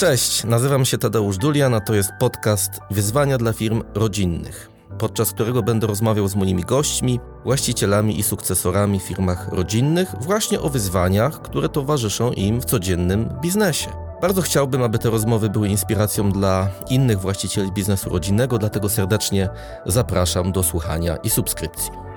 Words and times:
Cześć, 0.00 0.44
nazywam 0.44 0.84
się 0.84 0.98
Tadeusz 0.98 1.38
Dulian, 1.38 1.74
a 1.74 1.80
to 1.80 1.94
jest 1.94 2.10
podcast 2.18 2.70
Wyzwania 2.90 3.38
dla 3.38 3.52
firm 3.52 3.82
rodzinnych, 3.94 4.70
podczas 4.98 5.32
którego 5.32 5.62
będę 5.62 5.86
rozmawiał 5.86 6.28
z 6.28 6.34
moimi 6.34 6.62
gośćmi, 6.62 7.20
właścicielami 7.44 8.18
i 8.18 8.22
sukcesorami 8.22 9.00
w 9.00 9.02
firmach 9.02 9.48
rodzinnych 9.52 10.14
właśnie 10.20 10.60
o 10.60 10.68
wyzwaniach, 10.68 11.42
które 11.42 11.68
towarzyszą 11.68 12.32
im 12.32 12.60
w 12.60 12.64
codziennym 12.64 13.28
biznesie. 13.42 13.90
Bardzo 14.20 14.42
chciałbym, 14.42 14.82
aby 14.82 14.98
te 14.98 15.10
rozmowy 15.10 15.48
były 15.48 15.68
inspiracją 15.68 16.32
dla 16.32 16.68
innych 16.90 17.20
właścicieli 17.20 17.72
biznesu 17.72 18.10
rodzinnego, 18.10 18.58
dlatego 18.58 18.88
serdecznie 18.88 19.48
zapraszam 19.86 20.52
do 20.52 20.62
słuchania 20.62 21.16
i 21.16 21.30
subskrypcji. 21.30 22.09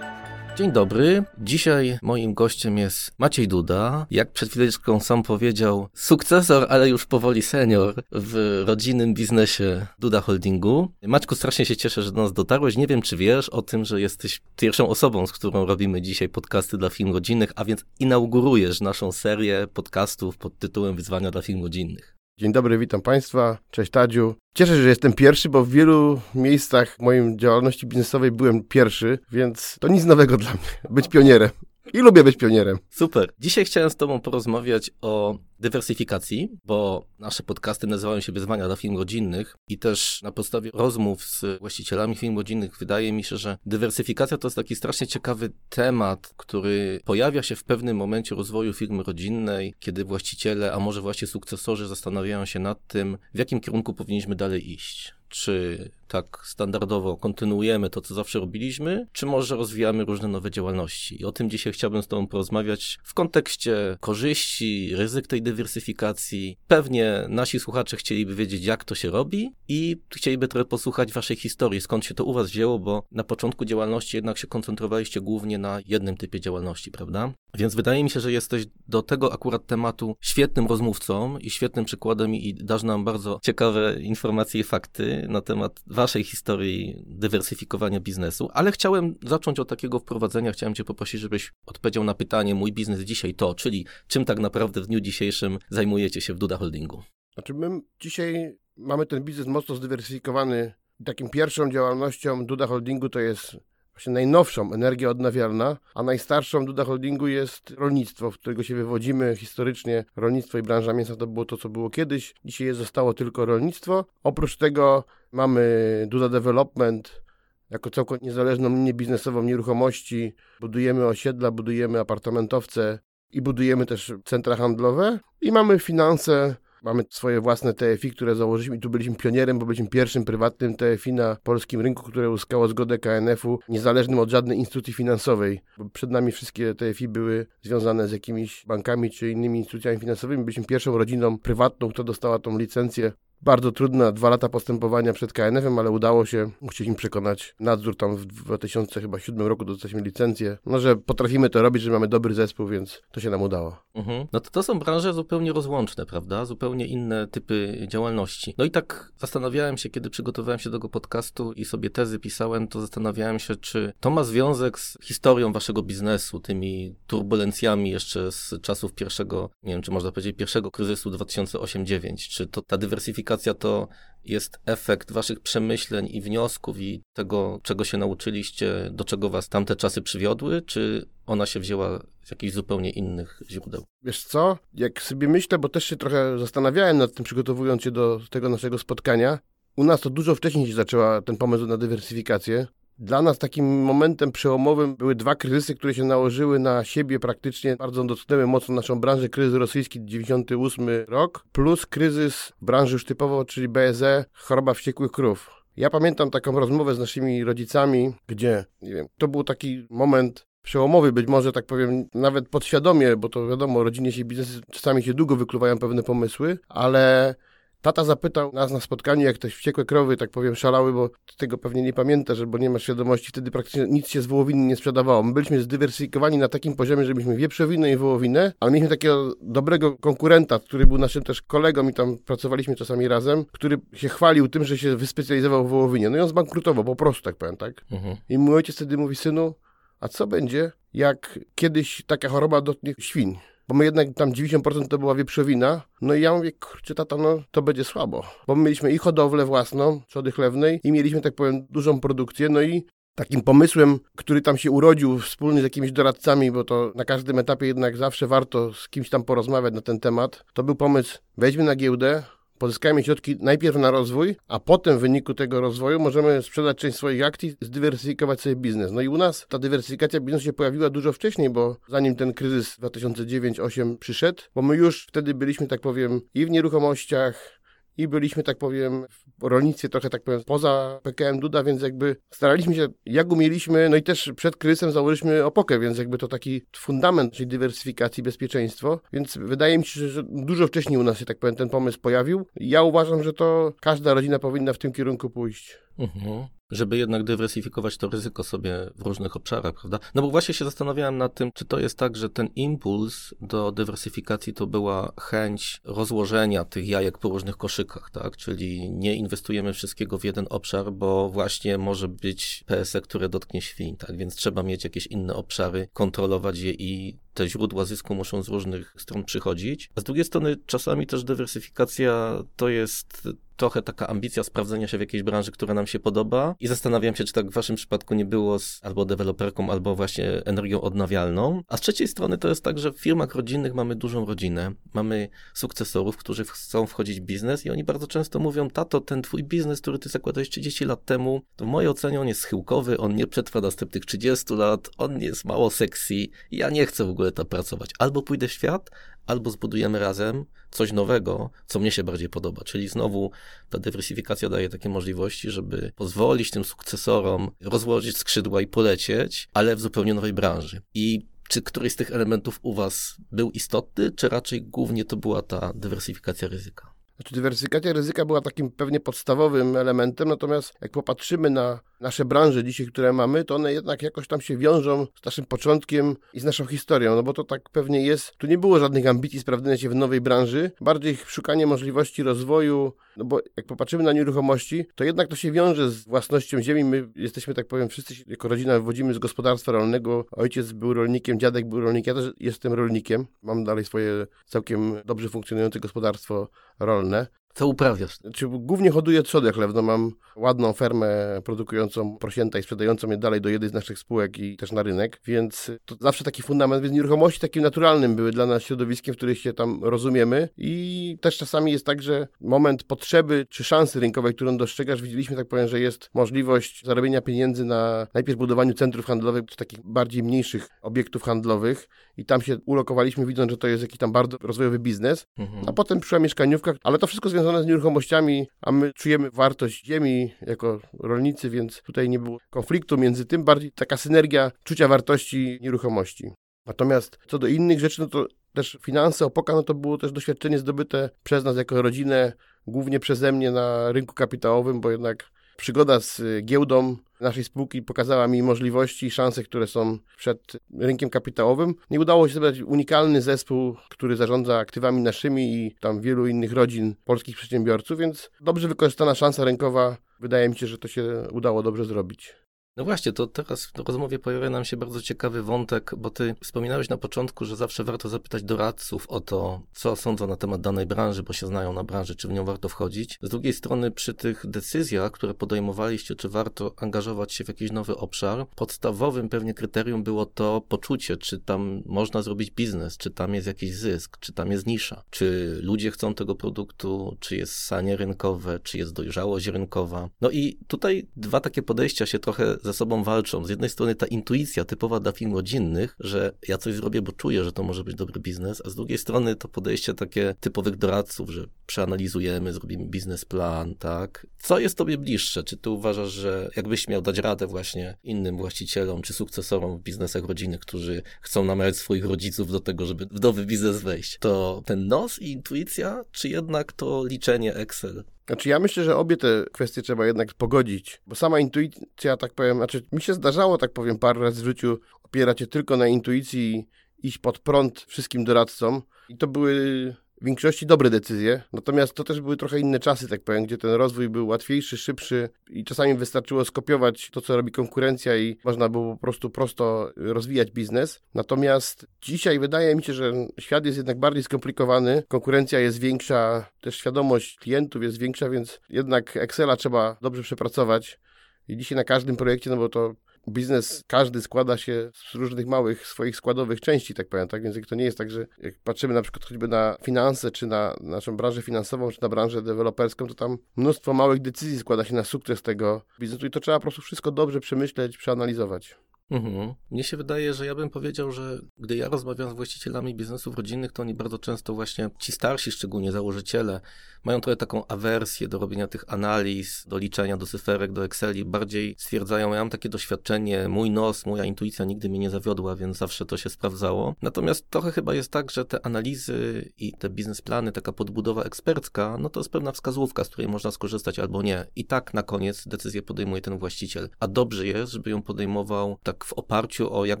Dzień 0.56 0.72
dobry. 0.72 1.24
Dzisiaj 1.38 1.98
moim 2.02 2.34
gościem 2.34 2.78
jest 2.78 3.12
Maciej 3.18 3.48
Duda. 3.48 4.06
Jak 4.10 4.32
przed 4.32 4.50
chwileczką 4.50 5.00
sam 5.00 5.22
powiedział, 5.22 5.88
sukcesor, 5.94 6.66
ale 6.68 6.88
już 6.88 7.06
powoli 7.06 7.42
senior 7.42 7.94
w 8.12 8.62
rodzinnym 8.66 9.14
biznesie 9.14 9.86
Duda 9.98 10.20
Holdingu. 10.20 10.92
Maćku, 11.02 11.34
strasznie 11.34 11.66
się 11.66 11.76
cieszę, 11.76 12.02
że 12.02 12.12
do 12.12 12.22
nas 12.22 12.32
dotarłeś. 12.32 12.76
Nie 12.76 12.86
wiem, 12.86 13.02
czy 13.02 13.16
wiesz 13.16 13.48
o 13.48 13.62
tym, 13.62 13.84
że 13.84 14.00
jesteś 14.00 14.40
pierwszą 14.56 14.88
osobą, 14.88 15.26
z 15.26 15.32
którą 15.32 15.66
robimy 15.66 16.02
dzisiaj 16.02 16.28
podcasty 16.28 16.78
dla 16.78 16.90
firm 16.90 17.12
rodzinnych, 17.12 17.52
a 17.56 17.64
więc 17.64 17.84
inaugurujesz 18.00 18.80
naszą 18.80 19.12
serię 19.12 19.66
podcastów 19.74 20.36
pod 20.36 20.58
tytułem 20.58 20.96
Wyzwania 20.96 21.30
dla 21.30 21.42
firm 21.42 21.62
rodzinnych. 21.62 22.21
Dzień 22.38 22.52
dobry, 22.52 22.78
witam 22.78 23.00
Państwa. 23.00 23.58
Cześć 23.70 23.90
Tadziu. 23.90 24.34
Cieszę 24.54 24.76
się, 24.76 24.82
że 24.82 24.88
jestem 24.88 25.12
pierwszy, 25.12 25.48
bo 25.48 25.64
w 25.64 25.70
wielu 25.70 26.20
miejscach 26.34 26.96
mojej 27.00 27.36
działalności 27.36 27.86
biznesowej 27.86 28.30
byłem 28.30 28.64
pierwszy, 28.64 29.18
więc 29.32 29.76
to 29.80 29.88
nic 29.88 30.04
nowego 30.04 30.36
dla 30.36 30.50
mnie. 30.50 30.90
Być 30.90 31.08
pionierem. 31.08 31.50
I 31.92 31.98
lubię 31.98 32.24
być 32.24 32.36
pionierem. 32.36 32.78
Super. 32.90 33.32
Dzisiaj 33.38 33.64
chciałem 33.64 33.90
z 33.90 33.96
Tobą 33.96 34.20
porozmawiać 34.20 34.90
o 35.00 35.38
dywersyfikacji, 35.60 36.48
bo 36.64 37.06
nasze 37.18 37.42
podcasty 37.42 37.86
nazywają 37.86 38.20
się 38.20 38.32
Wyzwania 38.32 38.66
dla 38.66 38.76
firm 38.76 38.96
rodzinnych 38.96 39.56
i 39.68 39.78
też 39.78 40.22
na 40.22 40.32
podstawie 40.32 40.70
rozmów 40.74 41.24
z 41.24 41.58
właścicielami 41.60 42.14
firm 42.14 42.36
rodzinnych 42.36 42.78
wydaje 42.78 43.12
mi 43.12 43.24
się, 43.24 43.36
że 43.36 43.58
dywersyfikacja 43.66 44.38
to 44.38 44.48
jest 44.48 44.56
taki 44.56 44.76
strasznie 44.76 45.06
ciekawy 45.06 45.52
temat, 45.68 46.34
który 46.36 47.00
pojawia 47.04 47.42
się 47.42 47.56
w 47.56 47.64
pewnym 47.64 47.96
momencie 47.96 48.34
rozwoju 48.34 48.72
firmy 48.72 49.02
rodzinnej, 49.02 49.74
kiedy 49.78 50.04
właściciele, 50.04 50.72
a 50.72 50.78
może 50.78 51.00
właśnie 51.00 51.28
sukcesorzy 51.28 51.88
zastanawiają 51.88 52.44
się 52.44 52.58
nad 52.58 52.86
tym, 52.86 53.18
w 53.34 53.38
jakim 53.38 53.60
kierunku 53.60 53.94
powinniśmy 53.94 54.36
dalej 54.36 54.72
iść. 54.72 55.14
Czy 55.32 55.90
tak 56.08 56.40
standardowo 56.44 57.16
kontynuujemy 57.16 57.90
to, 57.90 58.00
co 58.00 58.14
zawsze 58.14 58.38
robiliśmy, 58.38 59.06
czy 59.12 59.26
może 59.26 59.56
rozwijamy 59.56 60.04
różne 60.04 60.28
nowe 60.28 60.50
działalności. 60.50 61.20
I 61.20 61.24
o 61.24 61.32
tym 61.32 61.50
dzisiaj 61.50 61.72
chciałbym 61.72 62.02
z 62.02 62.08
Tobą 62.08 62.26
porozmawiać 62.26 62.98
w 63.04 63.14
kontekście 63.14 63.96
korzyści, 64.00 64.96
ryzyk 64.96 65.26
tej 65.26 65.42
dywersyfikacji. 65.42 66.58
Pewnie 66.68 67.24
nasi 67.28 67.60
słuchacze 67.60 67.96
chcieliby 67.96 68.34
wiedzieć, 68.34 68.64
jak 68.64 68.84
to 68.84 68.94
się 68.94 69.10
robi 69.10 69.52
i 69.68 69.96
chcieliby 70.14 70.48
trochę 70.48 70.64
posłuchać 70.64 71.12
Waszej 71.12 71.36
historii, 71.36 71.80
skąd 71.80 72.04
się 72.04 72.14
to 72.14 72.24
u 72.24 72.32
Was 72.32 72.50
wzięło, 72.50 72.78
bo 72.78 73.02
na 73.10 73.24
początku 73.24 73.64
działalności 73.64 74.16
jednak 74.16 74.38
się 74.38 74.46
koncentrowaliście 74.46 75.20
głównie 75.20 75.58
na 75.58 75.80
jednym 75.86 76.16
typie 76.16 76.40
działalności, 76.40 76.90
prawda? 76.90 77.32
Więc 77.54 77.74
wydaje 77.74 78.04
mi 78.04 78.10
się, 78.10 78.20
że 78.20 78.32
jesteś 78.32 78.64
do 78.88 79.02
tego 79.02 79.32
akurat 79.32 79.66
tematu 79.66 80.16
świetnym 80.20 80.66
rozmówcą 80.66 81.38
i 81.38 81.50
świetnym 81.50 81.84
przykładem 81.84 82.34
i 82.34 82.54
dasz 82.54 82.82
nam 82.82 83.04
bardzo 83.04 83.40
ciekawe 83.42 83.96
informacje 84.00 84.60
i 84.60 84.64
fakty 84.64 85.21
na 85.28 85.40
temat 85.40 85.82
waszej 85.86 86.24
historii 86.24 87.04
dywersyfikowania 87.06 88.00
biznesu, 88.00 88.48
ale 88.52 88.72
chciałem 88.72 89.14
zacząć 89.22 89.58
od 89.58 89.68
takiego 89.68 89.98
wprowadzenia. 89.98 90.52
Chciałem 90.52 90.74
cię 90.74 90.84
poprosić, 90.84 91.20
żebyś 91.20 91.52
odpowiedział 91.66 92.04
na 92.04 92.14
pytanie 92.14 92.54
mój 92.54 92.72
biznes 92.72 93.00
dzisiaj 93.00 93.34
to, 93.34 93.54
czyli 93.54 93.86
czym 94.06 94.24
tak 94.24 94.38
naprawdę 94.38 94.80
w 94.80 94.86
dniu 94.86 95.00
dzisiejszym 95.00 95.58
zajmujecie 95.70 96.20
się 96.20 96.34
w 96.34 96.38
Duda 96.38 96.56
Holdingu? 96.56 97.02
Znaczy 97.34 97.54
my 97.54 97.80
dzisiaj 98.00 98.56
mamy 98.76 99.06
ten 99.06 99.24
biznes 99.24 99.46
mocno 99.46 99.74
zdywersyfikowany. 99.74 100.74
Takim 101.04 101.28
pierwszą 101.28 101.70
działalnością 101.70 102.46
Duda 102.46 102.66
Holdingu 102.66 103.08
to 103.08 103.20
jest 103.20 103.56
właśnie 103.92 104.12
najnowszą 104.12 104.72
energia 104.72 105.10
odnawialna, 105.10 105.76
a 105.94 106.02
najstarszą 106.02 106.64
Duda 106.64 106.84
Holdingu 106.84 107.26
jest 107.26 107.70
rolnictwo, 107.70 108.30
w 108.30 108.38
którego 108.38 108.62
się 108.62 108.74
wywodzimy 108.74 109.36
historycznie. 109.36 110.04
Rolnictwo 110.16 110.58
i 110.58 110.62
branża 110.62 110.92
mięsa 110.92 111.16
to 111.16 111.26
było 111.26 111.44
to, 111.44 111.56
co 111.56 111.68
było 111.68 111.90
kiedyś. 111.90 112.34
Dzisiaj 112.44 112.72
zostało 112.72 113.14
tylko 113.14 113.44
rolnictwo. 113.46 114.04
Oprócz 114.22 114.56
tego 114.56 115.04
mamy 115.32 115.62
Duda 116.10 116.28
Development, 116.28 117.22
jako 117.70 117.90
całkowicie 117.90 118.26
niezależną 118.26 118.68
linię 118.68 118.94
biznesową 118.94 119.42
nieruchomości. 119.42 120.34
Budujemy 120.60 121.06
osiedla, 121.06 121.50
budujemy 121.50 122.00
apartamentowce 122.00 122.98
i 123.30 123.42
budujemy 123.42 123.86
też 123.86 124.12
centra 124.24 124.56
handlowe. 124.56 125.18
I 125.40 125.52
mamy 125.52 125.78
finanse 125.78 126.56
Mamy 126.82 127.04
swoje 127.10 127.40
własne 127.40 127.74
TFI, 127.74 128.10
które 128.10 128.34
założyliśmy 128.34 128.76
i 128.76 128.80
tu 128.80 128.90
byliśmy 128.90 129.14
pionierem, 129.16 129.58
bo 129.58 129.66
byliśmy 129.66 129.88
pierwszym 129.88 130.24
prywatnym 130.24 130.76
TFI 130.76 131.12
na 131.12 131.36
polskim 131.42 131.80
rynku, 131.80 132.02
które 132.02 132.30
uzyskało 132.30 132.68
zgodę 132.68 132.98
KNF-u, 132.98 133.58
niezależnym 133.68 134.18
od 134.18 134.30
żadnej 134.30 134.58
instytucji 134.58 134.92
finansowej. 134.92 135.60
Bo 135.78 135.84
przed 135.84 136.10
nami 136.10 136.32
wszystkie 136.32 136.74
TFI 136.74 137.08
były 137.08 137.46
związane 137.62 138.08
z 138.08 138.12
jakimiś 138.12 138.64
bankami 138.66 139.10
czy 139.10 139.30
innymi 139.30 139.58
instytucjami 139.58 139.98
finansowymi. 139.98 140.44
Byliśmy 140.44 140.64
pierwszą 140.64 140.98
rodziną 140.98 141.38
prywatną, 141.38 141.90
która 141.90 142.04
dostała 142.04 142.38
tą 142.38 142.58
licencję 142.58 143.12
bardzo 143.42 143.72
trudne 143.72 144.12
dwa 144.12 144.30
lata 144.30 144.48
postępowania 144.48 145.12
przed 145.12 145.32
KNF-em, 145.32 145.78
ale 145.78 145.90
udało 145.90 146.26
się. 146.26 146.50
Musieliśmy 146.60 146.94
przekonać 146.94 147.54
nadzór 147.60 147.96
tam 147.96 148.16
w 148.16 148.26
2007 148.26 149.46
roku, 149.46 149.64
dostaliśmy 149.64 150.02
licencję. 150.02 150.58
No, 150.66 150.80
że 150.80 150.96
potrafimy 150.96 151.50
to 151.50 151.62
robić, 151.62 151.82
że 151.82 151.90
mamy 151.90 152.08
dobry 152.08 152.34
zespół, 152.34 152.66
więc 152.66 153.02
to 153.12 153.20
się 153.20 153.30
nam 153.30 153.42
udało. 153.42 153.76
Mhm. 153.94 154.26
No 154.32 154.40
to 154.40 154.50
to 154.50 154.62
są 154.62 154.78
branże 154.78 155.12
zupełnie 155.12 155.52
rozłączne, 155.52 156.06
prawda? 156.06 156.44
Zupełnie 156.44 156.86
inne 156.86 157.26
typy 157.26 157.86
działalności. 157.88 158.54
No 158.58 158.64
i 158.64 158.70
tak 158.70 159.12
zastanawiałem 159.18 159.78
się, 159.78 159.90
kiedy 159.90 160.10
przygotowałem 160.10 160.58
się 160.58 160.70
do 160.70 160.78
tego 160.78 160.88
podcastu 160.88 161.52
i 161.52 161.64
sobie 161.64 161.90
tezy 161.90 162.18
pisałem, 162.18 162.68
to 162.68 162.80
zastanawiałem 162.80 163.38
się, 163.38 163.56
czy 163.56 163.92
to 164.00 164.10
ma 164.10 164.24
związek 164.24 164.78
z 164.78 164.98
historią 165.02 165.52
waszego 165.52 165.82
biznesu, 165.82 166.40
tymi 166.40 166.94
turbulencjami 167.06 167.90
jeszcze 167.90 168.32
z 168.32 168.54
czasów 168.62 168.92
pierwszego, 168.92 169.50
nie 169.62 169.72
wiem, 169.72 169.82
czy 169.82 169.90
można 169.90 170.12
powiedzieć, 170.12 170.36
pierwszego 170.36 170.70
kryzysu 170.70 171.10
2008-2009. 171.10 172.16
Czy 172.16 172.46
to 172.46 172.62
ta 172.62 172.78
dywersyfikacja 172.78 173.31
Komunikacja 173.32 173.54
to 173.54 173.88
jest 174.24 174.60
efekt 174.66 175.12
waszych 175.12 175.40
przemyśleń 175.40 176.08
i 176.10 176.20
wniosków 176.20 176.80
i 176.80 177.02
tego, 177.12 177.60
czego 177.62 177.84
się 177.84 177.98
nauczyliście, 177.98 178.90
do 178.90 179.04
czego 179.04 179.30
was 179.30 179.48
tamte 179.48 179.76
czasy 179.76 180.02
przywiodły, 180.02 180.62
czy 180.62 181.08
ona 181.26 181.46
się 181.46 181.60
wzięła 181.60 181.98
z 182.22 182.30
jakichś 182.30 182.52
zupełnie 182.52 182.90
innych 182.90 183.42
źródeł? 183.50 183.84
Wiesz 184.02 184.24
co, 184.24 184.58
jak 184.74 185.02
sobie 185.02 185.28
myślę, 185.28 185.58
bo 185.58 185.68
też 185.68 185.84
się 185.84 185.96
trochę 185.96 186.38
zastanawiałem 186.38 186.98
nad 186.98 187.14
tym, 187.14 187.24
przygotowując 187.24 187.82
się 187.82 187.90
do 187.90 188.20
tego 188.30 188.48
naszego 188.48 188.78
spotkania, 188.78 189.38
u 189.76 189.84
nas 189.84 190.00
to 190.00 190.10
dużo 190.10 190.34
wcześniej 190.34 190.66
się 190.66 190.74
zaczęła 190.74 191.22
ten 191.22 191.36
pomysł 191.36 191.66
na 191.66 191.76
dywersyfikację. 191.76 192.66
Dla 193.02 193.22
nas 193.22 193.38
takim 193.38 193.82
momentem 193.82 194.32
przełomowym 194.32 194.96
były 194.96 195.14
dwa 195.14 195.34
kryzysy, 195.34 195.74
które 195.74 195.94
się 195.94 196.04
nałożyły 196.04 196.58
na 196.58 196.84
siebie 196.84 197.18
praktycznie, 197.20 197.76
bardzo 197.76 198.04
dotknęły 198.04 198.46
mocno 198.46 198.74
naszą 198.74 199.00
branżę. 199.00 199.28
Kryzys 199.28 199.54
rosyjski 199.54 200.04
98 200.04 200.88
rok, 201.08 201.44
plus 201.52 201.86
kryzys 201.86 202.52
branży 202.60 202.92
już 202.92 203.04
typowo, 203.04 203.44
czyli 203.44 203.68
BSE, 203.68 204.24
choroba 204.34 204.74
wściekłych 204.74 205.10
krów. 205.10 205.50
Ja 205.76 205.90
pamiętam 205.90 206.30
taką 206.30 206.60
rozmowę 206.60 206.94
z 206.94 206.98
naszymi 206.98 207.44
rodzicami, 207.44 208.14
gdzie, 208.26 208.64
nie 208.82 208.94
wiem, 208.94 209.06
to 209.18 209.28
był 209.28 209.44
taki 209.44 209.86
moment 209.90 210.46
przełomowy, 210.62 211.12
być 211.12 211.26
może 211.26 211.52
tak 211.52 211.66
powiem, 211.66 212.04
nawet 212.14 212.48
podświadomie, 212.48 213.16
bo 213.16 213.28
to 213.28 213.46
wiadomo, 213.46 213.84
rodzinie 213.84 214.12
się 214.12 214.24
biznesy 214.24 214.60
czasami 214.72 215.02
się 215.02 215.14
długo 215.14 215.36
wykluwają 215.36 215.78
pewne 215.78 216.02
pomysły, 216.02 216.58
ale 216.68 217.34
Tata 217.82 218.04
zapytał 218.04 218.52
nas 218.52 218.72
na 218.72 218.80
spotkaniu, 218.80 219.22
jak 219.22 219.38
te 219.38 219.48
wściekłe 219.48 219.84
krowy, 219.84 220.16
tak 220.16 220.30
powiem, 220.30 220.54
szalały, 220.54 220.92
bo 220.92 221.10
tego 221.36 221.58
pewnie 221.58 221.82
nie 221.82 221.92
pamiętasz, 221.92 222.44
bo 222.44 222.58
nie 222.58 222.70
masz 222.70 222.82
świadomości, 222.82 223.28
wtedy 223.28 223.50
praktycznie 223.50 223.86
nic 223.88 224.08
się 224.08 224.22
z 224.22 224.26
wołowiny 224.26 224.66
nie 224.66 224.76
sprzedawało. 224.76 225.22
My 225.22 225.32
byliśmy 225.32 225.62
zdywersyfikowani 225.62 226.38
na 226.38 226.48
takim 226.48 226.76
poziomie, 226.76 227.04
że 227.04 227.14
byliśmy 227.14 227.36
wieprzowinę 227.36 227.92
i 227.92 227.96
wołowinę, 227.96 228.52
ale 228.60 228.70
mieliśmy 228.70 228.88
takiego 228.88 229.34
dobrego 229.40 229.96
konkurenta, 229.96 230.58
który 230.58 230.86
był 230.86 230.98
naszym 230.98 231.22
też 231.22 231.42
kolegą 231.42 231.88
i 231.88 231.94
tam 231.94 232.18
pracowaliśmy 232.18 232.76
czasami 232.76 233.08
razem, 233.08 233.44
który 233.52 233.80
się 233.94 234.08
chwalił 234.08 234.48
tym, 234.48 234.64
że 234.64 234.78
się 234.78 234.96
wyspecjalizował 234.96 235.66
w 235.66 235.70
wołowinie. 235.70 236.10
No 236.10 236.16
i 236.16 236.20
on 236.20 236.28
zbankrutował, 236.28 236.84
po 236.84 236.96
prostu 236.96 237.22
tak 237.22 237.36
powiem, 237.36 237.56
tak? 237.56 237.84
Mhm. 237.90 238.16
I 238.28 238.38
mój 238.38 238.54
ojciec 238.54 238.76
wtedy 238.76 238.96
mówi, 238.96 239.16
synu, 239.16 239.54
a 240.00 240.08
co 240.08 240.26
będzie, 240.26 240.72
jak 240.94 241.38
kiedyś 241.54 242.02
taka 242.06 242.28
choroba 242.28 242.60
dotknie 242.60 242.94
świń? 242.98 243.38
Bo 243.68 243.74
my 243.74 243.84
jednak 243.84 244.08
tam 244.14 244.32
90% 244.32 244.88
to 244.88 244.98
była 244.98 245.14
wieprzowina. 245.14 245.82
No 246.00 246.14
i 246.14 246.20
ja 246.20 246.34
mówię, 246.34 246.52
kurczę 246.52 246.94
tata, 246.94 247.16
no 247.16 247.42
to 247.50 247.62
będzie 247.62 247.84
słabo. 247.84 248.22
Bo 248.46 248.54
my 248.54 248.62
mieliśmy 248.62 248.92
i 248.92 248.98
hodowlę 248.98 249.44
własną, 249.44 250.00
trzody 250.08 250.32
chlewnej 250.32 250.80
i 250.84 250.92
mieliśmy, 250.92 251.20
tak 251.20 251.34
powiem, 251.34 251.66
dużą 251.70 252.00
produkcję, 252.00 252.48
no 252.48 252.62
i 252.62 252.86
takim 253.14 253.42
pomysłem, 253.42 253.98
który 254.16 254.42
tam 254.42 254.58
się 254.58 254.70
urodził 254.70 255.18
wspólnie 255.18 255.60
z 255.60 255.62
jakimiś 255.62 255.92
doradcami, 255.92 256.50
bo 256.50 256.64
to 256.64 256.92
na 256.94 257.04
każdym 257.04 257.38
etapie 257.38 257.66
jednak 257.66 257.96
zawsze 257.96 258.26
warto 258.26 258.72
z 258.74 258.88
kimś 258.88 259.10
tam 259.10 259.24
porozmawiać 259.24 259.74
na 259.74 259.80
ten 259.80 260.00
temat, 260.00 260.44
to 260.54 260.62
był 260.62 260.74
pomysł, 260.74 261.18
wejdźmy 261.36 261.64
na 261.64 261.76
giełdę, 261.76 262.22
pozyskajmy 262.62 263.02
środki 263.02 263.36
najpierw 263.40 263.76
na 263.76 263.90
rozwój, 263.90 264.36
a 264.48 264.60
potem 264.60 264.98
w 264.98 265.00
wyniku 265.00 265.34
tego 265.34 265.60
rozwoju 265.60 266.00
możemy 266.00 266.42
sprzedać 266.42 266.78
część 266.78 266.96
swoich 266.96 267.22
akcji, 267.24 267.54
zdywersyfikować 267.60 268.40
sobie 268.40 268.56
biznes. 268.56 268.92
No 268.92 269.00
i 269.00 269.08
u 269.08 269.16
nas 269.16 269.46
ta 269.48 269.58
dywersyfikacja 269.58 270.20
biznesu 270.20 270.44
się 270.44 270.52
pojawiła 270.52 270.90
dużo 270.90 271.12
wcześniej, 271.12 271.50
bo 271.50 271.76
zanim 271.88 272.16
ten 272.16 272.32
kryzys 272.32 272.78
2009-2008 272.78 273.98
przyszedł, 273.98 274.42
bo 274.54 274.62
my 274.62 274.76
już 274.76 275.06
wtedy 275.06 275.34
byliśmy, 275.34 275.66
tak 275.66 275.80
powiem, 275.80 276.20
i 276.34 276.46
w 276.46 276.50
nieruchomościach, 276.50 277.61
i 277.96 278.08
byliśmy, 278.08 278.42
tak 278.42 278.58
powiem, 278.58 279.06
w 279.38 279.42
rolnictwie 279.42 279.88
trochę, 279.88 280.10
tak 280.10 280.22
powiem, 280.22 280.40
poza 280.46 281.00
PKM 281.02 281.40
Duda, 281.40 281.64
więc 281.64 281.82
jakby 281.82 282.16
staraliśmy 282.30 282.74
się, 282.74 282.88
jak 283.06 283.32
umieliśmy, 283.32 283.88
no 283.88 283.96
i 283.96 284.02
też 284.02 284.32
przed 284.36 284.56
kryzysem 284.56 284.92
założyliśmy 284.92 285.44
opokę, 285.44 285.78
więc 285.78 285.98
jakby 285.98 286.18
to 286.18 286.28
taki 286.28 286.62
fundament, 286.76 287.32
czyli 287.32 287.46
dywersyfikacji, 287.46 288.22
bezpieczeństwo, 288.22 289.00
więc 289.12 289.38
wydaje 289.38 289.78
mi 289.78 289.84
się, 289.84 290.08
że 290.08 290.22
dużo 290.28 290.66
wcześniej 290.66 290.98
u 290.98 291.02
nas 291.02 291.18
się, 291.18 291.24
tak 291.24 291.38
powiem, 291.38 291.56
ten 291.56 291.68
pomysł 291.68 292.00
pojawił. 292.00 292.46
Ja 292.56 292.82
uważam, 292.82 293.22
że 293.22 293.32
to 293.32 293.72
każda 293.80 294.14
rodzina 294.14 294.38
powinna 294.38 294.72
w 294.72 294.78
tym 294.78 294.92
kierunku 294.92 295.30
pójść. 295.30 295.78
Mhm 295.98 296.46
żeby 296.72 296.96
jednak 296.96 297.24
dywersyfikować 297.24 297.96
to 297.96 298.08
ryzyko 298.08 298.44
sobie 298.44 298.90
w 298.96 299.02
różnych 299.02 299.36
obszarach, 299.36 299.74
prawda? 299.74 299.98
No 300.14 300.22
bo 300.22 300.30
właśnie 300.30 300.54
się 300.54 300.64
zastanawiałem 300.64 301.18
nad 301.18 301.34
tym, 301.34 301.52
czy 301.52 301.64
to 301.64 301.78
jest 301.78 301.98
tak, 301.98 302.16
że 302.16 302.30
ten 302.30 302.48
impuls 302.56 303.34
do 303.40 303.72
dywersyfikacji 303.72 304.54
to 304.54 304.66
była 304.66 305.12
chęć 305.20 305.80
rozłożenia 305.84 306.64
tych 306.64 306.88
jajek 306.88 307.18
po 307.18 307.28
różnych 307.28 307.56
koszykach, 307.56 308.10
tak? 308.10 308.36
Czyli 308.36 308.90
nie 308.90 309.14
inwestujemy 309.14 309.72
wszystkiego 309.72 310.18
w 310.18 310.24
jeden 310.24 310.46
obszar, 310.50 310.92
bo 310.92 311.28
właśnie 311.28 311.78
może 311.78 312.08
być 312.08 312.64
PSE, 312.66 313.00
które 313.00 313.28
dotknie 313.28 313.62
świń, 313.62 313.96
tak? 313.96 314.16
Więc 314.16 314.34
trzeba 314.34 314.62
mieć 314.62 314.84
jakieś 314.84 315.06
inne 315.06 315.34
obszary, 315.34 315.88
kontrolować 315.92 316.58
je 316.58 316.72
i 316.72 317.18
te 317.34 317.48
źródła 317.48 317.84
zysku 317.84 318.14
muszą 318.14 318.42
z 318.42 318.48
różnych 318.48 318.94
stron 318.98 319.24
przychodzić. 319.24 319.90
A 319.94 320.00
z 320.00 320.04
drugiej 320.04 320.24
strony 320.24 320.56
czasami 320.66 321.06
też 321.06 321.24
dywersyfikacja 321.24 322.42
to 322.56 322.68
jest 322.68 323.28
trochę 323.56 323.82
taka 323.82 324.06
ambicja 324.06 324.44
sprawdzenia 324.44 324.88
się 324.88 324.98
w 324.98 325.00
jakiejś 325.00 325.22
branży, 325.22 325.52
która 325.52 325.74
nam 325.74 325.86
się 325.86 325.98
podoba 325.98 326.54
i 326.60 326.66
zastanawiam 326.66 327.16
się, 327.16 327.24
czy 327.24 327.32
tak 327.32 327.50
w 327.50 327.52
waszym 327.52 327.76
przypadku 327.76 328.14
nie 328.14 328.24
było 328.24 328.58
z 328.58 328.80
albo 328.82 329.04
deweloperką, 329.04 329.70
albo 329.70 329.94
właśnie 329.94 330.44
energią 330.44 330.80
odnawialną. 330.80 331.62
A 331.68 331.76
z 331.76 331.80
trzeciej 331.80 332.08
strony 332.08 332.38
to 332.38 332.48
jest 332.48 332.64
tak, 332.64 332.78
że 332.78 332.92
w 332.92 333.00
firmach 333.00 333.34
rodzinnych 333.34 333.74
mamy 333.74 333.94
dużą 333.94 334.26
rodzinę, 334.26 334.72
mamy 334.94 335.28
sukcesorów, 335.54 336.16
którzy 336.16 336.44
chcą 336.44 336.86
wchodzić 336.86 337.20
w 337.20 337.24
biznes 337.24 337.66
i 337.66 337.70
oni 337.70 337.84
bardzo 337.84 338.06
często 338.06 338.38
mówią, 338.38 338.70
tato, 338.70 339.00
ten 339.00 339.22
twój 339.22 339.44
biznes, 339.44 339.80
który 339.80 339.98
ty 339.98 340.08
zakładałeś 340.08 340.50
30 340.50 340.84
lat 340.84 341.04
temu, 341.04 341.42
to 341.56 341.64
w 341.64 341.68
mojej 341.68 341.90
ocenie 341.90 342.20
on 342.20 342.28
jest 342.28 342.40
schyłkowy, 342.40 342.98
on 342.98 343.14
nie 343.14 343.26
przetrwa 343.26 343.60
następnych 343.60 344.06
30 344.06 344.54
lat, 344.54 344.90
on 344.98 345.20
jest 345.20 345.44
mało 345.44 345.70
sexy, 345.70 346.14
ja 346.50 346.70
nie 346.70 346.86
chcę 346.86 347.04
w 347.04 347.10
ogóle 347.10 347.32
tam 347.32 347.46
pracować. 347.46 347.90
Albo 347.98 348.22
pójdę 348.22 348.48
w 348.48 348.52
świat, 348.52 348.90
albo 349.26 349.50
zbudujemy 349.50 349.98
razem 349.98 350.44
coś 350.70 350.92
nowego, 350.92 351.50
co 351.66 351.80
mnie 351.80 351.90
się 351.90 352.04
bardziej 352.04 352.28
podoba. 352.28 352.64
Czyli 352.64 352.88
znowu 352.88 353.30
ta 353.70 353.78
dywersyfikacja 353.78 354.48
daje 354.48 354.68
takie 354.68 354.88
możliwości, 354.88 355.50
żeby 355.50 355.92
pozwolić 355.96 356.50
tym 356.50 356.64
sukcesorom 356.64 357.50
rozłożyć 357.60 358.16
skrzydła 358.16 358.60
i 358.60 358.66
polecieć, 358.66 359.48
ale 359.54 359.76
w 359.76 359.80
zupełnie 359.80 360.14
nowej 360.14 360.32
branży. 360.32 360.82
I 360.94 361.26
czy 361.48 361.62
któryś 361.62 361.92
z 361.92 361.96
tych 361.96 362.10
elementów 362.10 362.58
u 362.62 362.74
Was 362.74 363.16
był 363.32 363.50
istotny, 363.50 364.10
czy 364.10 364.28
raczej 364.28 364.62
głównie 364.62 365.04
to 365.04 365.16
była 365.16 365.42
ta 365.42 365.72
dywersyfikacja 365.74 366.48
ryzyka? 366.48 366.91
Znaczy, 367.22 367.34
dywersyfikacja 367.34 367.92
ryzyka 367.92 368.24
była 368.24 368.40
takim 368.40 368.70
pewnie 368.70 369.00
podstawowym 369.00 369.76
elementem, 369.76 370.28
natomiast 370.28 370.74
jak 370.80 370.90
popatrzymy 370.90 371.50
na 371.50 371.80
nasze 372.00 372.24
branże 372.24 372.64
dzisiaj, 372.64 372.86
które 372.86 373.12
mamy, 373.12 373.44
to 373.44 373.54
one 373.54 373.72
jednak 373.72 374.02
jakoś 374.02 374.26
tam 374.26 374.40
się 374.40 374.56
wiążą 374.56 375.06
z 375.22 375.24
naszym 375.24 375.44
początkiem 375.44 376.16
i 376.32 376.40
z 376.40 376.44
naszą 376.44 376.66
historią, 376.66 377.16
no 377.16 377.22
bo 377.22 377.32
to 377.32 377.44
tak 377.44 377.70
pewnie 377.70 378.06
jest. 378.06 378.36
Tu 378.38 378.46
nie 378.46 378.58
było 378.58 378.78
żadnych 378.78 379.06
ambicji 379.06 379.40
sprawdzenia 379.40 379.76
się 379.76 379.88
w 379.88 379.94
nowej 379.94 380.20
branży, 380.20 380.70
bardziej 380.80 381.16
szukanie 381.16 381.66
możliwości 381.66 382.22
rozwoju, 382.22 382.92
no 383.16 383.24
bo 383.24 383.40
jak 383.56 383.66
popatrzymy 383.66 384.02
na 384.02 384.12
nieruchomości, 384.12 384.84
to 384.94 385.04
jednak 385.04 385.28
to 385.28 385.36
się 385.36 385.52
wiąże 385.52 385.90
z 385.90 386.04
własnością 386.04 386.62
ziemi. 386.62 386.84
My 386.84 387.08
jesteśmy, 387.16 387.54
tak 387.54 387.66
powiem, 387.66 387.88
wszyscy 387.88 388.14
jako 388.26 388.48
rodzina 388.48 388.78
wywodzimy 388.78 389.14
z 389.14 389.18
gospodarstwa 389.18 389.72
rolnego. 389.72 390.24
Ojciec 390.30 390.72
był 390.72 390.94
rolnikiem, 390.94 391.40
dziadek 391.40 391.68
był 391.68 391.80
rolnikiem, 391.80 392.16
ja 392.16 392.22
też 392.22 392.32
jestem 392.40 392.72
rolnikiem. 392.72 393.26
Mam 393.42 393.64
dalej 393.64 393.84
swoje 393.84 394.26
całkiem 394.46 394.94
dobrze 395.04 395.28
funkcjonujące 395.28 395.80
gospodarstwo 395.80 396.48
rolne. 396.84 397.26
Co 397.54 397.66
uprawiasz? 397.66 398.16
Znaczy, 398.16 398.48
głównie 398.48 398.90
hoduję 398.90 399.22
trzody 399.22 399.52
chlewną. 399.52 399.82
Mam 399.82 400.12
ładną 400.36 400.72
fermę 400.72 401.40
produkującą 401.44 402.18
prosięta 402.18 402.58
i 402.58 402.62
sprzedającą 402.62 403.10
je 403.10 403.16
dalej 403.16 403.40
do 403.40 403.48
jednej 403.48 403.70
z 403.70 403.72
naszych 403.72 403.98
spółek 403.98 404.38
i 404.38 404.56
też 404.56 404.72
na 404.72 404.82
rynek, 404.82 405.20
więc 405.26 405.70
to 405.84 405.96
zawsze 406.00 406.24
taki 406.24 406.42
fundament, 406.42 406.82
więc 406.82 406.94
nieruchomości 406.94 407.40
takim 407.40 407.62
naturalnym 407.62 408.16
były 408.16 408.30
dla 408.30 408.46
nas 408.46 408.62
środowiskiem, 408.62 409.14
w 409.14 409.16
którym 409.16 409.34
się 409.34 409.52
tam 409.52 409.84
rozumiemy 409.84 410.48
i 410.56 411.16
też 411.20 411.36
czasami 411.36 411.72
jest 411.72 411.86
tak, 411.86 412.02
że 412.02 412.28
moment 412.40 412.84
potrzeby 412.84 413.46
czy 413.48 413.64
szansy 413.64 414.00
rynkowej, 414.00 414.34
którą 414.34 414.56
dostrzegasz, 414.56 415.02
widzieliśmy, 415.02 415.36
tak 415.36 415.48
powiem, 415.48 415.68
że 415.68 415.80
jest 415.80 416.10
możliwość 416.14 416.84
zarobienia 416.84 417.20
pieniędzy 417.20 417.64
na 417.64 418.06
najpierw 418.14 418.38
budowaniu 418.38 418.74
centrów 418.74 419.06
handlowych, 419.06 419.44
czy 419.46 419.56
takich 419.56 419.78
bardziej 419.84 420.22
mniejszych 420.22 420.68
obiektów 420.82 421.22
handlowych 421.22 421.88
i 422.16 422.24
tam 422.24 422.42
się 422.42 422.56
ulokowaliśmy, 422.66 423.26
widząc, 423.26 423.50
że 423.50 423.56
to 423.56 423.68
jest 423.68 423.82
jakiś 423.82 423.98
tam 423.98 424.12
bardzo 424.12 424.38
rozwojowy 424.38 424.78
biznes, 424.78 425.26
mhm. 425.38 425.64
a 425.66 425.72
potem 425.72 426.00
przyszła 426.00 426.18
mieszkaniówka, 426.18 426.72
ale 426.82 426.98
to 426.98 427.06
wszystko 427.06 427.28
związane 427.28 427.62
z 427.62 427.66
nieruchomościami, 427.66 428.46
a 428.60 428.72
my 428.72 428.92
czujemy 428.92 429.30
wartość 429.30 429.86
ziemi 429.86 430.32
jako 430.40 430.80
rolnicy, 430.98 431.50
więc 431.50 431.82
tutaj 431.82 432.08
nie 432.08 432.18
było 432.18 432.38
konfliktu 432.50 432.98
między 432.98 433.26
tym, 433.26 433.44
bardziej 433.44 433.72
taka 433.72 433.96
synergia 433.96 434.50
czucia 434.64 434.88
wartości 434.88 435.58
nieruchomości. 435.60 436.30
Natomiast 436.66 437.18
co 437.26 437.38
do 437.38 437.46
innych 437.46 437.80
rzeczy, 437.80 438.00
no 438.00 438.06
to 438.06 438.26
też 438.54 438.78
finanse, 438.82 439.26
opoka, 439.26 439.52
no 439.52 439.62
to 439.62 439.74
było 439.74 439.98
też 439.98 440.12
doświadczenie 440.12 440.58
zdobyte 440.58 441.10
przez 441.22 441.44
nas 441.44 441.56
jako 441.56 441.82
rodzinę, 441.82 442.32
głównie 442.66 443.00
przeze 443.00 443.32
mnie 443.32 443.50
na 443.50 443.92
rynku 443.92 444.14
kapitałowym, 444.14 444.80
bo 444.80 444.90
jednak 444.90 445.30
przygoda 445.56 446.00
z 446.00 446.22
giełdą 446.44 446.96
naszej 447.22 447.44
spółki 447.44 447.82
pokazała 447.82 448.28
mi 448.28 448.42
możliwości 448.42 449.06
i 449.06 449.10
szanse, 449.10 449.42
które 449.42 449.66
są 449.66 449.98
przed 450.16 450.56
rynkiem 450.78 451.10
kapitałowym. 451.10 451.74
Nie 451.90 452.00
udało 452.00 452.28
się 452.28 452.34
zebrać 452.34 452.60
unikalny 452.60 453.22
zespół, 453.22 453.76
który 453.90 454.16
zarządza 454.16 454.58
aktywami 454.58 455.02
naszymi 455.02 455.54
i 455.54 455.74
tam 455.80 456.00
wielu 456.00 456.26
innych 456.26 456.52
rodzin 456.52 456.94
polskich 457.04 457.36
przedsiębiorców, 457.36 457.98
więc 457.98 458.30
dobrze 458.40 458.68
wykorzystana 458.68 459.14
szansa 459.14 459.44
rynkowa. 459.44 459.96
Wydaje 460.20 460.48
mi 460.48 460.56
się, 460.56 460.66
że 460.66 460.78
to 460.78 460.88
się 460.88 461.22
udało 461.32 461.62
dobrze 461.62 461.84
zrobić. 461.84 462.41
No 462.76 462.84
właśnie, 462.84 463.12
to 463.12 463.26
teraz 463.26 463.66
w 463.66 463.78
rozmowie 463.78 464.18
pojawia 464.18 464.50
nam 464.50 464.64
się 464.64 464.76
bardzo 464.76 465.02
ciekawy 465.02 465.42
wątek, 465.42 465.90
bo 465.98 466.10
ty 466.10 466.34
wspominałeś 466.42 466.88
na 466.88 466.96
początku, 466.96 467.44
że 467.44 467.56
zawsze 467.56 467.84
warto 467.84 468.08
zapytać 468.08 468.42
doradców 468.42 469.06
o 469.08 469.20
to, 469.20 469.62
co 469.72 469.96
sądzą 469.96 470.26
na 470.26 470.36
temat 470.36 470.60
danej 470.60 470.86
branży, 470.86 471.22
bo 471.22 471.32
się 471.32 471.46
znają 471.46 471.72
na 471.72 471.84
branży, 471.84 472.16
czy 472.16 472.28
w 472.28 472.32
nią 472.32 472.44
warto 472.44 472.68
wchodzić. 472.68 473.18
Z 473.22 473.28
drugiej 473.28 473.52
strony, 473.52 473.90
przy 473.90 474.14
tych 474.14 474.46
decyzjach, 474.46 475.12
które 475.12 475.34
podejmowaliście, 475.34 476.14
czy 476.14 476.28
warto 476.28 476.74
angażować 476.76 477.32
się 477.32 477.44
w 477.44 477.48
jakiś 477.48 477.70
nowy 477.70 477.96
obszar, 477.96 478.46
podstawowym 478.56 479.28
pewnie 479.28 479.54
kryterium 479.54 480.02
było 480.02 480.26
to 480.26 480.62
poczucie, 480.68 481.16
czy 481.16 481.38
tam 481.38 481.82
można 481.86 482.22
zrobić 482.22 482.50
biznes, 482.50 482.96
czy 482.96 483.10
tam 483.10 483.34
jest 483.34 483.46
jakiś 483.46 483.74
zysk, 483.74 484.18
czy 484.18 484.32
tam 484.32 484.50
jest 484.50 484.66
nisza, 484.66 485.02
czy 485.10 485.58
ludzie 485.62 485.90
chcą 485.90 486.14
tego 486.14 486.34
produktu, 486.34 487.16
czy 487.20 487.36
jest 487.36 487.54
sanie 487.54 487.96
rynkowe, 487.96 488.60
czy 488.62 488.78
jest 488.78 488.92
dojrzałość 488.92 489.46
rynkowa. 489.46 490.08
No 490.20 490.30
i 490.30 490.58
tutaj 490.66 491.08
dwa 491.16 491.40
takie 491.40 491.62
podejścia 491.62 492.06
się 492.06 492.18
trochę 492.18 492.61
ze 492.62 492.72
sobą 492.72 493.04
walczą. 493.04 493.44
Z 493.44 493.50
jednej 493.50 493.70
strony 493.70 493.94
ta 493.94 494.06
intuicja 494.06 494.64
typowa 494.64 495.00
dla 495.00 495.12
firm 495.12 495.34
rodzinnych, 495.34 495.96
że 496.00 496.32
ja 496.48 496.58
coś 496.58 496.74
zrobię, 496.74 497.02
bo 497.02 497.12
czuję, 497.12 497.44
że 497.44 497.52
to 497.52 497.62
może 497.62 497.84
być 497.84 497.96
dobry 497.96 498.20
biznes, 498.20 498.62
a 498.64 498.70
z 498.70 498.74
drugiej 498.74 498.98
strony 498.98 499.36
to 499.36 499.48
podejście 499.48 499.94
takie 499.94 500.34
typowych 500.40 500.76
doradców, 500.76 501.30
że 501.30 501.46
przeanalizujemy, 501.66 502.52
zrobimy 502.52 502.86
biznesplan, 502.86 503.74
tak? 503.74 504.26
Co 504.38 504.58
jest 504.58 504.76
tobie 504.76 504.98
bliższe? 504.98 505.44
Czy 505.44 505.56
ty 505.56 505.70
uważasz, 505.70 506.12
że 506.12 506.50
jakbyś 506.56 506.88
miał 506.88 507.02
dać 507.02 507.18
radę 507.18 507.46
właśnie 507.46 507.96
innym 508.02 508.36
właścicielom 508.36 509.02
czy 509.02 509.12
sukcesorom 509.12 509.78
w 509.78 509.82
biznesach 509.82 510.24
rodzinnych, 510.24 510.60
którzy 510.60 511.02
chcą 511.20 511.44
namawiać 511.44 511.76
swoich 511.76 512.04
rodziców 512.04 512.52
do 512.52 512.60
tego, 512.60 512.86
żeby 512.86 513.06
w 513.06 513.20
nowy 513.20 513.46
biznes 513.46 513.82
wejść, 513.82 514.18
to 514.18 514.62
ten 514.66 514.86
nos 514.86 515.22
i 515.22 515.32
intuicja, 515.32 516.04
czy 516.12 516.28
jednak 516.28 516.72
to 516.72 517.04
liczenie 517.04 517.54
Excel? 517.54 518.04
Znaczy 518.26 518.48
ja 518.48 518.58
myślę, 518.58 518.84
że 518.84 518.96
obie 518.96 519.16
te 519.16 519.44
kwestie 519.52 519.82
trzeba 519.82 520.06
jednak 520.06 520.34
pogodzić, 520.34 521.02
bo 521.06 521.14
sama 521.14 521.40
intuicja, 521.40 522.16
tak 522.16 522.34
powiem, 522.34 522.56
znaczy 522.56 522.82
mi 522.92 523.02
się 523.02 523.14
zdarzało, 523.14 523.58
tak 523.58 523.72
powiem, 523.72 523.98
parę 523.98 524.20
razy 524.20 524.42
w 524.42 524.44
życiu 524.44 524.78
opierać 525.02 525.38
się 525.38 525.46
tylko 525.46 525.76
na 525.76 525.86
intuicji 525.86 526.68
iść 527.02 527.18
pod 527.18 527.38
prąd 527.38 527.80
wszystkim 527.88 528.24
doradcom 528.24 528.82
i 529.08 529.16
to 529.16 529.26
były 529.26 529.94
w 530.22 530.24
większości 530.24 530.66
dobre 530.66 530.90
decyzje, 530.90 531.42
natomiast 531.52 531.94
to 531.94 532.04
też 532.04 532.20
były 532.20 532.36
trochę 532.36 532.60
inne 532.60 532.80
czasy, 532.80 533.08
tak 533.08 533.22
powiem, 533.22 533.44
gdzie 533.44 533.58
ten 533.58 533.70
rozwój 533.70 534.08
był 534.08 534.26
łatwiejszy, 534.26 534.76
szybszy 534.76 535.28
i 535.50 535.64
czasami 535.64 535.94
wystarczyło 535.94 536.44
skopiować 536.44 537.10
to, 537.10 537.20
co 537.20 537.36
robi 537.36 537.52
konkurencja 537.52 538.16
i 538.16 538.36
można 538.44 538.68
było 538.68 538.94
po 538.94 539.00
prostu 539.00 539.30
prosto 539.30 539.92
rozwijać 539.96 540.50
biznes. 540.50 541.00
Natomiast 541.14 541.86
dzisiaj 542.02 542.38
wydaje 542.38 542.76
mi 542.76 542.82
się, 542.82 542.92
że 542.92 543.12
świat 543.38 543.66
jest 543.66 543.76
jednak 543.76 543.98
bardziej 543.98 544.22
skomplikowany, 544.22 545.02
konkurencja 545.08 545.58
jest 545.58 545.80
większa, 545.80 546.46
też 546.60 546.76
świadomość 546.76 547.36
klientów 547.36 547.82
jest 547.82 547.98
większa, 547.98 548.30
więc 548.30 548.60
jednak 548.68 549.16
Excela 549.16 549.56
trzeba 549.56 549.96
dobrze 550.02 550.22
przepracować. 550.22 551.00
I 551.48 551.56
dzisiaj 551.56 551.76
na 551.76 551.84
każdym 551.84 552.16
projekcie, 552.16 552.50
no 552.50 552.56
bo 552.56 552.68
to 552.68 552.94
biznes 553.28 553.82
każdy 553.86 554.20
składa 554.20 554.56
się 554.56 554.90
z 554.94 555.14
różnych 555.14 555.46
małych 555.46 555.86
swoich 555.86 556.16
składowych 556.16 556.60
części, 556.60 556.94
tak 556.94 557.08
powiem, 557.08 557.28
tak? 557.28 557.42
Więc 557.42 557.68
to 557.68 557.74
nie 557.74 557.84
jest 557.84 557.98
tak, 557.98 558.10
że 558.10 558.26
jak 558.38 558.54
patrzymy 558.64 558.94
na 558.94 559.02
przykład 559.02 559.24
choćby 559.24 559.48
na 559.48 559.76
finanse, 559.82 560.30
czy 560.30 560.46
na 560.46 560.74
naszą 560.80 561.16
branżę 561.16 561.42
finansową, 561.42 561.90
czy 561.90 562.02
na 562.02 562.08
branżę 562.08 562.42
deweloperską, 562.42 563.06
to 563.06 563.14
tam 563.14 563.38
mnóstwo 563.56 563.92
małych 563.92 564.20
decyzji 564.22 564.58
składa 564.58 564.84
się 564.84 564.94
na 564.94 565.04
sukces 565.04 565.42
tego 565.42 565.82
biznesu 566.00 566.26
i 566.26 566.30
to 566.30 566.40
trzeba 566.40 566.58
po 566.58 566.62
prostu 566.62 566.82
wszystko 566.82 567.10
dobrze 567.10 567.40
przemyśleć, 567.40 567.96
przeanalizować. 567.96 568.76
Mhm. 569.12 569.54
Mnie 569.70 569.84
się 569.84 569.96
wydaje, 569.96 570.34
że 570.34 570.46
ja 570.46 570.54
bym 570.54 570.70
powiedział, 570.70 571.12
że 571.12 571.38
gdy 571.58 571.76
ja 571.76 571.88
rozmawiam 571.88 572.30
z 572.30 572.32
właścicielami 572.32 572.94
biznesów 572.94 573.36
rodzinnych, 573.36 573.72
to 573.72 573.82
oni 573.82 573.94
bardzo 573.94 574.18
często 574.18 574.54
właśnie, 574.54 574.90
ci 574.98 575.12
starsi 575.12 575.52
szczególnie 575.52 575.92
założyciele, 575.92 576.60
mają 577.04 577.20
trochę 577.20 577.36
taką 577.36 577.66
awersję 577.66 578.28
do 578.28 578.38
robienia 578.38 578.68
tych 578.68 578.84
analiz, 578.92 579.64
do 579.66 579.78
liczenia, 579.78 580.16
do 580.16 580.26
cyferek, 580.26 580.72
do 580.72 580.84
Exceli. 580.84 581.24
Bardziej 581.24 581.74
stwierdzają, 581.78 582.32
ja 582.32 582.38
mam 582.38 582.50
takie 582.50 582.68
doświadczenie, 582.68 583.48
mój 583.48 583.70
nos, 583.70 584.06
moja 584.06 584.24
intuicja 584.24 584.64
nigdy 584.64 584.88
mnie 584.88 584.98
nie 584.98 585.10
zawiodła, 585.10 585.56
więc 585.56 585.76
zawsze 585.78 586.06
to 586.06 586.16
się 586.16 586.30
sprawdzało. 586.30 586.94
Natomiast 587.02 587.50
trochę 587.50 587.72
chyba 587.72 587.94
jest 587.94 588.10
tak, 588.10 588.30
że 588.30 588.44
te 588.44 588.66
analizy 588.66 589.52
i 589.58 589.72
te 589.72 589.90
biznesplany, 589.90 590.52
taka 590.52 590.72
podbudowa 590.72 591.22
ekspercka, 591.22 591.96
no 592.00 592.08
to 592.08 592.20
jest 592.20 592.30
pewna 592.30 592.52
wskazówka, 592.52 593.04
z 593.04 593.08
której 593.08 593.28
można 593.28 593.50
skorzystać 593.50 593.98
albo 593.98 594.22
nie. 594.22 594.46
I 594.56 594.64
tak 594.64 594.94
na 594.94 595.02
koniec 595.02 595.48
decyzję 595.48 595.82
podejmuje 595.82 596.22
ten 596.22 596.38
właściciel. 596.38 596.88
A 597.00 597.08
dobrze 597.08 597.46
jest, 597.46 597.72
żeby 597.72 597.90
ją 597.90 598.02
podejmował 598.02 598.78
tak 598.82 599.01
w 599.04 599.12
oparciu 599.12 599.74
o 599.74 599.84
jak 599.84 600.00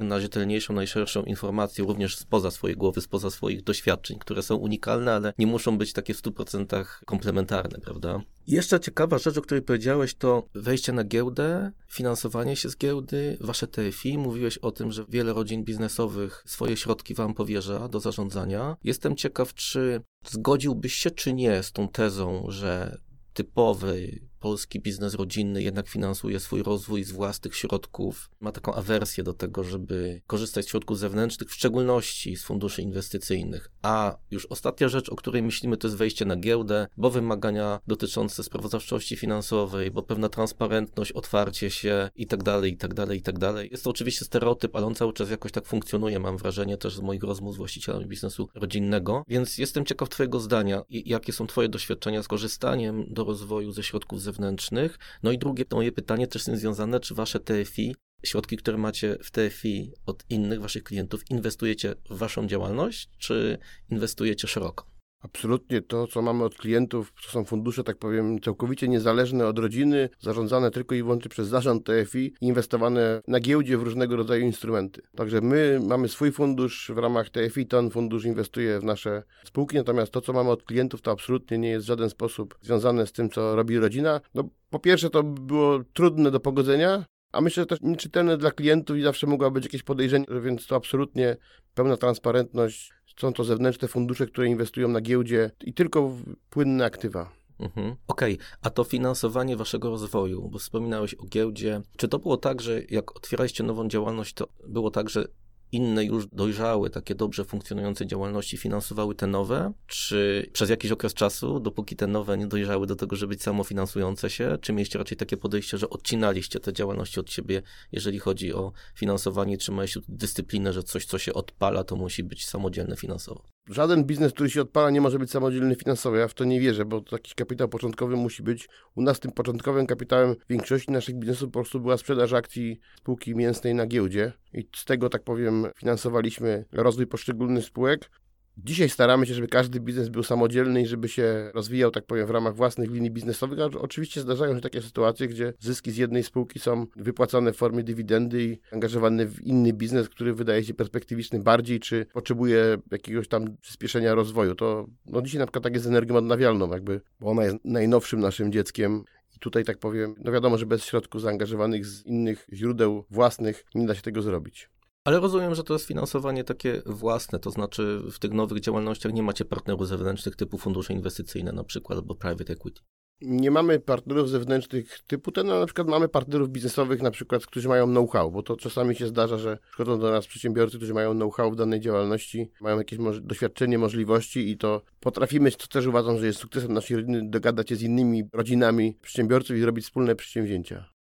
najrzetelniejszą, 0.00 0.74
najszerszą 0.74 1.22
informację, 1.22 1.84
również 1.84 2.16
spoza 2.16 2.50
swojej 2.50 2.76
głowy, 2.76 3.00
spoza 3.00 3.30
swoich 3.30 3.62
doświadczeń, 3.62 4.18
które 4.18 4.42
są 4.42 4.56
unikalne, 4.56 5.12
ale 5.12 5.32
nie 5.38 5.46
muszą 5.46 5.78
być 5.78 5.92
takie 5.92 6.14
w 6.14 6.22
100% 6.22 6.84
komplementarne, 7.04 7.78
prawda? 7.78 8.20
Jeszcze 8.46 8.80
ciekawa 8.80 9.18
rzecz, 9.18 9.38
o 9.38 9.42
której 9.42 9.62
powiedziałeś, 9.62 10.14
to 10.14 10.48
wejście 10.54 10.92
na 10.92 11.04
giełdę, 11.04 11.72
finansowanie 11.88 12.56
się 12.56 12.68
z 12.68 12.76
giełdy, 12.76 13.36
wasze 13.40 13.66
TFI. 13.66 14.18
Mówiłeś 14.18 14.58
o 14.58 14.72
tym, 14.72 14.92
że 14.92 15.04
wiele 15.08 15.32
rodzin 15.32 15.64
biznesowych 15.64 16.42
swoje 16.46 16.76
środki 16.76 17.14
wam 17.14 17.34
powierza 17.34 17.88
do 17.88 18.00
zarządzania. 18.00 18.76
Jestem 18.84 19.16
ciekaw, 19.16 19.54
czy 19.54 20.02
zgodziłbyś 20.26 20.94
się, 20.94 21.10
czy 21.10 21.32
nie 21.32 21.62
z 21.62 21.72
tą 21.72 21.88
tezą, 21.88 22.46
że 22.48 22.98
typowy 23.32 24.20
polski 24.42 24.80
biznes 24.80 25.14
rodzinny 25.14 25.62
jednak 25.62 25.88
finansuje 25.88 26.40
swój 26.40 26.62
rozwój 26.62 27.04
z 27.04 27.12
własnych 27.12 27.56
środków, 27.56 28.30
ma 28.40 28.52
taką 28.52 28.74
awersję 28.74 29.24
do 29.24 29.32
tego, 29.32 29.64
żeby 29.64 30.22
korzystać 30.26 30.64
z 30.64 30.68
środków 30.68 30.98
zewnętrznych, 30.98 31.50
w 31.50 31.54
szczególności 31.54 32.36
z 32.36 32.44
funduszy 32.44 32.82
inwestycyjnych. 32.82 33.70
A 33.82 34.16
już 34.30 34.46
ostatnia 34.46 34.88
rzecz, 34.88 35.08
o 35.08 35.16
której 35.16 35.42
myślimy, 35.42 35.76
to 35.76 35.86
jest 35.86 35.96
wejście 35.96 36.24
na 36.24 36.36
giełdę, 36.36 36.86
bo 36.96 37.10
wymagania 37.10 37.80
dotyczące 37.86 38.42
sprawozdawczości 38.42 39.16
finansowej, 39.16 39.90
bo 39.90 40.02
pewna 40.02 40.28
transparentność, 40.28 41.12
otwarcie 41.12 41.70
się 41.70 42.10
i 42.16 42.26
tak 42.26 42.42
dalej, 42.42 42.72
i 42.72 42.76
tak 42.76 42.94
dalej, 42.94 43.18
i 43.18 43.22
tak 43.22 43.38
dalej. 43.38 43.68
Jest 43.72 43.84
to 43.84 43.90
oczywiście 43.90 44.24
stereotyp, 44.24 44.76
ale 44.76 44.86
on 44.86 44.94
cały 44.94 45.12
czas 45.12 45.30
jakoś 45.30 45.52
tak 45.52 45.66
funkcjonuje, 45.66 46.18
mam 46.18 46.36
wrażenie 46.36 46.76
też 46.76 46.96
z 46.96 47.00
moich 47.00 47.22
rozmów 47.22 47.54
z 47.54 47.56
właścicielami 47.56 48.06
biznesu 48.06 48.48
rodzinnego, 48.54 49.24
więc 49.28 49.58
jestem 49.58 49.84
ciekaw 49.84 50.08
Twojego 50.08 50.40
zdania, 50.40 50.82
jakie 50.88 51.32
są 51.32 51.46
Twoje 51.46 51.68
doświadczenia 51.68 52.22
z 52.22 52.28
korzystaniem 52.28 53.04
do 53.08 53.24
rozwoju 53.24 53.72
ze 53.72 53.82
środków 53.82 54.20
zewnętrznych 54.20 54.31
zewnętrznych. 54.32 54.98
No 55.22 55.32
i 55.32 55.38
drugie 55.38 55.64
moje 55.72 55.92
pytanie 55.92 56.26
też 56.26 56.46
jest 56.46 56.60
związane, 56.60 57.00
czy 57.00 57.14
wasze 57.14 57.40
TFI, 57.40 57.94
środki, 58.24 58.56
które 58.56 58.78
macie 58.78 59.18
w 59.22 59.30
TFI 59.30 59.92
od 60.06 60.24
innych 60.28 60.60
waszych 60.60 60.82
klientów, 60.82 61.30
inwestujecie 61.30 61.94
w 62.10 62.18
waszą 62.18 62.46
działalność, 62.46 63.08
czy 63.18 63.58
inwestujecie 63.90 64.48
szeroko? 64.48 64.91
Absolutnie 65.22 65.82
to, 65.82 66.06
co 66.06 66.22
mamy 66.22 66.44
od 66.44 66.54
klientów, 66.54 67.12
to 67.24 67.30
są 67.30 67.44
fundusze, 67.44 67.84
tak 67.84 67.96
powiem, 67.96 68.40
całkowicie 68.40 68.88
niezależne 68.88 69.46
od 69.46 69.58
rodziny, 69.58 70.08
zarządzane 70.20 70.70
tylko 70.70 70.94
i 70.94 71.02
wyłącznie 71.02 71.28
przez 71.28 71.48
zarząd 71.48 71.86
TFI, 71.86 72.34
inwestowane 72.40 73.22
na 73.28 73.40
giełdzie 73.40 73.78
w 73.78 73.82
różnego 73.82 74.16
rodzaju 74.16 74.44
instrumenty. 74.44 75.02
Także 75.16 75.40
my 75.40 75.80
mamy 75.86 76.08
swój 76.08 76.32
fundusz 76.32 76.92
w 76.94 76.98
ramach 76.98 77.30
TFI, 77.30 77.66
ten 77.66 77.90
fundusz 77.90 78.24
inwestuje 78.24 78.80
w 78.80 78.84
nasze 78.84 79.22
spółki, 79.44 79.76
natomiast 79.76 80.12
to, 80.12 80.20
co 80.20 80.32
mamy 80.32 80.50
od 80.50 80.62
klientów, 80.62 81.02
to 81.02 81.10
absolutnie 81.10 81.58
nie 81.58 81.68
jest 81.68 81.84
w 81.86 81.88
żaden 81.88 82.10
sposób 82.10 82.58
związane 82.62 83.06
z 83.06 83.12
tym, 83.12 83.30
co 83.30 83.56
robi 83.56 83.78
rodzina. 83.78 84.20
No, 84.34 84.48
po 84.70 84.78
pierwsze, 84.78 85.10
to 85.10 85.22
było 85.22 85.80
trudne 85.92 86.30
do 86.30 86.40
pogodzenia, 86.40 87.04
a 87.32 87.40
myślę, 87.40 87.62
że 87.62 87.66
też 87.66 87.78
nieczytelne 87.82 88.36
dla 88.36 88.50
klientów 88.50 88.96
i 88.96 89.02
zawsze 89.02 89.26
mogła 89.26 89.50
być 89.50 89.64
jakieś 89.64 89.82
podejrzenie, 89.82 90.26
więc 90.42 90.66
to 90.66 90.76
absolutnie 90.76 91.36
pełna 91.74 91.96
transparentność 91.96 92.92
są 93.20 93.32
to 93.32 93.44
zewnętrzne 93.44 93.88
fundusze, 93.88 94.26
które 94.26 94.46
inwestują 94.46 94.88
na 94.88 95.00
giełdzie 95.00 95.50
i 95.64 95.74
tylko 95.74 96.08
w 96.08 96.22
płynne 96.50 96.84
aktywa. 96.84 97.32
Mhm. 97.60 97.96
Okej, 98.08 98.34
okay. 98.34 98.46
a 98.62 98.70
to 98.70 98.84
finansowanie 98.84 99.56
waszego 99.56 99.90
rozwoju, 99.90 100.48
bo 100.48 100.58
wspominałeś 100.58 101.14
o 101.14 101.24
giełdzie. 101.24 101.80
Czy 101.96 102.08
to 102.08 102.18
było 102.18 102.36
tak, 102.36 102.60
że 102.60 102.80
jak 102.90 103.16
otwieraliście 103.16 103.64
nową 103.64 103.88
działalność, 103.88 104.34
to 104.34 104.48
było 104.68 104.90
tak, 104.90 105.10
że 105.10 105.28
inne 105.72 106.04
już 106.04 106.26
dojrzałe, 106.26 106.90
takie 106.90 107.14
dobrze 107.14 107.44
funkcjonujące 107.44 108.06
działalności 108.06 108.56
finansowały 108.56 109.14
te 109.14 109.26
nowe? 109.26 109.72
Czy 109.86 110.50
przez 110.52 110.70
jakiś 110.70 110.90
okres 110.90 111.14
czasu, 111.14 111.60
dopóki 111.60 111.96
te 111.96 112.06
nowe 112.06 112.38
nie 112.38 112.46
dojrzały 112.46 112.86
do 112.86 112.96
tego, 112.96 113.16
żeby 113.16 113.32
być 113.32 113.42
samofinansujące 113.42 114.30
się? 114.30 114.58
Czy 114.60 114.72
mieliście 114.72 114.98
raczej 114.98 115.16
takie 115.16 115.36
podejście, 115.36 115.78
że 115.78 115.90
odcinaliście 115.90 116.60
te 116.60 116.72
działalności 116.72 117.20
od 117.20 117.30
siebie, 117.30 117.62
jeżeli 117.92 118.18
chodzi 118.18 118.52
o 118.52 118.72
finansowanie, 118.94 119.58
trzymaliście 119.58 120.00
dyscyplinę, 120.08 120.72
że 120.72 120.82
coś, 120.82 121.04
co 121.04 121.18
się 121.18 121.34
odpala, 121.34 121.84
to 121.84 121.96
musi 121.96 122.24
być 122.24 122.46
samodzielne 122.46 122.96
finansowo? 122.96 123.44
Żaden 123.70 124.04
biznes, 124.04 124.32
który 124.32 124.50
się 124.50 124.60
odpala, 124.62 124.90
nie 124.90 125.00
może 125.00 125.18
być 125.18 125.30
samodzielny 125.30 125.74
finansowo. 125.74 126.16
Ja 126.16 126.28
w 126.28 126.34
to 126.34 126.44
nie 126.44 126.60
wierzę, 126.60 126.84
bo 126.84 127.00
taki 127.00 127.34
kapitał 127.34 127.68
początkowy 127.68 128.16
musi 128.16 128.42
być. 128.42 128.68
U 128.94 129.02
nas 129.02 129.20
tym 129.20 129.32
początkowym 129.32 129.86
kapitałem 129.86 130.36
większości 130.50 130.90
naszych 130.90 131.14
biznesów 131.14 131.48
po 131.48 131.52
prostu 131.52 131.80
była 131.80 131.96
sprzedaż 131.96 132.32
akcji 132.32 132.80
spółki 132.98 133.34
mięsnej 133.34 133.74
na 133.74 133.86
giełdzie 133.86 134.32
i 134.54 134.68
z 134.76 134.84
tego, 134.84 135.08
tak 135.08 135.22
powiem, 135.22 135.66
finansowaliśmy 135.76 136.64
rozwój 136.72 137.06
poszczególnych 137.06 137.64
spółek. 137.64 138.10
Dzisiaj 138.56 138.88
staramy 138.88 139.26
się, 139.26 139.34
żeby 139.34 139.48
każdy 139.48 139.80
biznes 139.80 140.08
był 140.08 140.22
samodzielny 140.22 140.82
i 140.82 140.86
żeby 140.86 141.08
się 141.08 141.50
rozwijał, 141.54 141.90
tak 141.90 142.06
powiem, 142.06 142.26
w 142.26 142.30
ramach 142.30 142.54
własnych 142.54 142.90
linii 142.90 143.10
biznesowych. 143.10 143.60
A 143.60 143.64
oczywiście 143.64 144.20
zdarzają 144.20 144.54
się 144.54 144.60
takie 144.60 144.82
sytuacje, 144.82 145.28
gdzie 145.28 145.52
zyski 145.58 145.90
z 145.90 145.96
jednej 145.96 146.22
spółki 146.22 146.58
są 146.58 146.86
wypłacane 146.96 147.52
w 147.52 147.56
formie 147.56 147.82
dywidendy 147.82 148.42
i 148.44 148.58
angażowane 148.72 149.26
w 149.26 149.40
inny 149.42 149.72
biznes, 149.72 150.08
który 150.08 150.34
wydaje 150.34 150.64
się 150.64 150.74
perspektywiczny 150.74 151.38
bardziej, 151.38 151.80
czy 151.80 152.06
potrzebuje 152.12 152.76
jakiegoś 152.90 153.28
tam 153.28 153.56
przyspieszenia 153.60 154.14
rozwoju. 154.14 154.54
To 154.54 154.86
no 155.06 155.22
dzisiaj 155.22 155.38
na 155.38 155.46
przykład 155.46 155.64
tak 155.64 155.74
jest 155.74 155.84
z 155.84 155.88
energią 155.88 156.16
odnawialną, 156.16 156.70
jakby, 156.70 157.00
bo 157.20 157.30
ona 157.30 157.44
jest 157.44 157.56
najnowszym 157.64 158.20
naszym 158.20 158.52
dzieckiem 158.52 159.04
tutaj, 159.42 159.64
tak 159.64 159.78
powiem, 159.78 160.14
no 160.18 160.32
wiadomo, 160.32 160.58
że 160.58 160.66
bez 160.66 160.84
środków 160.84 161.20
zaangażowanych 161.20 161.86
z 161.86 162.06
innych 162.06 162.46
źródeł 162.52 163.04
własnych 163.10 163.64
nie 163.74 163.86
da 163.86 163.94
się 163.94 164.02
tego 164.02 164.22
zrobić. 164.22 164.70
Ale 165.04 165.20
rozumiem, 165.20 165.54
że 165.54 165.64
to 165.64 165.72
jest 165.72 165.86
finansowanie 165.86 166.44
takie 166.44 166.82
własne, 166.86 167.38
to 167.38 167.50
znaczy 167.50 168.02
w 168.12 168.18
tych 168.18 168.32
nowych 168.32 168.60
działalnościach 168.60 169.12
nie 169.12 169.22
macie 169.22 169.44
partnerów 169.44 169.88
zewnętrznych 169.88 170.36
typu 170.36 170.58
fundusze 170.58 170.92
inwestycyjne 170.92 171.52
na 171.52 171.64
przykład 171.64 171.98
albo 171.98 172.14
private 172.14 172.52
equity. 172.52 172.82
Nie 173.20 173.50
mamy 173.50 173.80
partnerów 173.80 174.28
zewnętrznych 174.28 174.98
typu 175.06 175.32
ten, 175.32 175.50
ale 175.50 175.60
na 175.60 175.66
przykład 175.66 175.88
mamy 175.88 176.08
partnerów 176.08 176.48
biznesowych, 176.48 177.02
na 177.02 177.10
przykład, 177.10 177.46
którzy 177.46 177.68
mają 177.68 177.86
know-how, 177.86 178.30
bo 178.30 178.42
to 178.42 178.56
czasami 178.56 178.96
się 178.96 179.06
zdarza, 179.06 179.38
że 179.38 179.58
przychodzą 179.68 180.00
do 180.00 180.10
nas 180.10 180.26
przedsiębiorcy, 180.26 180.76
którzy 180.76 180.94
mają 180.94 181.14
know-how 181.14 181.50
w 181.50 181.56
danej 181.56 181.80
działalności, 181.80 182.50
mają 182.60 182.78
jakieś 182.78 182.98
moż 182.98 183.20
doświadczenie, 183.20 183.78
możliwości 183.78 184.50
i 184.50 184.56
to 184.58 184.82
potrafimy, 185.00 185.50
to 185.50 185.66
też 185.66 185.86
uważam, 185.86 186.18
że 186.18 186.26
jest 186.26 186.38
sukcesem 186.38 186.72
naszej 186.72 186.96
rodziny, 186.96 187.30
dogadać 187.30 187.68
się 187.68 187.76
z 187.76 187.82
innymi 187.82 188.24
rodzinami 188.32 188.98
przedsiębiorców 189.02 189.56
i 189.56 189.64
robić 189.64 189.84
wspólne 189.84 190.16
przedsięwzięcia. 190.16 190.92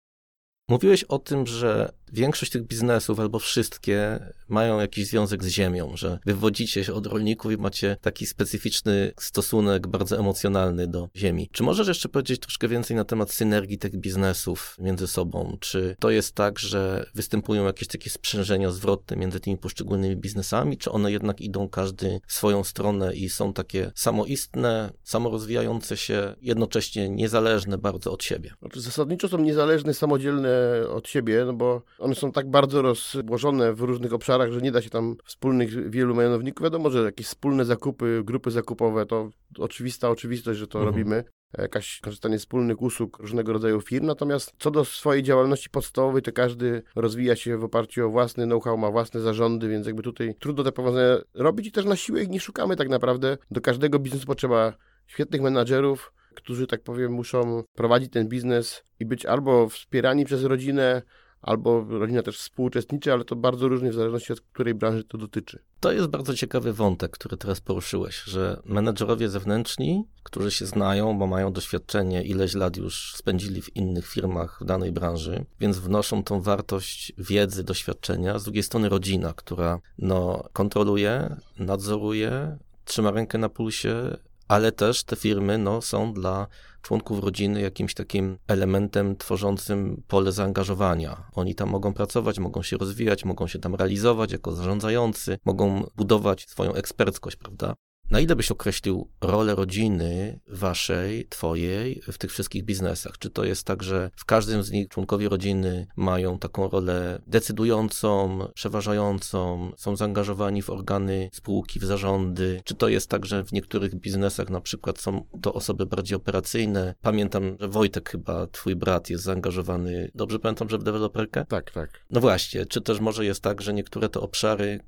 Mówiłeś 0.69 1.03
o 1.03 1.19
tym, 1.19 1.47
że 1.47 1.93
większość 2.11 2.51
tych 2.51 2.63
biznesów 2.63 3.19
albo 3.19 3.39
wszystkie 3.39 4.19
mają 4.49 4.79
jakiś 4.79 5.07
związek 5.07 5.43
z 5.43 5.47
ziemią, 5.47 5.91
że 5.95 6.19
wywodzicie 6.25 6.83
się 6.83 6.93
od 6.93 7.07
rolników 7.07 7.51
i 7.51 7.57
macie 7.57 7.97
taki 8.01 8.25
specyficzny 8.25 9.11
stosunek 9.19 9.87
bardzo 9.87 10.19
emocjonalny 10.19 10.87
do 10.87 11.09
ziemi. 11.15 11.49
Czy 11.51 11.63
możesz 11.63 11.87
jeszcze 11.87 12.09
powiedzieć 12.09 12.41
troszkę 12.41 12.67
więcej 12.67 12.97
na 12.97 13.05
temat 13.05 13.31
synergii 13.31 13.77
tych 13.77 13.97
biznesów 13.97 14.75
między 14.79 15.07
sobą? 15.07 15.57
Czy 15.59 15.95
to 15.99 16.09
jest 16.09 16.35
tak, 16.35 16.59
że 16.59 17.05
występują 17.15 17.65
jakieś 17.65 17.87
takie 17.87 18.09
sprzężenia 18.09 18.71
zwrotne 18.71 19.17
między 19.17 19.39
tymi 19.39 19.57
poszczególnymi 19.57 20.15
biznesami, 20.15 20.77
czy 20.77 20.91
one 20.91 21.11
jednak 21.11 21.41
idą 21.41 21.69
każdy 21.69 22.19
swoją 22.27 22.63
stronę 22.63 23.15
i 23.15 23.29
są 23.29 23.53
takie 23.53 23.91
samoistne, 23.95 24.91
samorozwijające 25.03 25.97
się, 25.97 26.35
jednocześnie 26.41 27.09
niezależne 27.09 27.77
bardzo 27.77 28.11
od 28.11 28.23
siebie? 28.23 28.53
Znaczy 28.59 28.81
zasadniczo 28.81 29.27
są 29.27 29.37
niezależne, 29.37 29.93
samodzielne 29.93 30.49
od 30.89 31.07
siebie, 31.09 31.43
no 31.45 31.53
bo 31.53 31.81
one 32.01 32.15
są 32.15 32.31
tak 32.31 32.49
bardzo 32.49 32.81
rozłożone 32.81 33.73
w 33.73 33.81
różnych 33.81 34.13
obszarach, 34.13 34.51
że 34.51 34.61
nie 34.61 34.71
da 34.71 34.81
się 34.81 34.89
tam 34.89 35.15
wspólnych 35.25 35.89
wielu 35.89 36.15
mianowników. 36.15 36.63
Wiadomo, 36.63 36.89
że 36.89 37.03
jakieś 37.03 37.27
wspólne 37.27 37.65
zakupy, 37.65 38.21
grupy 38.25 38.51
zakupowe 38.51 39.05
to 39.05 39.29
oczywista 39.57 40.09
oczywistość, 40.09 40.59
że 40.59 40.67
to 40.67 40.79
mhm. 40.79 40.95
robimy 40.95 41.23
jakaś 41.57 41.99
korzystanie 41.99 42.39
z 42.39 42.41
wspólnych 42.41 42.81
usług 42.81 43.19
różnego 43.19 43.53
rodzaju 43.53 43.81
firm. 43.81 44.05
Natomiast 44.05 44.53
co 44.59 44.71
do 44.71 44.85
swojej 44.85 45.23
działalności 45.23 45.69
podstawowej, 45.69 46.21
to 46.21 46.31
każdy 46.31 46.83
rozwija 46.95 47.35
się 47.35 47.57
w 47.57 47.63
oparciu 47.63 48.05
o 48.05 48.09
własny 48.09 48.45
know-how, 48.45 48.77
ma 48.77 48.91
własne 48.91 49.19
zarządy, 49.19 49.69
więc 49.69 49.87
jakby 49.87 50.03
tutaj 50.03 50.35
trudno 50.39 50.63
te 50.63 50.71
powiązania 50.71 51.17
robić 51.33 51.67
i 51.67 51.71
też 51.71 51.85
na 51.85 51.95
siłę 51.95 52.23
ich 52.23 52.29
nie 52.29 52.39
szukamy 52.39 52.75
tak 52.75 52.89
naprawdę. 52.89 53.37
Do 53.51 53.61
każdego 53.61 53.99
biznesu 53.99 54.27
potrzeba 54.27 54.73
świetnych 55.07 55.41
menadżerów, 55.41 56.13
którzy, 56.35 56.67
tak 56.67 56.83
powiem, 56.83 57.11
muszą 57.11 57.63
prowadzić 57.75 58.11
ten 58.11 58.27
biznes 58.27 58.83
i 58.99 59.05
być 59.05 59.25
albo 59.25 59.69
wspierani 59.69 60.25
przez 60.25 60.43
rodzinę, 60.43 61.01
albo 61.41 61.85
rodzina 61.89 62.23
też 62.23 62.37
współuczestniczy, 62.37 63.13
ale 63.13 63.25
to 63.25 63.35
bardzo 63.35 63.67
różnie 63.67 63.91
w 63.91 63.93
zależności 63.93 64.33
od 64.33 64.41
której 64.41 64.73
branży 64.73 65.03
to 65.03 65.17
dotyczy. 65.17 65.59
To 65.79 65.91
jest 65.91 66.07
bardzo 66.07 66.35
ciekawy 66.35 66.73
wątek, 66.73 67.11
który 67.11 67.37
teraz 67.37 67.61
poruszyłeś, 67.61 68.23
że 68.23 68.61
menedżerowie 68.65 69.29
zewnętrzni, 69.29 70.03
którzy 70.23 70.51
się 70.51 70.65
znają, 70.65 71.19
bo 71.19 71.27
mają 71.27 71.53
doświadczenie, 71.53 72.23
ileś 72.23 72.53
lat 72.53 72.77
już 72.77 73.13
spędzili 73.15 73.61
w 73.61 73.75
innych 73.75 74.07
firmach 74.07 74.57
w 74.61 74.65
danej 74.65 74.91
branży, 74.91 75.45
więc 75.59 75.77
wnoszą 75.77 76.23
tą 76.23 76.41
wartość 76.41 77.13
wiedzy, 77.17 77.63
doświadczenia. 77.63 78.39
Z 78.39 78.43
drugiej 78.43 78.63
strony 78.63 78.89
rodzina, 78.89 79.33
która 79.33 79.79
no, 79.97 80.49
kontroluje, 80.53 81.35
nadzoruje, 81.59 82.57
trzyma 82.85 83.11
rękę 83.11 83.37
na 83.37 83.49
pulsie, 83.49 84.17
ale 84.47 84.71
też 84.71 85.03
te 85.03 85.15
firmy 85.15 85.57
no, 85.57 85.81
są 85.81 86.13
dla 86.13 86.47
członków 86.81 87.19
rodziny 87.19 87.61
jakimś 87.61 87.93
takim 87.93 88.37
elementem 88.47 89.15
tworzącym 89.17 90.03
pole 90.07 90.31
zaangażowania. 90.31 91.23
Oni 91.33 91.55
tam 91.55 91.69
mogą 91.69 91.93
pracować, 91.93 92.39
mogą 92.39 92.63
się 92.63 92.77
rozwijać, 92.77 93.25
mogą 93.25 93.47
się 93.47 93.59
tam 93.59 93.75
realizować 93.75 94.31
jako 94.31 94.51
zarządzający, 94.51 95.37
mogą 95.45 95.83
budować 95.95 96.45
swoją 96.49 96.73
eksperckość, 96.73 97.35
prawda? 97.35 97.75
Na 98.11 98.19
ile 98.19 98.35
byś 98.35 98.51
określił 98.51 99.09
rolę 99.21 99.55
rodziny 99.55 100.39
waszej, 100.47 101.27
twojej 101.27 102.01
w 102.11 102.17
tych 102.17 102.31
wszystkich 102.31 102.63
biznesach? 102.63 103.17
Czy 103.17 103.29
to 103.29 103.43
jest 103.43 103.63
tak, 103.63 103.83
że 103.83 104.09
w 104.15 104.25
każdym 104.25 104.63
z 104.63 104.71
nich 104.71 104.87
członkowie 104.87 105.29
rodziny 105.29 105.87
mają 105.95 106.39
taką 106.39 106.69
rolę 106.69 107.21
decydującą, 107.27 108.39
przeważającą, 108.53 109.71
są 109.77 109.95
zaangażowani 109.95 110.61
w 110.61 110.69
organy 110.69 111.29
spółki, 111.33 111.79
w 111.79 111.83
zarządy? 111.83 112.61
Czy 112.65 112.75
to 112.75 112.87
jest 112.89 113.09
tak, 113.09 113.25
że 113.25 113.43
w 113.43 113.51
niektórych 113.51 113.95
biznesach 113.95 114.49
na 114.49 114.61
przykład 114.61 114.99
są 114.99 115.25
to 115.41 115.53
osoby 115.53 115.85
bardziej 115.85 116.15
operacyjne? 116.15 116.95
Pamiętam, 117.01 117.57
że 117.59 117.67
Wojtek 117.67 118.09
chyba, 118.09 118.47
twój 118.47 118.75
brat 118.75 119.09
jest 119.09 119.23
zaangażowany, 119.23 120.11
dobrze 120.15 120.39
pamiętam, 120.39 120.69
że 120.69 120.77
w 120.77 120.83
deweloperkę? 120.83 121.45
Tak, 121.45 121.71
tak. 121.71 122.05
No 122.09 122.21
właśnie, 122.21 122.65
czy 122.65 122.81
też 122.81 122.99
może 122.99 123.25
jest 123.25 123.41
tak, 123.41 123.61
że 123.61 123.73
niektóre 123.73 124.09
te 124.09 124.19
obszary, 124.19 124.79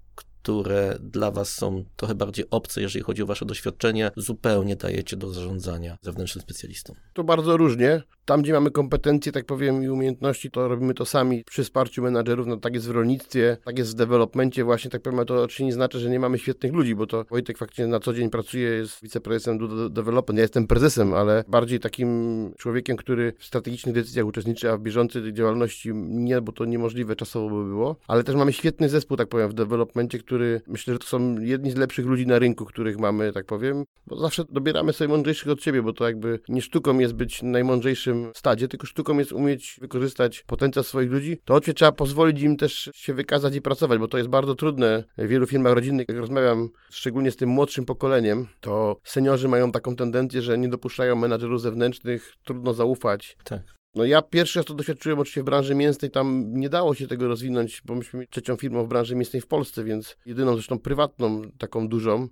które 0.43 0.97
dla 0.99 1.31
Was 1.31 1.49
są 1.49 1.85
trochę 1.95 2.15
bardziej 2.15 2.45
obce, 2.51 2.81
jeżeli 2.81 3.03
chodzi 3.03 3.23
o 3.23 3.25
Wasze 3.25 3.45
doświadczenie, 3.45 4.11
zupełnie 4.17 4.75
dajecie 4.75 5.17
do 5.17 5.33
zarządzania 5.33 5.97
zewnętrznym 6.01 6.41
specjalistom? 6.41 6.95
To 7.13 7.23
bardzo 7.23 7.57
różnie. 7.57 8.01
Tam, 8.25 8.41
gdzie 8.41 8.53
mamy 8.53 8.71
kompetencje, 8.71 9.31
tak 9.31 9.45
powiem, 9.45 9.83
i 9.83 9.89
umiejętności, 9.89 10.51
to 10.51 10.67
robimy 10.67 10.93
to 10.93 11.05
sami 11.05 11.43
przy 11.43 11.63
wsparciu 11.63 12.01
menadżerów. 12.01 12.47
No 12.47 12.57
tak 12.57 12.73
jest 12.73 12.87
w 12.87 12.91
rolnictwie, 12.91 13.57
tak 13.65 13.77
jest 13.77 13.91
w 13.91 13.95
developmencie 13.95 14.63
właśnie, 14.63 14.91
tak 14.91 15.01
powiem, 15.01 15.25
to 15.25 15.43
oczywiście 15.43 15.65
nie 15.65 15.73
znaczy, 15.73 15.99
że 15.99 16.09
nie 16.09 16.19
mamy 16.19 16.39
świetnych 16.39 16.73
ludzi, 16.73 16.95
bo 16.95 17.07
to 17.07 17.25
Wojtek 17.29 17.57
faktycznie 17.57 17.87
na 17.87 17.99
co 17.99 18.13
dzień 18.13 18.29
pracuje, 18.29 18.69
jest 18.69 19.01
wiceprezesem 19.01 19.57
do 19.57 19.89
development. 19.89 20.37
Ja 20.37 20.41
jestem 20.41 20.67
prezesem, 20.67 21.13
ale 21.13 21.43
bardziej 21.47 21.79
takim 21.79 22.51
człowiekiem, 22.57 22.97
który 22.97 23.33
w 23.39 23.45
strategicznych 23.45 23.95
decyzjach 23.95 24.25
uczestniczy, 24.25 24.71
a 24.71 24.77
w 24.77 24.81
bieżącej 24.81 25.33
działalności 25.33 25.91
nie, 25.95 26.41
bo 26.41 26.51
to 26.51 26.65
niemożliwe 26.65 27.15
czasowo 27.15 27.49
by 27.49 27.65
było. 27.69 27.95
Ale 28.07 28.23
też 28.23 28.35
mamy 28.35 28.53
świetny 28.53 28.89
zespół, 28.89 29.17
tak 29.17 29.27
powiem, 29.27 29.49
w 29.49 29.53
developmencie, 29.53 30.19
który 30.19 30.61
myślę, 30.67 30.93
że 30.93 30.99
to 30.99 31.07
są 31.07 31.39
jedni 31.39 31.71
z 31.71 31.75
lepszych 31.75 32.05
ludzi 32.05 32.27
na 32.27 32.39
rynku, 32.39 32.65
których 32.65 32.99
mamy, 32.99 33.33
tak 33.33 33.45
powiem, 33.45 33.83
bo 34.07 34.17
zawsze 34.17 34.43
dobieramy 34.49 34.93
sobie 34.93 35.07
mądrzejszych 35.07 35.49
od 35.49 35.63
siebie, 35.63 35.81
bo 35.81 35.93
to 35.93 36.07
jakby 36.07 36.39
nie 36.49 36.61
sztuką 36.61 36.99
jest 36.99 37.13
być 37.13 37.43
najmądrzejszym 37.43 38.12
stadzie, 38.35 38.67
tylko 38.67 38.87
sztuką 38.87 39.17
jest 39.17 39.31
umieć 39.31 39.77
wykorzystać 39.81 40.43
potencjał 40.47 40.83
swoich 40.83 41.11
ludzi. 41.11 41.37
To 41.45 41.53
oczywiście 41.53 41.73
trzeba 41.73 41.91
pozwolić 41.91 42.41
im 42.41 42.57
też 42.57 42.89
się 42.95 43.13
wykazać 43.13 43.55
i 43.55 43.61
pracować, 43.61 43.99
bo 43.99 44.07
to 44.07 44.17
jest 44.17 44.29
bardzo 44.29 44.55
trudne. 44.55 45.03
W 45.17 45.27
wielu 45.27 45.47
firmach 45.47 45.73
rodzinnych, 45.73 46.05
jak 46.09 46.17
rozmawiam 46.17 46.69
szczególnie 46.91 47.31
z 47.31 47.35
tym 47.35 47.49
młodszym 47.49 47.85
pokoleniem, 47.85 48.47
to 48.59 48.97
seniorzy 49.03 49.47
mają 49.47 49.71
taką 49.71 49.95
tendencję, 49.95 50.41
że 50.41 50.57
nie 50.57 50.69
dopuszczają 50.69 51.15
menadżerów 51.15 51.61
zewnętrznych, 51.61 52.33
trudno 52.43 52.73
zaufać. 52.73 53.37
Tak. 53.43 53.61
No 53.95 54.05
ja 54.05 54.21
pierwszy 54.21 54.59
raz 54.59 54.65
to 54.65 54.73
doświadczyłem 54.73 55.19
oczywiście 55.19 55.41
w 55.41 55.45
branży 55.45 55.75
mięsnej, 55.75 56.11
tam 56.11 56.53
nie 56.53 56.69
dało 56.69 56.95
się 56.95 57.07
tego 57.07 57.27
rozwinąć, 57.27 57.81
bo 57.85 57.95
myśmy 57.95 58.27
trzecią 58.27 58.55
firmą 58.55 58.85
w 58.85 58.87
branży 58.87 59.15
mięsnej 59.15 59.41
w 59.41 59.47
Polsce, 59.47 59.83
więc 59.83 60.17
jedyną 60.25 60.53
zresztą 60.53 60.79
prywatną, 60.79 61.41
taką 61.57 61.87
dużą, 61.87 62.27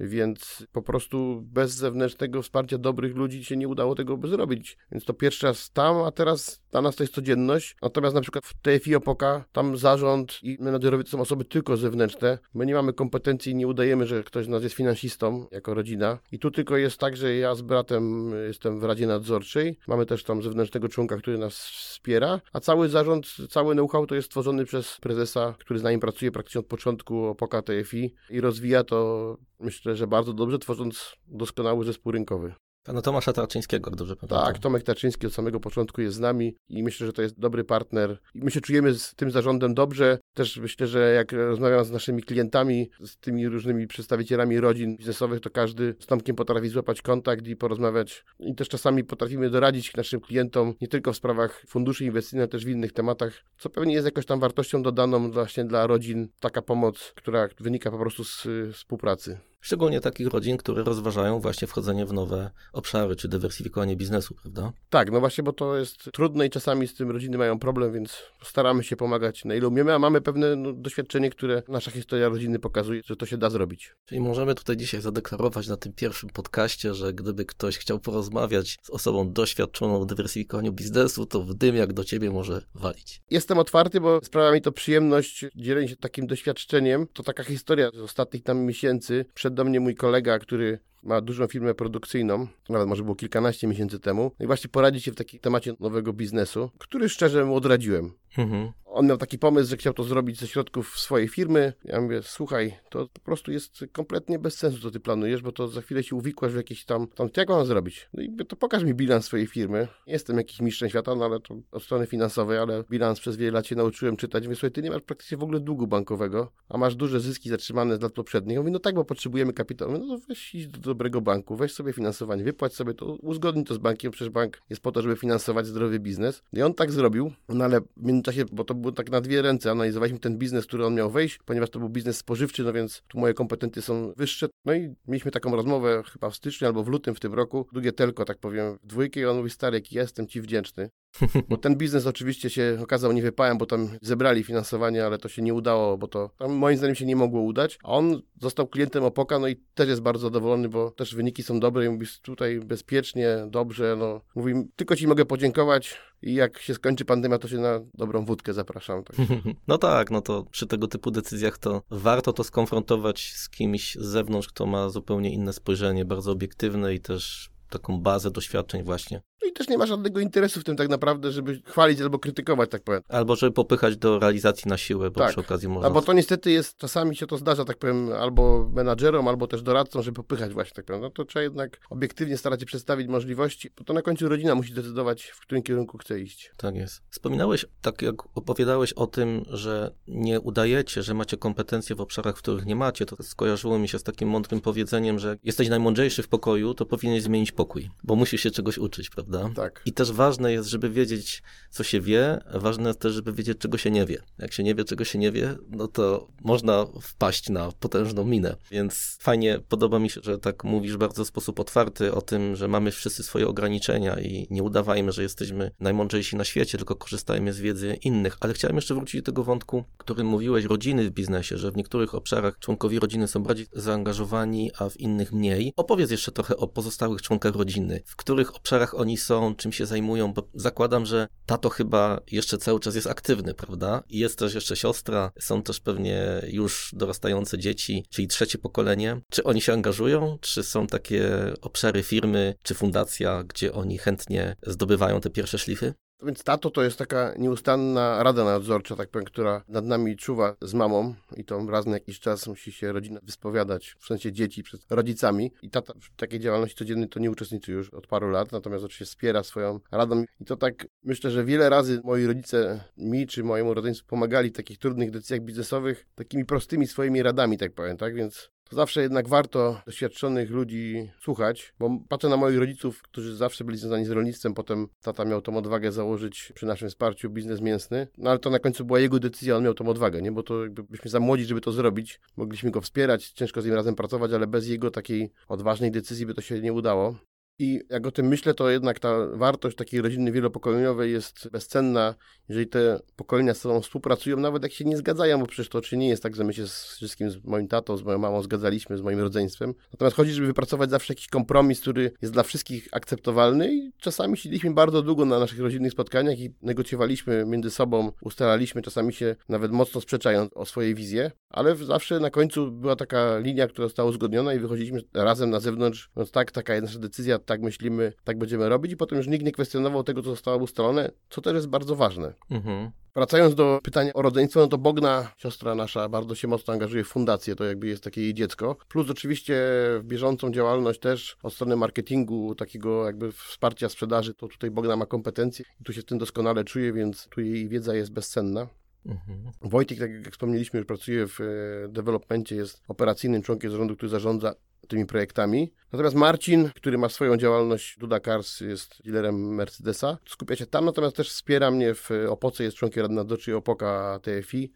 więc 0.00 0.66
po 0.72 0.82
prostu 0.82 1.42
bez 1.42 1.74
zewnętrznego 1.74 2.42
wsparcia 2.42 2.78
dobrych 2.78 3.16
ludzi 3.16 3.44
się 3.44 3.56
nie 3.56 3.68
udało 3.68 3.94
tego 3.94 4.18
zrobić. 4.24 4.78
Więc 4.92 5.04
to 5.04 5.14
pierwszy 5.14 5.46
raz 5.46 5.70
tam, 5.70 5.96
a 5.96 6.10
teraz 6.10 6.62
dla 6.70 6.82
nas 6.82 6.96
to 6.96 7.02
jest 7.02 7.14
codzienność. 7.14 7.76
Natomiast 7.82 8.14
na 8.14 8.20
przykład 8.20 8.44
w 8.46 8.54
TFI 8.54 8.94
Opoka, 8.94 9.44
tam 9.52 9.76
zarząd 9.76 10.38
i 10.42 10.56
menedżerowie 10.60 11.04
to 11.04 11.10
są 11.10 11.20
osoby 11.20 11.44
tylko 11.44 11.76
zewnętrzne. 11.76 12.38
My 12.54 12.66
nie 12.66 12.74
mamy 12.74 12.92
kompetencji, 12.92 13.54
nie 13.54 13.66
udajemy, 13.66 14.06
że 14.06 14.22
ktoś 14.22 14.44
z 14.44 14.48
nas 14.48 14.62
jest 14.62 14.74
finansistą 14.74 15.46
jako 15.50 15.74
rodzina. 15.74 16.18
I 16.32 16.38
tu 16.38 16.50
tylko 16.50 16.76
jest 16.76 16.98
tak, 16.98 17.16
że 17.16 17.36
ja 17.36 17.54
z 17.54 17.62
bratem 17.62 18.32
jestem 18.46 18.80
w 18.80 18.84
Radzie 18.84 19.06
Nadzorczej. 19.06 19.78
Mamy 19.88 20.06
też 20.06 20.24
tam 20.24 20.42
zewnętrznego 20.42 20.88
członka, 20.88 21.16
który 21.16 21.38
nas 21.38 21.58
wspiera, 21.58 22.40
a 22.52 22.60
cały 22.60 22.88
zarząd, 22.88 23.26
cały 23.50 23.74
know-how 23.74 24.06
to 24.06 24.14
jest 24.14 24.30
tworzony 24.30 24.64
przez 24.64 24.96
prezesa, 25.00 25.54
który 25.58 25.80
z 25.80 25.82
nami 25.82 25.98
pracuje 25.98 26.32
praktycznie 26.32 26.58
od 26.58 26.66
początku 26.66 27.24
Opoka 27.24 27.62
TFI 27.62 28.14
i 28.30 28.40
rozwija 28.40 28.84
to 28.84 29.36
myślę, 29.60 29.85
że 29.94 30.06
bardzo 30.06 30.32
dobrze, 30.32 30.58
tworząc 30.58 31.12
doskonały 31.26 31.84
zespół 31.84 32.12
rynkowy. 32.12 32.54
Pana 32.86 33.02
Tomasza 33.02 33.32
Tarczyńskiego, 33.32 33.90
dobrze 33.90 34.16
pamiętam. 34.16 34.44
Tak, 34.44 34.58
Tomek 34.58 34.82
Tarczyński 34.82 35.26
od 35.26 35.32
samego 35.32 35.60
początku 35.60 36.00
jest 36.00 36.16
z 36.16 36.20
nami 36.20 36.56
i 36.68 36.82
myślę, 36.82 37.06
że 37.06 37.12
to 37.12 37.22
jest 37.22 37.38
dobry 37.38 37.64
partner. 37.64 38.18
I 38.34 38.44
my 38.44 38.50
się 38.50 38.60
czujemy 38.60 38.94
z 38.94 39.14
tym 39.14 39.30
zarządem 39.30 39.74
dobrze. 39.74 40.18
Też 40.34 40.56
myślę, 40.56 40.86
że 40.86 41.12
jak 41.12 41.32
rozmawiam 41.32 41.84
z 41.84 41.90
naszymi 41.90 42.22
klientami, 42.22 42.90
z 43.00 43.16
tymi 43.16 43.48
różnymi 43.48 43.86
przedstawicielami 43.86 44.60
rodzin 44.60 44.96
biznesowych, 44.96 45.40
to 45.40 45.50
każdy 45.50 45.94
z 46.00 46.06
Tomkiem 46.06 46.36
potrafi 46.36 46.68
złapać 46.68 47.02
kontakt 47.02 47.46
i 47.46 47.56
porozmawiać. 47.56 48.24
I 48.38 48.54
też 48.54 48.68
czasami 48.68 49.04
potrafimy 49.04 49.50
doradzić 49.50 49.96
naszym 49.96 50.20
klientom 50.20 50.74
nie 50.80 50.88
tylko 50.88 51.12
w 51.12 51.16
sprawach 51.16 51.62
funduszy 51.68 52.04
inwestycyjnych, 52.04 52.42
ale 52.42 52.48
też 52.48 52.64
w 52.64 52.68
innych 52.68 52.92
tematach, 52.92 53.44
co 53.58 53.70
pewnie 53.70 53.94
jest 53.94 54.04
jakoś 54.04 54.26
tam 54.26 54.40
wartością 54.40 54.82
dodaną 54.82 55.30
właśnie 55.30 55.64
dla 55.64 55.86
rodzin. 55.86 56.28
Taka 56.40 56.62
pomoc, 56.62 57.12
która 57.16 57.48
wynika 57.60 57.90
po 57.90 57.98
prostu 57.98 58.24
z 58.24 58.46
współpracy. 58.72 59.38
Szczególnie 59.66 60.00
takich 60.00 60.26
rodzin, 60.26 60.56
które 60.56 60.84
rozważają 60.84 61.40
właśnie 61.40 61.68
wchodzenie 61.68 62.06
w 62.06 62.12
nowe 62.12 62.50
obszary, 62.72 63.16
czy 63.16 63.28
dywersyfikowanie 63.28 63.96
biznesu, 63.96 64.34
prawda? 64.34 64.72
Tak, 64.90 65.12
no 65.12 65.20
właśnie, 65.20 65.44
bo 65.44 65.52
to 65.52 65.76
jest 65.76 66.10
trudne 66.12 66.46
i 66.46 66.50
czasami 66.50 66.88
z 66.88 66.94
tym 66.94 67.10
rodziny 67.10 67.38
mają 67.38 67.58
problem, 67.58 67.92
więc 67.92 68.22
staramy 68.42 68.84
się 68.84 68.96
pomagać 68.96 69.44
na 69.44 69.54
ile 69.54 69.68
umiemy, 69.68 69.94
a 69.94 69.98
mamy 69.98 70.20
pewne 70.20 70.56
no, 70.56 70.72
doświadczenie, 70.72 71.30
które 71.30 71.62
nasza 71.68 71.90
historia 71.90 72.28
rodziny 72.28 72.58
pokazuje, 72.58 73.00
że 73.04 73.16
to 73.16 73.26
się 73.26 73.38
da 73.38 73.50
zrobić. 73.50 73.94
Czyli 74.04 74.20
możemy 74.20 74.54
tutaj 74.54 74.76
dzisiaj 74.76 75.00
zadeklarować 75.00 75.68
na 75.68 75.76
tym 75.76 75.92
pierwszym 75.92 76.30
podcaście, 76.30 76.94
że 76.94 77.12
gdyby 77.12 77.44
ktoś 77.44 77.78
chciał 77.78 77.98
porozmawiać 77.98 78.76
z 78.82 78.90
osobą 78.90 79.32
doświadczoną 79.32 80.00
w 80.00 80.06
dywersyfikowaniu 80.06 80.72
biznesu, 80.72 81.26
to 81.26 81.42
w 81.42 81.54
dym 81.54 81.76
jak 81.76 81.92
do 81.92 82.04
ciebie 82.04 82.30
może 82.30 82.62
walić. 82.74 83.22
Jestem 83.30 83.58
otwarty, 83.58 84.00
bo 84.00 84.20
sprawia 84.24 84.52
mi 84.52 84.62
to 84.62 84.72
przyjemność 84.72 85.44
dzielenie 85.56 85.88
się 85.88 85.96
takim 85.96 86.26
doświadczeniem. 86.26 87.06
To 87.12 87.22
taka 87.22 87.44
historia 87.44 87.90
z 87.94 88.00
ostatnich 88.00 88.42
tam 88.42 88.58
miesięcy. 88.58 89.24
Przed 89.34 89.55
do 89.56 89.64
mnie 89.64 89.80
mój 89.80 89.94
kolega, 89.94 90.38
który 90.38 90.78
ma 91.06 91.20
dużą 91.20 91.46
firmę 91.46 91.74
produkcyjną, 91.74 92.46
nawet 92.68 92.88
może 92.88 93.02
było 93.02 93.16
kilkanaście 93.16 93.66
miesięcy 93.66 93.98
temu, 93.98 94.32
no 94.38 94.44
i 94.44 94.46
właśnie 94.46 94.70
poradzi 94.70 95.00
się 95.00 95.12
w 95.12 95.14
takim 95.14 95.40
temacie 95.40 95.74
nowego 95.80 96.12
biznesu, 96.12 96.70
który 96.78 97.08
szczerze 97.08 97.44
mu 97.44 97.54
odradziłem. 97.54 98.12
Mhm. 98.38 98.72
On 98.84 99.06
miał 99.06 99.16
taki 99.16 99.38
pomysł, 99.38 99.70
że 99.70 99.76
chciał 99.76 99.92
to 99.92 100.04
zrobić 100.04 100.40
ze 100.40 100.46
środków 100.46 100.98
swojej 100.98 101.28
firmy. 101.28 101.72
Ja 101.84 102.00
mówię, 102.00 102.20
słuchaj, 102.22 102.74
to 102.90 103.08
po 103.12 103.20
prostu 103.20 103.52
jest 103.52 103.84
kompletnie 103.92 104.38
bez 104.38 104.58
sensu, 104.58 104.78
co 104.78 104.90
ty 104.90 105.00
planujesz, 105.00 105.42
bo 105.42 105.52
to 105.52 105.68
za 105.68 105.82
chwilę 105.82 106.02
się 106.02 106.16
uwikłasz 106.16 106.52
w 106.52 106.56
jakieś 106.56 106.84
tam, 106.84 107.06
tam 107.06 107.28
jak 107.36 107.48
mam 107.48 107.66
zrobić? 107.66 108.08
No 108.12 108.22
i 108.22 108.36
to 108.48 108.56
pokaż 108.56 108.84
mi 108.84 108.94
bilans 108.94 109.24
swojej 109.24 109.46
firmy. 109.46 109.88
Jestem 110.06 110.36
jakiś 110.36 110.60
mistrzem 110.60 110.88
świata, 110.88 111.14
no 111.14 111.24
ale 111.24 111.40
to 111.40 111.56
od 111.72 111.82
strony 111.82 112.06
finansowej, 112.06 112.58
ale 112.58 112.84
bilans 112.90 113.20
przez 113.20 113.36
wiele 113.36 113.50
lat 113.50 113.66
się 113.66 113.76
nauczyłem 113.76 114.16
czytać. 114.16 114.44
Mówię, 114.44 114.56
słuchaj, 114.56 114.72
ty 114.72 114.82
nie 114.82 114.90
masz 114.90 115.02
praktycznie 115.02 115.36
w 115.36 115.42
ogóle 115.42 115.60
długu 115.60 115.86
bankowego, 115.86 116.52
a 116.68 116.78
masz 116.78 116.96
duże 116.96 117.20
zyski 117.20 117.50
zatrzymane 117.50 117.96
z 117.96 118.00
lat 118.00 118.12
poprzednich. 118.12 118.54
Ja 118.54 118.60
mówię, 118.60 118.72
no 118.72 118.78
tak, 118.78 118.94
bo 118.94 119.04
potrzebujemy 119.04 119.52
kapitału. 119.52 119.92
Mówię, 119.92 120.04
no 120.06 120.18
to 120.18 120.24
weź 120.28 120.54
idź 120.54 120.68
do 120.68 120.78
dobrego 120.96 121.20
banku, 121.20 121.56
weź 121.56 121.72
sobie 121.72 121.92
finansowanie, 121.92 122.44
wypłać 122.44 122.74
sobie 122.74 122.94
to, 122.94 123.06
uzgodnij 123.06 123.64
to 123.64 123.74
z 123.74 123.78
bankiem, 123.78 124.12
przecież 124.12 124.30
bank 124.30 124.62
jest 124.70 124.82
po 124.82 124.92
to, 124.92 125.02
żeby 125.02 125.16
finansować 125.16 125.66
zdrowy 125.66 125.98
biznes. 125.98 126.42
No 126.52 126.60
I 126.60 126.62
on 126.62 126.74
tak 126.74 126.92
zrobił, 126.92 127.32
no 127.48 127.64
ale 127.64 127.80
w 127.80 127.84
międzyczasie, 127.96 128.44
bo 128.52 128.64
to 128.64 128.74
było 128.74 128.92
tak 128.92 129.10
na 129.10 129.20
dwie 129.20 129.42
ręce, 129.42 129.70
analizowaliśmy 129.70 130.18
ten 130.18 130.38
biznes, 130.38 130.66
który 130.66 130.86
on 130.86 130.94
miał 130.94 131.10
wejść, 131.10 131.38
ponieważ 131.44 131.70
to 131.70 131.78
był 131.78 131.88
biznes 131.88 132.16
spożywczy, 132.16 132.64
no 132.64 132.72
więc 132.72 133.02
tu 133.08 133.18
moje 133.18 133.34
kompetencje 133.34 133.82
są 133.82 134.12
wyższe. 134.16 134.48
No 134.64 134.74
i 134.74 134.94
mieliśmy 135.08 135.30
taką 135.30 135.56
rozmowę 135.56 136.02
chyba 136.12 136.30
w 136.30 136.36
styczniu 136.36 136.66
albo 136.66 136.84
w 136.84 136.88
lutym 136.88 137.14
w 137.14 137.20
tym 137.20 137.34
roku, 137.34 137.66
długie 137.72 137.92
telko, 137.92 138.24
tak 138.24 138.38
powiem, 138.38 138.78
w 138.82 138.86
dwójkę 138.86 139.20
i 139.20 139.24
on 139.24 139.36
mówi, 139.36 139.50
stary, 139.50 139.76
jaki 139.76 139.96
jestem 139.96 140.26
ci 140.26 140.40
wdzięczny. 140.40 140.90
Bo 141.48 141.56
ten 141.56 141.76
biznes 141.76 142.06
oczywiście 142.06 142.50
się 142.50 142.78
okazał 142.82 143.12
nie 143.12 143.22
wypałem, 143.22 143.58
bo 143.58 143.66
tam 143.66 143.88
zebrali 144.02 144.44
finansowanie, 144.44 145.06
ale 145.06 145.18
to 145.18 145.28
się 145.28 145.42
nie 145.42 145.54
udało, 145.54 145.98
bo 145.98 146.08
to 146.08 146.30
tam 146.38 146.52
moim 146.52 146.78
zdaniem 146.78 146.94
się 146.96 147.06
nie 147.06 147.16
mogło 147.16 147.40
udać. 147.40 147.78
A 147.84 147.88
on 147.88 148.22
został 148.40 148.66
klientem 148.66 149.04
Opoka, 149.04 149.38
no 149.38 149.48
i 149.48 149.56
też 149.74 149.88
jest 149.88 150.00
bardzo 150.00 150.26
zadowolony, 150.26 150.68
bo 150.68 150.90
też 150.90 151.14
wyniki 151.14 151.42
są 151.42 151.60
dobre 151.60 151.86
i 151.86 151.88
mówi 151.88 152.06
tutaj 152.22 152.60
bezpiecznie, 152.60 153.28
dobrze, 153.48 153.96
no. 153.98 154.20
Mówi, 154.34 154.54
tylko 154.76 154.96
ci 154.96 155.06
mogę 155.06 155.24
podziękować 155.24 155.98
i 156.22 156.34
jak 156.34 156.58
się 156.58 156.74
skończy 156.74 157.04
pandemia, 157.04 157.38
to 157.38 157.48
się 157.48 157.56
na 157.56 157.80
dobrą 157.94 158.24
wódkę 158.24 158.52
zapraszam. 158.52 159.04
Tak. 159.04 159.16
No 159.68 159.78
tak, 159.78 160.10
no 160.10 160.20
to 160.20 160.44
przy 160.50 160.66
tego 160.66 160.88
typu 160.88 161.10
decyzjach 161.10 161.58
to 161.58 161.82
warto 161.90 162.32
to 162.32 162.44
skonfrontować 162.44 163.32
z 163.32 163.48
kimś 163.48 163.94
z 163.94 164.04
zewnątrz, 164.06 164.48
kto 164.48 164.66
ma 164.66 164.88
zupełnie 164.88 165.32
inne 165.32 165.52
spojrzenie, 165.52 166.04
bardzo 166.04 166.32
obiektywne 166.32 166.94
i 166.94 167.00
też 167.00 167.50
taką 167.70 168.00
bazę 168.00 168.30
doświadczeń 168.30 168.82
właśnie 168.82 169.22
No 169.42 169.48
i 169.48 169.52
też 169.52 169.68
nie 169.68 169.78
ma 169.78 169.86
żadnego 169.86 170.20
interesu 170.20 170.60
w 170.60 170.64
tym 170.64 170.76
tak 170.76 170.88
naprawdę, 170.88 171.32
żeby 171.32 171.62
chwalić 171.64 172.00
albo 172.00 172.18
krytykować, 172.18 172.70
tak 172.70 172.82
powiem. 172.82 173.00
Albo 173.08 173.36
żeby 173.36 173.52
popychać 173.52 173.96
do 173.96 174.18
realizacji 174.18 174.68
na 174.68 174.76
siłę, 174.76 175.10
bo 175.10 175.20
Tak. 175.20 175.30
przy 175.30 175.40
okazji 175.40 175.68
można... 175.68 175.88
A 175.88 175.90
bo 175.90 176.02
to 176.02 176.12
niestety 176.12 176.50
jest, 176.50 176.76
czasami 176.76 177.16
się 177.16 177.26
to 177.26 177.36
zdarza, 177.38 177.64
tak 177.64 177.78
powiem, 177.78 178.12
albo 178.12 178.70
menadżerom, 178.72 179.28
albo 179.28 179.46
też 179.46 179.62
doradcom, 179.62 180.02
żeby 180.02 180.16
popychać 180.16 180.52
właśnie, 180.52 180.74
tak 180.74 180.84
powiem. 180.84 181.02
No 181.02 181.10
to 181.10 181.24
trzeba 181.24 181.42
jednak 181.42 181.80
obiektywnie 181.90 182.36
starać 182.36 182.60
się 182.60 182.66
przedstawić 182.66 183.08
możliwości, 183.08 183.70
bo 183.78 183.84
to 183.84 183.92
na 183.92 184.02
końcu 184.02 184.28
rodzina 184.28 184.54
musi 184.54 184.72
decydować, 184.74 185.24
w 185.24 185.40
którym 185.40 185.62
kierunku 185.62 185.98
chce 185.98 186.20
iść. 186.20 186.52
Tak 186.56 186.74
jest. 186.74 187.02
Wspominałeś, 187.10 187.66
tak 187.82 188.02
jak 188.02 188.14
opowiadałeś 188.36 188.92
o 188.92 189.06
tym, 189.06 189.42
że 189.50 189.90
nie 190.08 190.40
udajecie, 190.40 191.02
że 191.02 191.14
macie 191.14 191.36
kompetencje 191.36 191.96
w 191.96 192.00
obszarach, 192.00 192.36
w 192.36 192.38
których 192.38 192.66
nie 192.66 192.76
macie, 192.76 193.06
to 193.06 193.22
skojarzyło 193.22 193.78
mi 193.78 193.88
się 193.88 193.98
z 193.98 194.02
takim 194.02 194.28
mądrym 194.28 194.60
powiedzeniem, 194.60 195.18
że 195.18 195.36
jesteś 195.44 195.68
najmądrzejszy 195.68 196.22
w 196.22 196.28
pokoju, 196.28 196.74
to 196.74 196.86
powinieneś 196.86 197.22
zmienić 197.22 197.52
pokój, 197.52 197.90
bo 198.04 198.16
musisz 198.16 198.40
się 198.40 198.50
czegoś 198.50 198.78
uczyć, 198.78 199.10
prawda? 199.10 199.25
Tak. 199.54 199.82
I 199.86 199.92
też 199.92 200.12
ważne 200.12 200.52
jest, 200.52 200.68
żeby 200.68 200.90
wiedzieć, 200.90 201.42
co 201.70 201.84
się 201.84 202.00
wie, 202.00 202.38
ważne 202.54 202.88
jest 202.88 203.00
też, 203.00 203.14
żeby 203.14 203.32
wiedzieć, 203.32 203.58
czego 203.58 203.78
się 203.78 203.90
nie 203.90 204.06
wie. 204.06 204.22
Jak 204.38 204.52
się 204.52 204.62
nie 204.62 204.74
wie, 204.74 204.84
czego 204.84 205.04
się 205.04 205.18
nie 205.18 205.32
wie, 205.32 205.56
no 205.68 205.88
to 205.88 206.28
można 206.44 206.86
wpaść 207.02 207.48
na 207.48 207.72
potężną 207.72 208.24
minę. 208.24 208.56
Więc 208.70 209.18
fajnie, 209.20 209.60
podoba 209.68 209.98
mi 209.98 210.10
się, 210.10 210.20
że 210.24 210.38
tak 210.38 210.64
mówisz 210.64 210.96
bardzo 210.96 211.24
w 211.24 211.28
sposób 211.28 211.60
otwarty 211.60 212.14
o 212.14 212.22
tym, 212.22 212.56
że 212.56 212.68
mamy 212.68 212.90
wszyscy 212.90 213.22
swoje 213.22 213.48
ograniczenia 213.48 214.20
i 214.20 214.46
nie 214.50 214.62
udawajmy, 214.62 215.12
że 215.12 215.22
jesteśmy 215.22 215.70
najmądrzejsi 215.80 216.36
na 216.36 216.44
świecie, 216.44 216.78
tylko 216.78 216.96
korzystajmy 216.96 217.52
z 217.52 217.60
wiedzy 217.60 217.96
innych. 218.04 218.36
Ale 218.40 218.54
chciałem 218.54 218.76
jeszcze 218.76 218.94
wrócić 218.94 219.20
do 219.20 219.26
tego 219.26 219.44
wątku, 219.44 219.84
którym 219.96 220.26
mówiłeś, 220.26 220.64
rodziny 220.64 221.04
w 221.04 221.10
biznesie, 221.10 221.58
że 221.58 221.70
w 221.70 221.76
niektórych 221.76 222.14
obszarach 222.14 222.58
członkowie 222.58 223.00
rodziny 223.00 223.28
są 223.28 223.42
bardziej 223.42 223.66
zaangażowani, 223.72 224.70
a 224.78 224.88
w 224.88 224.96
innych 224.96 225.32
mniej. 225.32 225.72
Opowiedz 225.76 226.10
jeszcze 226.10 226.32
trochę 226.32 226.56
o 226.56 226.68
pozostałych 226.68 227.22
członkach 227.22 227.54
rodziny. 227.54 228.02
W 228.06 228.16
których 228.16 228.56
obszarach 228.56 228.94
są, 229.16 229.54
czym 229.54 229.72
się 229.72 229.86
zajmują, 229.86 230.32
bo 230.32 230.48
zakładam, 230.54 231.06
że 231.06 231.28
tato 231.46 231.68
chyba 231.68 232.20
jeszcze 232.32 232.58
cały 232.58 232.80
czas 232.80 232.94
jest 232.94 233.06
aktywny, 233.06 233.54
prawda? 233.54 234.02
I 234.08 234.18
jest 234.18 234.38
też 234.38 234.54
jeszcze 234.54 234.76
siostra, 234.76 235.32
są 235.40 235.62
też 235.62 235.80
pewnie 235.80 236.42
już 236.48 236.90
dorastające 236.92 237.58
dzieci, 237.58 238.04
czyli 238.10 238.28
trzecie 238.28 238.58
pokolenie. 238.58 239.20
Czy 239.30 239.44
oni 239.44 239.60
się 239.60 239.72
angażują? 239.72 240.38
Czy 240.40 240.62
są 240.62 240.86
takie 240.86 241.52
obszary 241.60 242.02
firmy, 242.02 242.54
czy 242.62 242.74
fundacja, 242.74 243.44
gdzie 243.44 243.72
oni 243.72 243.98
chętnie 243.98 244.56
zdobywają 244.66 245.20
te 245.20 245.30
pierwsze 245.30 245.58
szlify? 245.58 245.94
Więc 246.22 246.44
tato 246.44 246.70
to 246.70 246.82
jest 246.82 246.98
taka 246.98 247.34
nieustanna 247.38 248.22
rada 248.22 248.44
nadzorcza, 248.44 248.96
tak 248.96 249.08
powiem, 249.08 249.26
która 249.26 249.64
nad 249.68 249.84
nami 249.84 250.16
czuwa 250.16 250.56
z 250.62 250.74
mamą 250.74 251.14
i 251.36 251.44
to 251.44 251.66
raz 251.66 251.86
na 251.86 251.92
jakiś 251.92 252.20
czas 252.20 252.46
musi 252.46 252.72
się 252.72 252.92
rodzina 252.92 253.20
wyspowiadać, 253.22 253.94
w 253.98 254.06
sensie 254.06 254.32
dzieci 254.32 254.62
przed 254.62 254.80
rodzicami. 254.90 255.52
I 255.62 255.70
tata 255.70 255.92
w 256.00 256.16
takiej 256.16 256.40
działalności 256.40 256.78
codziennej 256.78 257.08
to 257.08 257.20
nie 257.20 257.30
uczestniczy 257.30 257.72
już 257.72 257.94
od 257.94 258.06
paru 258.06 258.30
lat, 258.30 258.52
natomiast 258.52 258.84
oczywiście 258.84 259.04
wspiera 259.04 259.42
swoją 259.42 259.80
radą. 259.92 260.24
I 260.40 260.44
to 260.44 260.56
tak, 260.56 260.86
myślę, 261.02 261.30
że 261.30 261.44
wiele 261.44 261.68
razy 261.68 262.00
moi 262.04 262.26
rodzice 262.26 262.84
mi 262.96 263.26
czy 263.26 263.44
mojemu 263.44 263.74
rodzeństwu 263.74 264.06
pomagali 264.06 264.50
w 264.50 264.56
takich 264.56 264.78
trudnych 264.78 265.10
decyzjach 265.10 265.40
biznesowych 265.40 266.06
takimi 266.14 266.44
prostymi 266.44 266.86
swoimi 266.86 267.22
radami, 267.22 267.58
tak 267.58 267.72
powiem, 267.72 267.96
tak? 267.96 268.14
Więc 268.14 268.50
to 268.70 268.76
zawsze 268.76 269.02
jednak 269.02 269.28
warto 269.28 269.80
doświadczonych 269.86 270.50
ludzi 270.50 271.10
słuchać, 271.20 271.74
bo 271.78 271.98
patrzę 272.08 272.28
na 272.28 272.36
moich 272.36 272.58
rodziców, 272.58 273.02
którzy 273.02 273.36
zawsze 273.36 273.64
byli 273.64 273.78
związani 273.78 274.04
z 274.04 274.10
rolnictwem, 274.10 274.54
potem 274.54 274.88
tata 275.02 275.24
miał 275.24 275.42
tą 275.42 275.56
odwagę 275.56 275.92
założyć 275.92 276.52
przy 276.54 276.66
naszym 276.66 276.88
wsparciu 276.88 277.30
biznes 277.30 277.60
mięsny, 277.60 278.08
no 278.18 278.30
ale 278.30 278.38
to 278.38 278.50
na 278.50 278.58
końcu 278.58 278.84
była 278.84 279.00
jego 279.00 279.18
decyzja, 279.18 279.56
on 279.56 279.64
miał 279.64 279.74
tą 279.74 279.88
odwagę, 279.88 280.22
nie? 280.22 280.32
Bo 280.32 280.42
to 280.42 280.62
jakby 280.62 280.82
byliśmy 280.82 281.10
za 281.10 281.20
młodzi, 281.20 281.44
żeby 281.44 281.60
to 281.60 281.72
zrobić, 281.72 282.20
mogliśmy 282.36 282.70
go 282.70 282.80
wspierać, 282.80 283.30
ciężko 283.30 283.62
z 283.62 283.66
nim 283.66 283.74
razem 283.74 283.94
pracować, 283.94 284.32
ale 284.32 284.46
bez 284.46 284.68
jego 284.68 284.90
takiej 284.90 285.32
odważnej 285.48 285.90
decyzji 285.90 286.26
by 286.26 286.34
to 286.34 286.40
się 286.40 286.60
nie 286.60 286.72
udało. 286.72 287.16
I 287.58 287.80
jak 287.90 288.06
o 288.06 288.10
tym 288.10 288.26
myślę, 288.26 288.54
to 288.54 288.70
jednak 288.70 288.98
ta 288.98 289.26
wartość 289.32 289.76
takiej 289.76 290.00
rodziny 290.00 290.32
wielopokoleniowej 290.32 291.12
jest 291.12 291.48
bezcenna, 291.52 292.14
jeżeli 292.48 292.66
te 292.66 293.00
pokolenia 293.16 293.54
z 293.54 293.60
sobą 293.60 293.80
współpracują, 293.80 294.36
nawet 294.36 294.62
jak 294.62 294.72
się 294.72 294.84
nie 294.84 294.96
zgadzają, 294.96 295.38
bo 295.38 295.46
przecież 295.46 295.68
to 295.68 295.80
czy 295.80 295.96
nie 295.96 296.08
jest 296.08 296.22
tak, 296.22 296.36
że 296.36 296.44
my 296.44 296.52
się 296.52 296.68
z 296.68 296.84
wszystkim, 296.84 297.30
z 297.30 297.44
moim 297.44 297.68
tatą, 297.68 297.96
z 297.96 298.02
moją 298.02 298.18
mamą 298.18 298.42
zgadzaliśmy, 298.42 298.98
z 298.98 299.02
moim 299.02 299.20
rodzeństwem. 299.20 299.74
Natomiast 299.92 300.16
chodzi, 300.16 300.32
żeby 300.32 300.46
wypracować 300.46 300.90
zawsze 300.90 301.12
jakiś 301.12 301.28
kompromis, 301.28 301.80
który 301.80 302.12
jest 302.22 302.34
dla 302.34 302.42
wszystkich 302.42 302.88
akceptowalny 302.92 303.74
i 303.74 303.92
czasami 303.98 304.36
siedzieliśmy 304.36 304.74
bardzo 304.74 305.02
długo 305.02 305.24
na 305.24 305.38
naszych 305.38 305.60
rodzinnych 305.60 305.92
spotkaniach 305.92 306.38
i 306.38 306.54
negocjowaliśmy 306.62 307.44
między 307.46 307.70
sobą, 307.70 308.12
ustalaliśmy, 308.20 308.82
czasami 308.82 309.12
się 309.12 309.36
nawet 309.48 309.72
mocno 309.72 310.00
sprzeczając 310.00 310.52
o 310.54 310.66
swoje 310.66 310.94
wizje, 310.94 311.30
ale 311.48 311.76
zawsze 311.76 312.20
na 312.20 312.30
końcu 312.30 312.72
była 312.72 312.96
taka 312.96 313.38
linia, 313.38 313.68
która 313.68 313.88
została 313.88 314.10
uzgodniona 314.10 314.54
i 314.54 314.58
wychodziliśmy 314.58 315.00
razem 315.14 315.50
na 315.50 315.60
zewnątrz, 315.60 316.10
mówiąc 316.16 316.30
tak, 316.30 316.52
taka 316.52 316.74
jest 316.74 316.86
nasza 316.86 316.98
decyzja, 316.98 317.38
tak 317.46 317.62
myślimy, 317.62 318.12
tak 318.24 318.38
będziemy 318.38 318.68
robić 318.68 318.92
i 318.92 318.96
potem 318.96 319.18
już 319.18 319.26
nikt 319.26 319.44
nie 319.44 319.52
kwestionował 319.52 320.02
tego, 320.02 320.22
co 320.22 320.30
zostało 320.30 320.62
ustalone, 320.62 321.10
co 321.30 321.40
też 321.40 321.54
jest 321.54 321.68
bardzo 321.68 321.96
ważne. 321.96 322.34
Mhm. 322.50 322.90
Wracając 323.14 323.54
do 323.54 323.80
pytania 323.82 324.12
o 324.12 324.22
rodzeństwo, 324.22 324.60
no 324.60 324.66
to 324.66 324.78
Bogna, 324.78 325.32
siostra 325.36 325.74
nasza, 325.74 326.08
bardzo 326.08 326.34
się 326.34 326.48
mocno 326.48 326.72
angażuje 326.72 327.04
w 327.04 327.08
fundację, 327.08 327.56
to 327.56 327.64
jakby 327.64 327.86
jest 327.86 328.04
takie 328.04 328.22
jej 328.22 328.34
dziecko. 328.34 328.76
Plus 328.88 329.10
oczywiście 329.10 329.54
w 329.98 330.04
bieżącą 330.04 330.52
działalność 330.52 331.00
też 331.00 331.36
od 331.42 331.54
strony 331.54 331.76
marketingu, 331.76 332.54
takiego 332.54 333.06
jakby 333.06 333.32
wsparcia 333.32 333.88
sprzedaży, 333.88 334.34
to 334.34 334.48
tutaj 334.48 334.70
Bogna 334.70 334.96
ma 334.96 335.06
kompetencje 335.06 335.64
i 335.80 335.84
tu 335.84 335.92
się 335.92 336.00
w 336.00 336.04
tym 336.04 336.18
doskonale 336.18 336.64
czuje, 336.64 336.92
więc 336.92 337.28
tu 337.28 337.40
jej 337.40 337.68
wiedza 337.68 337.94
jest 337.94 338.12
bezcenna. 338.12 338.66
Mhm. 339.06 339.52
Wojtek, 339.60 339.98
tak 339.98 340.10
jak 340.10 340.32
wspomnieliśmy, 340.32 340.78
już 340.78 340.86
pracuje 340.86 341.26
w 341.26 341.40
e, 341.40 341.44
developmencie, 341.88 342.56
jest 342.56 342.82
operacyjnym 342.88 343.42
członkiem 343.42 343.70
zarządu, 343.70 343.96
który 343.96 344.08
zarządza 344.08 344.54
tymi 344.88 345.06
projektami. 345.06 345.72
Natomiast 345.92 346.16
Marcin, 346.16 346.70
który 346.74 346.98
ma 346.98 347.08
swoją 347.08 347.36
działalność, 347.36 347.98
Duda 347.98 348.20
Cars, 348.20 348.60
jest 348.60 349.02
dealerem 349.04 349.54
Mercedesa, 349.54 350.18
skupia 350.28 350.56
się 350.56 350.66
tam, 350.66 350.84
natomiast 350.84 351.16
też 351.16 351.30
wspiera 351.30 351.70
mnie 351.70 351.94
w 351.94 352.10
Opoce, 352.28 352.64
jest 352.64 352.76
członkiem 352.76 353.02
Rady 353.02 353.14
Nadzorczej 353.14 353.54
Opoka 353.54 354.20
TFI. 354.22 354.72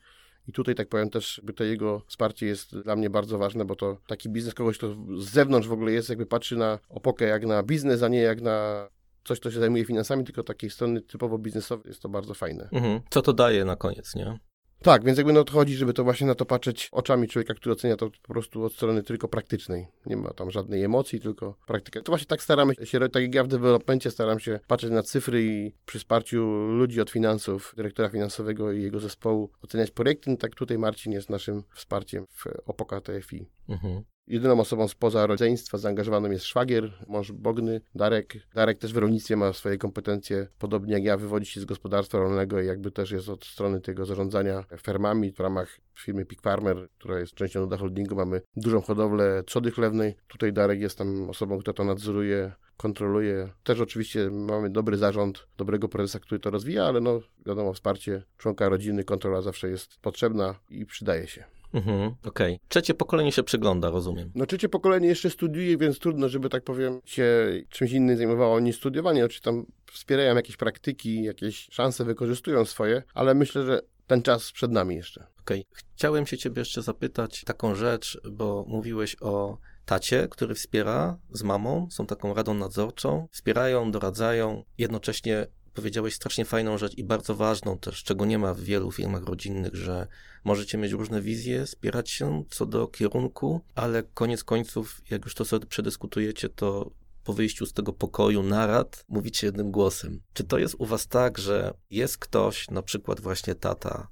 I 0.49 0.53
tutaj, 0.53 0.75
tak 0.75 0.89
powiem, 0.89 1.11
też 1.11 1.43
to 1.57 1.65
jego 1.65 2.03
wsparcie 2.07 2.47
jest 2.47 2.79
dla 2.79 2.97
mnie 2.97 3.11
bardzo 3.11 3.39
ważne, 3.39 3.65
bo 3.65 3.77
to 3.77 3.97
taki 4.07 4.29
biznes 4.29 4.55
kogoś, 4.55 4.79
kto 4.79 4.95
z 5.19 5.25
zewnątrz 5.31 5.69
w 5.69 5.73
ogóle 5.73 5.93
jest, 5.93 6.09
jakby 6.09 6.27
patrzy 6.27 6.57
na 6.57 6.79
Opokę 6.89 7.25
jak 7.25 7.47
na 7.47 7.63
biznes, 7.63 8.03
a 8.03 8.09
nie 8.09 8.21
jak 8.21 8.41
na 8.41 8.89
coś, 9.25 9.41
kto 9.41 9.51
się 9.51 9.61
zajmuje 9.61 9.85
finansami, 9.85 10.25
tylko 10.25 10.43
takiej 10.43 10.71
strony 10.71 11.01
typowo 11.01 11.39
biznesowej 11.39 11.89
jest 11.89 12.03
to 12.03 12.09
bardzo 12.09 12.35
fajne. 12.35 12.69
Mhm. 12.73 13.01
Co 13.11 13.23
to 13.23 13.33
daje 13.33 13.65
na 13.65 13.77
koniec, 13.77 14.15
nie? 14.15 14.39
Tak, 14.83 15.05
więc 15.05 15.19
jakby 15.19 15.33
no 15.33 15.45
to 15.45 15.53
chodzi, 15.53 15.75
żeby 15.75 15.93
to 15.93 16.05
właśnie 16.05 16.27
na 16.27 16.35
to 16.35 16.45
patrzeć 16.45 16.89
oczami 16.93 17.29
człowieka, 17.29 17.55
który 17.55 17.73
ocenia 17.73 17.97
to 17.97 18.11
po 18.23 18.33
prostu 18.33 18.65
od 18.65 18.73
strony 18.73 19.03
tylko 19.03 19.29
praktycznej. 19.29 19.87
Nie 20.07 20.17
ma 20.17 20.31
tam 20.31 20.51
żadnej 20.51 20.85
emocji, 20.85 21.21
tylko 21.21 21.55
praktyka. 21.67 22.03
To 22.03 22.13
właśnie 22.13 22.27
tak 22.27 22.43
staramy 22.43 22.75
się, 22.85 23.01
tak 23.01 23.23
jak 23.23 23.35
ja 23.35 23.45
w 23.45 23.49
developmencie 23.49 24.11
staram 24.11 24.41
się 24.41 24.61
patrzeć 24.67 24.91
na 24.91 25.03
cyfry 25.03 25.43
i 25.43 25.73
przy 25.87 25.99
wsparciu 25.99 26.67
ludzi 26.69 27.01
od 27.01 27.11
finansów, 27.11 27.75
dyrektora 27.77 28.09
finansowego 28.09 28.73
i 28.73 28.83
jego 28.83 29.01
zespołu 29.01 29.51
oceniać 29.63 29.91
projekty, 29.91 30.31
no 30.31 30.37
tak 30.37 30.55
tutaj 30.55 30.79
Marcin 30.79 31.13
jest 31.13 31.31
naszym 31.31 31.63
wsparciem 31.75 32.27
w 32.27 32.45
Opoka 32.67 33.01
TFI. 33.01 33.51
Mhm. 33.69 34.03
Jedyną 34.27 34.61
osobą 34.61 34.89
spoza 34.89 35.27
rodzeństwa 35.27 35.79
zaangażowaną 35.79 36.31
jest 36.31 36.45
szwagier, 36.45 36.93
mąż 37.09 37.33
Bogny, 37.33 37.81
Darek. 37.95 38.35
Darek 38.55 38.79
też 38.79 38.93
w 38.93 38.97
rolnictwie 38.97 39.37
ma 39.37 39.53
swoje 39.53 39.79
kompetencje, 39.79 40.47
podobnie 40.59 40.95
jak 40.95 41.05
ja, 41.05 41.17
wywodzi 41.17 41.47
się 41.47 41.61
z 41.61 41.65
gospodarstwa 41.65 42.19
rolnego 42.19 42.61
i 42.61 42.67
jakby 42.67 42.91
też 42.91 43.11
jest 43.11 43.29
od 43.29 43.45
strony 43.45 43.81
tego 43.81 44.07
zarządzania 44.07 44.65
fermami 44.83 45.33
w 45.33 45.41
ramach 45.41 45.81
firmy 45.95 46.25
Pig 46.25 46.41
Farmer, 46.41 46.89
która 46.99 47.19
jest 47.19 47.35
częścią 47.35 47.61
Nuda 47.61 47.77
Holdingu. 47.77 48.17
Mamy 48.17 48.41
dużą 48.57 48.81
hodowlę 48.81 49.43
trzody 49.43 49.71
chlewnej. 49.71 50.17
Tutaj 50.29 50.53
Darek 50.53 50.81
jest 50.81 50.99
tam 50.99 51.31
osobą, 51.31 51.59
która 51.59 51.75
to 51.75 51.85
nadzoruje, 51.85 52.53
kontroluje. 52.77 53.49
Też 53.63 53.81
oczywiście 53.81 54.31
mamy 54.31 54.71
dobry 54.71 54.97
zarząd, 54.97 55.47
dobrego 55.57 55.89
prezesa, 55.89 56.19
który 56.19 56.41
to 56.41 56.51
rozwija, 56.51 56.85
ale 56.85 57.01
no 57.01 57.21
wiadomo, 57.47 57.73
wsparcie 57.73 58.23
członka 58.37 58.69
rodziny, 58.69 59.05
kontrola 59.05 59.43
zawsze 59.43 59.69
jest 59.69 59.99
potrzebna 60.01 60.55
i 60.71 60.87
przydaje 60.87 61.27
się. 61.27 61.60
Mhm. 61.75 62.15
Okej. 62.25 62.59
Trzecie 62.69 62.95
pokolenie 62.95 63.33
się 63.33 63.43
przygląda, 63.43 63.91
rozumiem. 63.91 64.33
No 64.35 64.47
trzecie 64.47 64.69
pokolenie 64.69 65.09
jeszcze 65.09 65.31
studiuje, 65.31 65.77
więc 65.77 65.99
trudno, 65.99 66.29
żeby 66.29 66.49
tak 66.49 66.65
powiem 66.65 67.01
się 67.05 67.27
czymś 67.69 67.93
innym 67.93 68.17
zajmowało 68.17 68.61
niż 68.61 68.77
studiowanie. 68.77 69.25
Oczywiście 69.25 69.45
tam 69.45 69.67
wspierają 69.93 70.37
jakieś 70.37 70.57
praktyki, 70.57 71.23
jakieś 71.23 71.69
szanse 71.71 72.05
wykorzystują 72.05 72.65
swoje, 72.65 73.03
ale 73.15 73.35
myślę, 73.35 73.67
że 73.67 73.81
ten 74.07 74.23
czas 74.23 74.53
przed 74.53 74.71
nami 74.71 74.97
jeszcze. 74.97 75.27
Okej. 75.41 75.65
Chciałem 75.73 76.27
się 76.27 76.39
ciebie 76.39 76.61
jeszcze 76.61 76.83
zapytać 76.83 77.45
taką 77.45 77.75
rzecz, 77.75 78.21
bo 78.31 78.65
mówiłeś 78.69 79.17
o 79.21 79.59
tacie, 79.85 80.29
który 80.31 80.55
wspiera 80.55 81.19
z 81.31 81.43
mamą, 81.43 81.89
są 81.91 82.07
taką 82.07 82.35
radą 82.35 82.55
nadzorczą, 82.55 83.29
wspierają, 83.31 83.91
doradzają, 83.91 84.65
jednocześnie 84.79 85.47
powiedziałeś 85.75 86.15
strasznie 86.15 86.45
fajną 86.45 86.79
rzecz 86.79 86.95
i 86.95 87.05
bardzo 87.05 87.35
ważną 87.35 87.79
też, 87.79 88.05
czego 88.05 88.25
nie 88.25 88.39
ma 88.39 88.55
w 88.55 88.61
wielu 88.61 88.93
firmach 88.93 89.25
rodzinnych, 89.25 89.75
że 89.75 90.07
możecie 90.45 90.79
mieć 90.79 90.93
różne 90.93 91.23
wizje, 91.23 91.67
spierać 91.67 92.11
się 92.11 92.45
co 92.51 92.67
do 92.67 92.89
kierunku, 92.89 93.61
ale 93.75 94.03
koniec 94.03 94.45
końców, 94.45 95.01
jak 95.11 95.25
już 95.25 95.35
to 95.35 95.45
sobie 95.45 95.67
przedyskutujecie, 95.67 96.49
to 96.49 96.91
po 97.25 97.33
wyjściu 97.33 97.67
z 97.67 97.73
tego 97.73 97.93
pokoju 97.93 98.43
narad 98.43 99.05
mówicie 99.09 99.47
jednym 99.47 99.71
głosem. 99.71 100.21
Czy 100.33 100.45
to 100.45 100.59
jest 100.59 100.75
u 100.79 100.87
was 100.87 101.07
tak, 101.07 101.39
że 101.39 101.75
jest 101.91 102.19
ktoś, 102.19 102.71
na 102.71 102.83
przykład 102.83 103.21
właśnie 103.21 103.55
tata, 103.55 104.09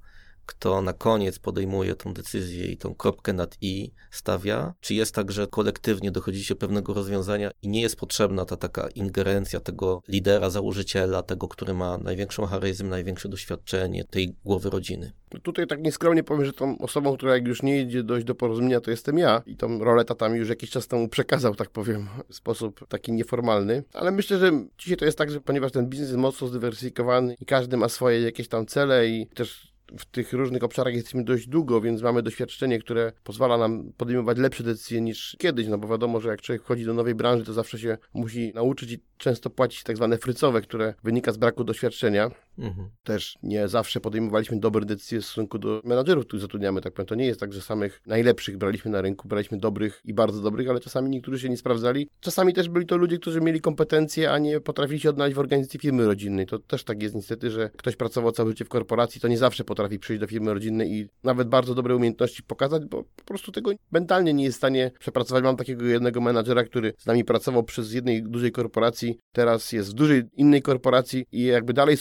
kto 0.49 0.81
na 0.81 0.93
koniec 0.93 1.39
podejmuje 1.39 1.95
tą 1.95 2.13
decyzję 2.13 2.65
i 2.65 2.77
tą 2.77 2.95
kropkę 2.95 3.33
nad 3.33 3.57
i 3.61 3.91
stawia? 4.11 4.73
Czy 4.81 4.93
jest 4.93 5.15
tak, 5.15 5.31
że 5.31 5.47
kolektywnie 5.47 6.11
dochodzicie 6.11 6.53
do 6.53 6.59
pewnego 6.59 6.93
rozwiązania 6.93 7.51
i 7.61 7.69
nie 7.69 7.81
jest 7.81 7.95
potrzebna 7.95 8.45
ta 8.45 8.57
taka 8.57 8.87
ingerencja 8.95 9.59
tego 9.59 10.01
lidera, 10.07 10.49
założyciela, 10.49 11.23
tego, 11.23 11.47
który 11.47 11.73
ma 11.73 11.97
największą 11.97 12.45
charyzmę, 12.45 12.89
największe 12.89 13.29
doświadczenie 13.29 14.03
tej 14.03 14.35
głowy 14.45 14.69
rodziny? 14.69 15.11
Tutaj 15.43 15.67
tak 15.67 15.81
nieskromnie 15.81 16.23
powiem, 16.23 16.45
że 16.45 16.53
tą 16.53 16.77
osobą, 16.77 17.17
która 17.17 17.33
jak 17.33 17.47
już 17.47 17.63
nie 17.63 17.81
idzie 17.81 18.03
dojść 18.03 18.25
do 18.25 18.35
porozumienia, 18.35 18.81
to 18.81 18.91
jestem 18.91 19.17
ja 19.17 19.41
i 19.45 19.55
tą 19.55 19.79
rolę 19.79 20.05
tata 20.05 20.29
mi 20.29 20.39
już 20.39 20.49
jakiś 20.49 20.69
czas 20.69 20.87
temu 20.87 21.07
przekazał, 21.07 21.55
tak 21.55 21.69
powiem, 21.69 22.07
w 22.29 22.35
sposób 22.35 22.87
taki 22.87 23.11
nieformalny. 23.11 23.83
Ale 23.93 24.11
myślę, 24.11 24.37
że 24.37 24.51
dzisiaj 24.77 24.97
to 24.97 25.05
jest 25.05 25.17
tak, 25.17 25.31
że 25.31 25.41
ponieważ 25.41 25.71
ten 25.71 25.89
biznes 25.89 26.09
jest 26.09 26.19
mocno 26.19 26.47
zdywersyfikowany 26.47 27.35
i 27.41 27.45
każdy 27.45 27.77
ma 27.77 27.89
swoje 27.89 28.21
jakieś 28.21 28.47
tam 28.47 28.65
cele 28.65 29.07
i 29.07 29.27
też 29.27 29.69
w 29.97 30.05
tych 30.05 30.33
różnych 30.33 30.63
obszarach 30.63 30.93
jesteśmy 30.93 31.23
dość 31.23 31.47
długo, 31.47 31.81
więc 31.81 32.01
mamy 32.01 32.23
doświadczenie, 32.23 32.79
które 32.79 33.11
pozwala 33.23 33.57
nam 33.57 33.91
podejmować 33.97 34.37
lepsze 34.37 34.63
decyzje 34.63 35.01
niż 35.01 35.35
kiedyś, 35.39 35.67
no 35.67 35.77
bo 35.77 35.87
wiadomo, 35.87 36.21
że 36.21 36.29
jak 36.29 36.41
człowiek 36.41 36.63
wchodzi 36.63 36.85
do 36.85 36.93
nowej 36.93 37.15
branży, 37.15 37.45
to 37.45 37.53
zawsze 37.53 37.79
się 37.79 37.97
musi 38.13 38.51
nauczyć 38.55 38.91
i 38.91 38.99
często 39.17 39.49
płacić 39.49 39.83
tak 39.83 39.97
zwane 39.97 40.17
frycowe, 40.17 40.61
które 40.61 40.93
wynika 41.03 41.31
z 41.31 41.37
braku 41.37 41.63
doświadczenia. 41.63 42.31
Mhm. 42.59 42.89
Też 43.03 43.37
nie 43.43 43.67
zawsze 43.67 43.99
podejmowaliśmy 43.99 44.59
dobre 44.59 44.85
decyzje 44.85 45.21
w 45.21 45.25
stosunku 45.25 45.59
do 45.59 45.81
menadżerów, 45.85 46.25
których 46.25 46.41
zatrudniamy. 46.41 46.81
Tak 46.81 46.93
powiem. 46.93 47.07
To 47.07 47.15
nie 47.15 47.25
jest 47.25 47.39
tak, 47.39 47.53
że 47.53 47.61
samych 47.61 48.01
najlepszych 48.05 48.57
braliśmy 48.57 48.91
na 48.91 49.01
rynku, 49.01 49.27
braliśmy 49.27 49.57
dobrych 49.57 50.01
i 50.05 50.13
bardzo 50.13 50.41
dobrych, 50.41 50.69
ale 50.69 50.79
czasami 50.79 51.09
niektórzy 51.09 51.39
się 51.39 51.49
nie 51.49 51.57
sprawdzali. 51.57 52.09
Czasami 52.19 52.53
też 52.53 52.69
byli 52.69 52.85
to 52.85 52.97
ludzie, 52.97 53.17
którzy 53.17 53.41
mieli 53.41 53.61
kompetencje, 53.61 54.31
a 54.31 54.37
nie 54.37 54.59
potrafili 54.59 54.99
się 54.99 55.09
odnaleźć 55.09 55.35
w 55.35 55.39
organizacji 55.39 55.79
firmy 55.79 56.05
rodzinnej. 56.05 56.45
To 56.45 56.59
też 56.59 56.83
tak 56.83 57.03
jest 57.03 57.15
niestety, 57.15 57.51
że 57.51 57.69
ktoś 57.77 57.95
pracował 57.95 58.31
całe 58.31 58.49
życie 58.49 58.65
w 58.65 58.69
korporacji, 58.69 59.21
to 59.21 59.27
nie 59.27 59.37
zawsze 59.37 59.63
potrafi 59.63 59.99
przyjść 59.99 60.19
do 60.19 60.27
firmy 60.27 60.53
rodzinnej 60.53 60.91
i 60.91 61.07
nawet 61.23 61.47
bardzo 61.47 61.75
dobre 61.75 61.95
umiejętności 61.95 62.43
pokazać, 62.43 62.85
bo 62.85 63.03
po 63.03 63.23
prostu 63.25 63.51
tego 63.51 63.71
mentalnie 63.91 64.33
nie 64.33 64.43
jest 64.43 64.57
w 64.57 64.57
stanie 64.57 64.91
przepracować. 64.99 65.43
Mam 65.43 65.57
takiego 65.57 65.85
jednego 65.85 66.21
menadżera, 66.21 66.63
który 66.63 66.93
z 66.97 67.05
nami 67.05 67.23
pracował 67.23 67.63
przez 67.63 67.93
jednej 67.93 68.23
dużej 68.23 68.51
korporacji, 68.51 69.17
teraz 69.31 69.71
jest 69.71 69.89
w 69.89 69.93
dużej 69.93 70.23
innej 70.33 70.61
korporacji 70.61 71.25
i 71.31 71.43
jakby 71.43 71.73
dalej 71.73 71.97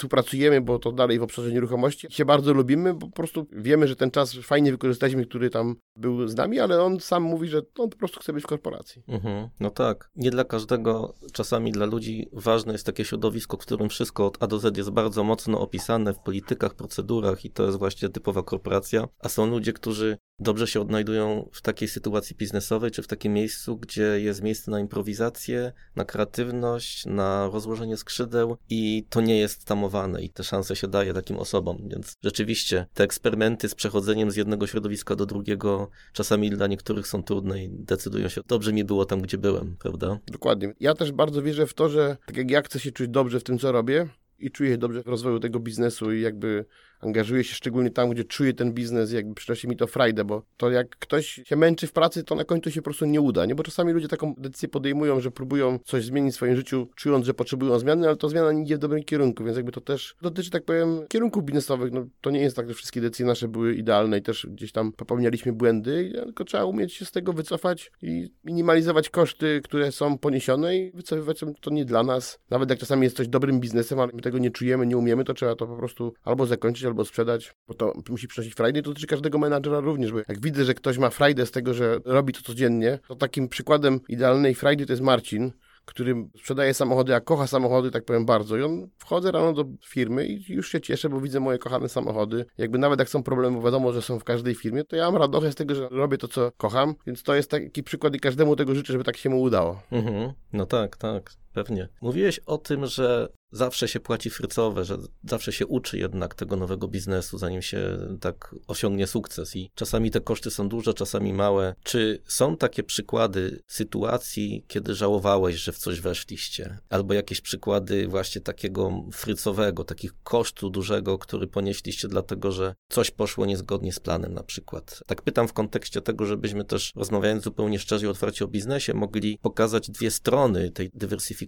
bo 0.61 0.79
to 0.79 0.93
dalej 0.93 1.19
w 1.19 1.23
obszarze 1.23 1.53
nieruchomości. 1.53 2.07
się 2.11 2.25
bardzo 2.25 2.53
lubimy, 2.53 2.95
bo 2.95 3.07
po 3.07 3.13
prostu 3.13 3.47
wiemy, 3.53 3.89
że 3.89 3.97
ten 3.97 4.11
czas 4.11 4.35
fajnie 4.43 4.71
wykorzystaliśmy, 4.73 5.27
który 5.27 5.51
tam 5.51 5.77
był 5.97 6.29
z 6.29 6.35
nami, 6.35 6.61
ale 6.61 6.83
on 6.83 7.01
sam 7.01 7.23
mówi, 7.23 7.49
że 7.49 7.63
on 7.79 7.91
po 7.91 7.97
prostu 7.97 8.21
chce 8.21 8.33
być 8.33 8.45
w 8.45 8.47
korporacji. 8.47 9.03
Mhm. 9.09 9.49
No 9.61 9.71
tak. 9.71 10.11
Nie 10.17 10.31
dla 10.31 10.45
każdego, 10.45 11.15
czasami 11.33 11.73
dla 11.73 11.87
ludzi 11.87 12.29
ważne 12.33 12.73
jest 12.73 12.87
takie 12.87 13.05
środowisko, 13.05 13.57
w 13.57 13.61
którym 13.61 13.89
wszystko 13.89 14.27
od 14.27 14.43
A 14.43 14.47
do 14.47 14.59
Z 14.59 14.77
jest 14.77 14.91
bardzo 14.91 15.25
mocno 15.25 15.61
opisane 15.61 16.15
w 16.15 16.19
politykach, 16.19 16.75
procedurach 16.75 17.45
i 17.45 17.51
to 17.51 17.67
jest 17.67 17.79
właśnie 17.79 18.09
typowa 18.09 18.43
korporacja, 18.43 19.09
a 19.19 19.29
są 19.29 19.47
ludzie, 19.47 19.73
którzy 19.73 20.19
dobrze 20.40 20.66
się 20.66 20.81
odnajdują 20.81 21.48
w 21.53 21.62
takiej 21.62 21.88
sytuacji 21.88 22.37
biznesowej, 22.37 22.90
czy 22.90 23.03
w 23.03 23.07
takim 23.07 23.33
miejscu, 23.33 23.77
gdzie 23.77 24.20
jest 24.20 24.42
miejsce 24.42 24.70
na 24.70 24.81
improwizację, 24.81 25.72
na 25.96 26.05
kreatywność, 26.05 27.07
na 27.07 27.51
rozłożenie 27.53 27.96
skrzydeł 27.96 28.57
i 28.70 29.07
to 29.11 29.20
nie 29.20 29.38
jest 29.38 29.64
tamowane 29.64 30.22
i 30.22 30.31
te 30.31 30.44
szanse 30.44 30.77
się 30.77 30.88
daje 30.88 31.14
takim 31.14 31.37
osobom. 31.37 31.88
Więc 31.90 32.14
rzeczywiście 32.24 32.87
te 32.94 33.05
eksperymenty 33.05 33.68
z 33.68 33.74
przechodzeniem 33.74 34.31
z 34.31 34.37
jednego 34.37 34.66
środowiska 34.66 35.16
do 35.16 35.27
drugiego 35.27 35.90
czasami 36.12 36.51
dla 36.51 36.66
niektórych 36.66 37.07
są 37.07 37.22
trudne 37.22 37.64
i 37.64 37.68
decydują 37.70 38.29
się, 38.29 38.40
dobrze 38.46 38.72
mi 38.72 38.85
było 38.85 39.05
tam, 39.05 39.20
gdzie 39.20 39.38
byłem, 39.38 39.77
prawda? 39.79 40.18
Dokładnie. 40.27 40.74
Ja 40.81 40.94
też 40.94 41.12
bardzo 41.12 41.42
wierzę 41.42 41.66
w 41.66 41.74
to, 41.74 41.88
że 41.88 42.16
tak 42.27 42.37
jak 42.37 42.51
ja 42.51 42.62
chcę 42.62 42.81
się 42.81 42.92
czuć 42.92 43.09
dobrze 43.09 43.40
w 43.40 43.44
tym, 43.44 43.59
co 43.59 43.72
robię, 43.72 44.09
i 44.38 44.51
czuję 44.51 44.70
się 44.70 44.79
dobrze 44.79 45.03
w 45.03 45.07
rozwoju 45.07 45.40
tego 45.40 45.61
biznesu 45.61 46.12
i 46.12 46.20
jakby 46.20 46.64
angażuję 47.01 47.45
się 47.45 47.55
szczególnie 47.55 47.91
tam, 47.91 48.11
gdzie 48.11 48.25
czuję 48.25 48.55
ten 48.55 48.73
biznes, 48.73 49.13
jakby 49.13 49.35
przynosi 49.35 49.69
mi 49.69 49.77
to 49.77 49.87
frajdę, 49.87 50.25
bo 50.25 50.43
to 50.57 50.71
jak 50.71 50.89
ktoś 50.89 51.41
się 51.45 51.57
męczy 51.57 51.87
w 51.87 51.93
pracy, 51.93 52.25
to 52.25 52.35
na 52.35 52.45
końcu 52.45 52.71
się 52.71 52.81
po 52.81 52.85
prostu 52.85 53.05
nie 53.05 53.21
uda, 53.21 53.47
nie? 53.47 53.55
Bo 53.55 53.63
czasami 53.63 53.93
ludzie 53.93 54.09
taką 54.09 54.35
decyzję 54.39 54.69
podejmują, 54.69 55.21
że 55.21 55.31
próbują 55.31 55.79
coś 55.85 56.05
zmienić 56.05 56.33
w 56.33 56.37
swoim 56.37 56.57
życiu, 56.57 56.89
czując, 56.97 57.27
że 57.27 57.35
potrzebują 57.35 57.79
zmiany, 57.79 58.07
ale 58.07 58.17
to 58.17 58.29
zmiana 58.29 58.53
nie 58.53 58.63
idzie 58.63 58.77
w 58.77 58.79
dobrym 58.79 59.05
kierunku, 59.05 59.45
więc 59.45 59.57
jakby 59.57 59.73
to 59.73 59.81
też 59.81 60.17
dotyczy, 60.23 60.51
tak 60.51 60.65
powiem, 60.65 61.01
kierunków 61.09 61.45
biznesowych. 61.45 61.93
No, 61.93 62.07
to 62.21 62.31
nie 62.31 62.41
jest 62.41 62.57
tak, 62.57 62.69
że 62.69 62.75
wszystkie 62.75 63.01
decyzje 63.01 63.27
nasze 63.27 63.49
były 63.49 63.75
idealne 63.75 64.19
i 64.19 64.23
też 64.23 64.47
gdzieś 64.51 64.73
tam 64.73 64.93
popełnialiśmy 64.93 65.53
błędy, 65.53 66.13
tylko 66.25 66.45
trzeba 66.45 66.65
umieć 66.65 66.95
się 66.95 67.05
z 67.05 67.13
tego 67.13 67.33
wycofać 67.33 67.93
i 68.03 68.31
minimalizować 68.45 69.11
koszty, 69.11 69.61
które 69.65 69.93
są 69.93 70.19
poniesione 70.19 70.77
i 70.77 70.91
wycofywać 70.91 71.41
to 71.61 71.71
nie 71.71 71.85
dla 71.85 72.03
nas. 72.03 72.39
Nawet 72.51 72.71
jak 72.71 72.79
czasami 72.79 73.05
jest 73.05 73.17
coś 73.17 73.29
dobrym 73.29 73.61
biznesem, 73.61 74.01
ale 74.01 74.13
my 74.15 74.23
tego 74.23 74.39
nie 74.39 74.51
czujemy, 74.51 74.87
nie 74.87 74.97
umiemy, 74.97 75.25
to 75.25 75.35
trzeba 75.35 75.57
to 75.57 75.67
po 75.67 75.77
prostu 75.77 76.13
albo 76.25 76.47
zakończyć, 76.47 76.85
albo 76.88 77.05
sprzedać, 77.05 77.55
bo 77.68 77.74
to 77.74 77.92
musi 78.09 78.29
przynosić 78.29 78.55
frajdę 78.55 78.83
to 78.83 78.90
dotyczy 78.90 79.07
każdego 79.07 79.38
menadżera 79.38 79.81
również, 79.81 80.12
bo 80.12 80.18
jak 80.18 80.40
widzę, 80.40 80.64
że 80.64 80.74
ktoś 80.74 80.98
ma 80.98 81.11
frajdę 81.11 81.46
z 81.46 81.51
tego, 81.51 81.74
że 81.74 82.01
robi 82.05 82.33
to 82.33 82.42
codziennie, 82.42 82.98
to 83.09 83.16
takim 83.16 83.48
przykładem 83.48 84.01
idealnej 84.09 84.55
frajdy 84.55 84.87
to 84.87 84.92
jest 84.92 85.03
Marcin, 85.03 85.53
który 85.88 86.29
sprzedaje 86.38 86.74
samochody, 86.74 87.14
a 87.14 87.20
kocha 87.20 87.46
samochody, 87.46 87.90
tak 87.90 88.05
powiem 88.05 88.27
bardzo. 88.27 88.57
I 88.57 88.62
on 88.62 88.88
wchodzę 88.98 89.33
rano 89.33 89.53
do 89.53 89.64
firmy 89.87 90.27
i 90.27 90.53
już 90.53 90.72
się 90.72 90.81
cieszę, 90.81 91.09
bo 91.09 91.20
widzę 91.20 91.40
moje 91.40 91.59
kochane 91.59 91.88
samochody. 91.88 92.46
Jakby 92.59 92.79
nawet 92.79 92.98
jak 92.98 93.09
są 93.09 93.22
problemy, 93.22 93.57
bo 93.57 93.62
wiadomo, 93.62 93.92
że 93.92 94.03
są 94.03 94.18
w 94.18 94.24
każdej 94.24 94.55
firmie, 94.55 94.85
to 94.85 94.96
ja 94.96 95.11
mam 95.11 95.20
radość 95.20 95.53
z 95.53 95.55
tego, 95.55 95.74
że 95.74 95.88
robię 95.88 96.18
to, 96.18 96.29
co 96.29 96.53
kocham. 96.57 96.94
Więc 97.07 97.22
to 97.22 97.35
jest 97.35 97.51
taki 97.51 97.83
przykład 97.83 98.14
i 98.14 98.20
każdemu 98.20 98.57
tego 98.57 98.74
życzę, 98.74 98.92
żeby 98.92 99.05
tak 99.05 99.16
się 99.16 99.31
mu 99.31 99.40
udało. 99.40 99.83
Mhm. 99.90 100.33
No 100.53 100.66
tak, 100.66 100.96
tak, 100.96 101.33
pewnie. 101.59 101.88
Mówiłeś 102.01 102.38
o 102.38 102.59
tym, 102.59 102.87
że 102.87 103.29
zawsze 103.53 103.88
się 103.88 104.01
płaci 104.01 104.31
frycowe, 104.31 104.85
że 104.85 104.99
zawsze 105.25 105.53
się 105.53 105.66
uczy 105.66 105.99
jednak 105.99 106.35
tego 106.35 106.57
nowego 106.57 106.88
biznesu, 106.88 107.38
zanim 107.38 107.62
się 107.62 107.99
tak 108.21 108.55
osiągnie 108.66 109.07
sukces. 109.07 109.57
I 109.57 109.71
czasami 109.75 110.11
te 110.11 110.21
koszty 110.21 110.51
są 110.51 110.68
duże, 110.68 110.94
czasami 110.94 111.33
małe. 111.33 111.75
Czy 111.83 112.23
są 112.27 112.57
takie 112.57 112.83
przykłady 112.83 113.62
sytuacji, 113.66 114.64
kiedy 114.68 114.94
żałowałeś, 114.94 115.57
że 115.57 115.73
w 115.73 115.79
coś 115.79 116.01
weszliście? 116.01 116.79
Albo 116.90 117.14
jakieś 117.14 117.40
przykłady 117.40 118.09
właśnie 118.09 118.40
takiego 118.40 119.05
frycowego, 119.12 119.85
takich 119.85 120.12
kosztu 120.23 120.71
dużego, 120.71 121.18
który 121.18 121.47
ponieśliście 121.47 122.09
dlatego, 122.09 122.53
że 122.53 122.75
coś 122.88 123.11
poszło 123.11 123.47
niezgodnie 123.47 123.92
z 123.92 124.01
planem 124.01 124.35
na 124.35 124.42
przykład. 124.42 125.03
Tak 125.07 125.23
pytam 125.23 125.49
w 125.49 125.53
kontekście 125.53 126.01
tego, 126.01 126.27
żebyśmy 126.27 126.64
też 126.64 126.92
rozmawiając 126.97 127.44
zupełnie 127.44 127.79
szczerze 127.79 128.07
i 128.07 128.09
otwarcie 128.09 128.44
o 128.44 128.49
biznesie, 128.49 128.94
mogli 128.94 129.38
pokazać 129.42 129.90
dwie 129.90 130.11
strony 130.11 130.71
tej 130.71 130.90
dywersyfikacji 130.94 131.48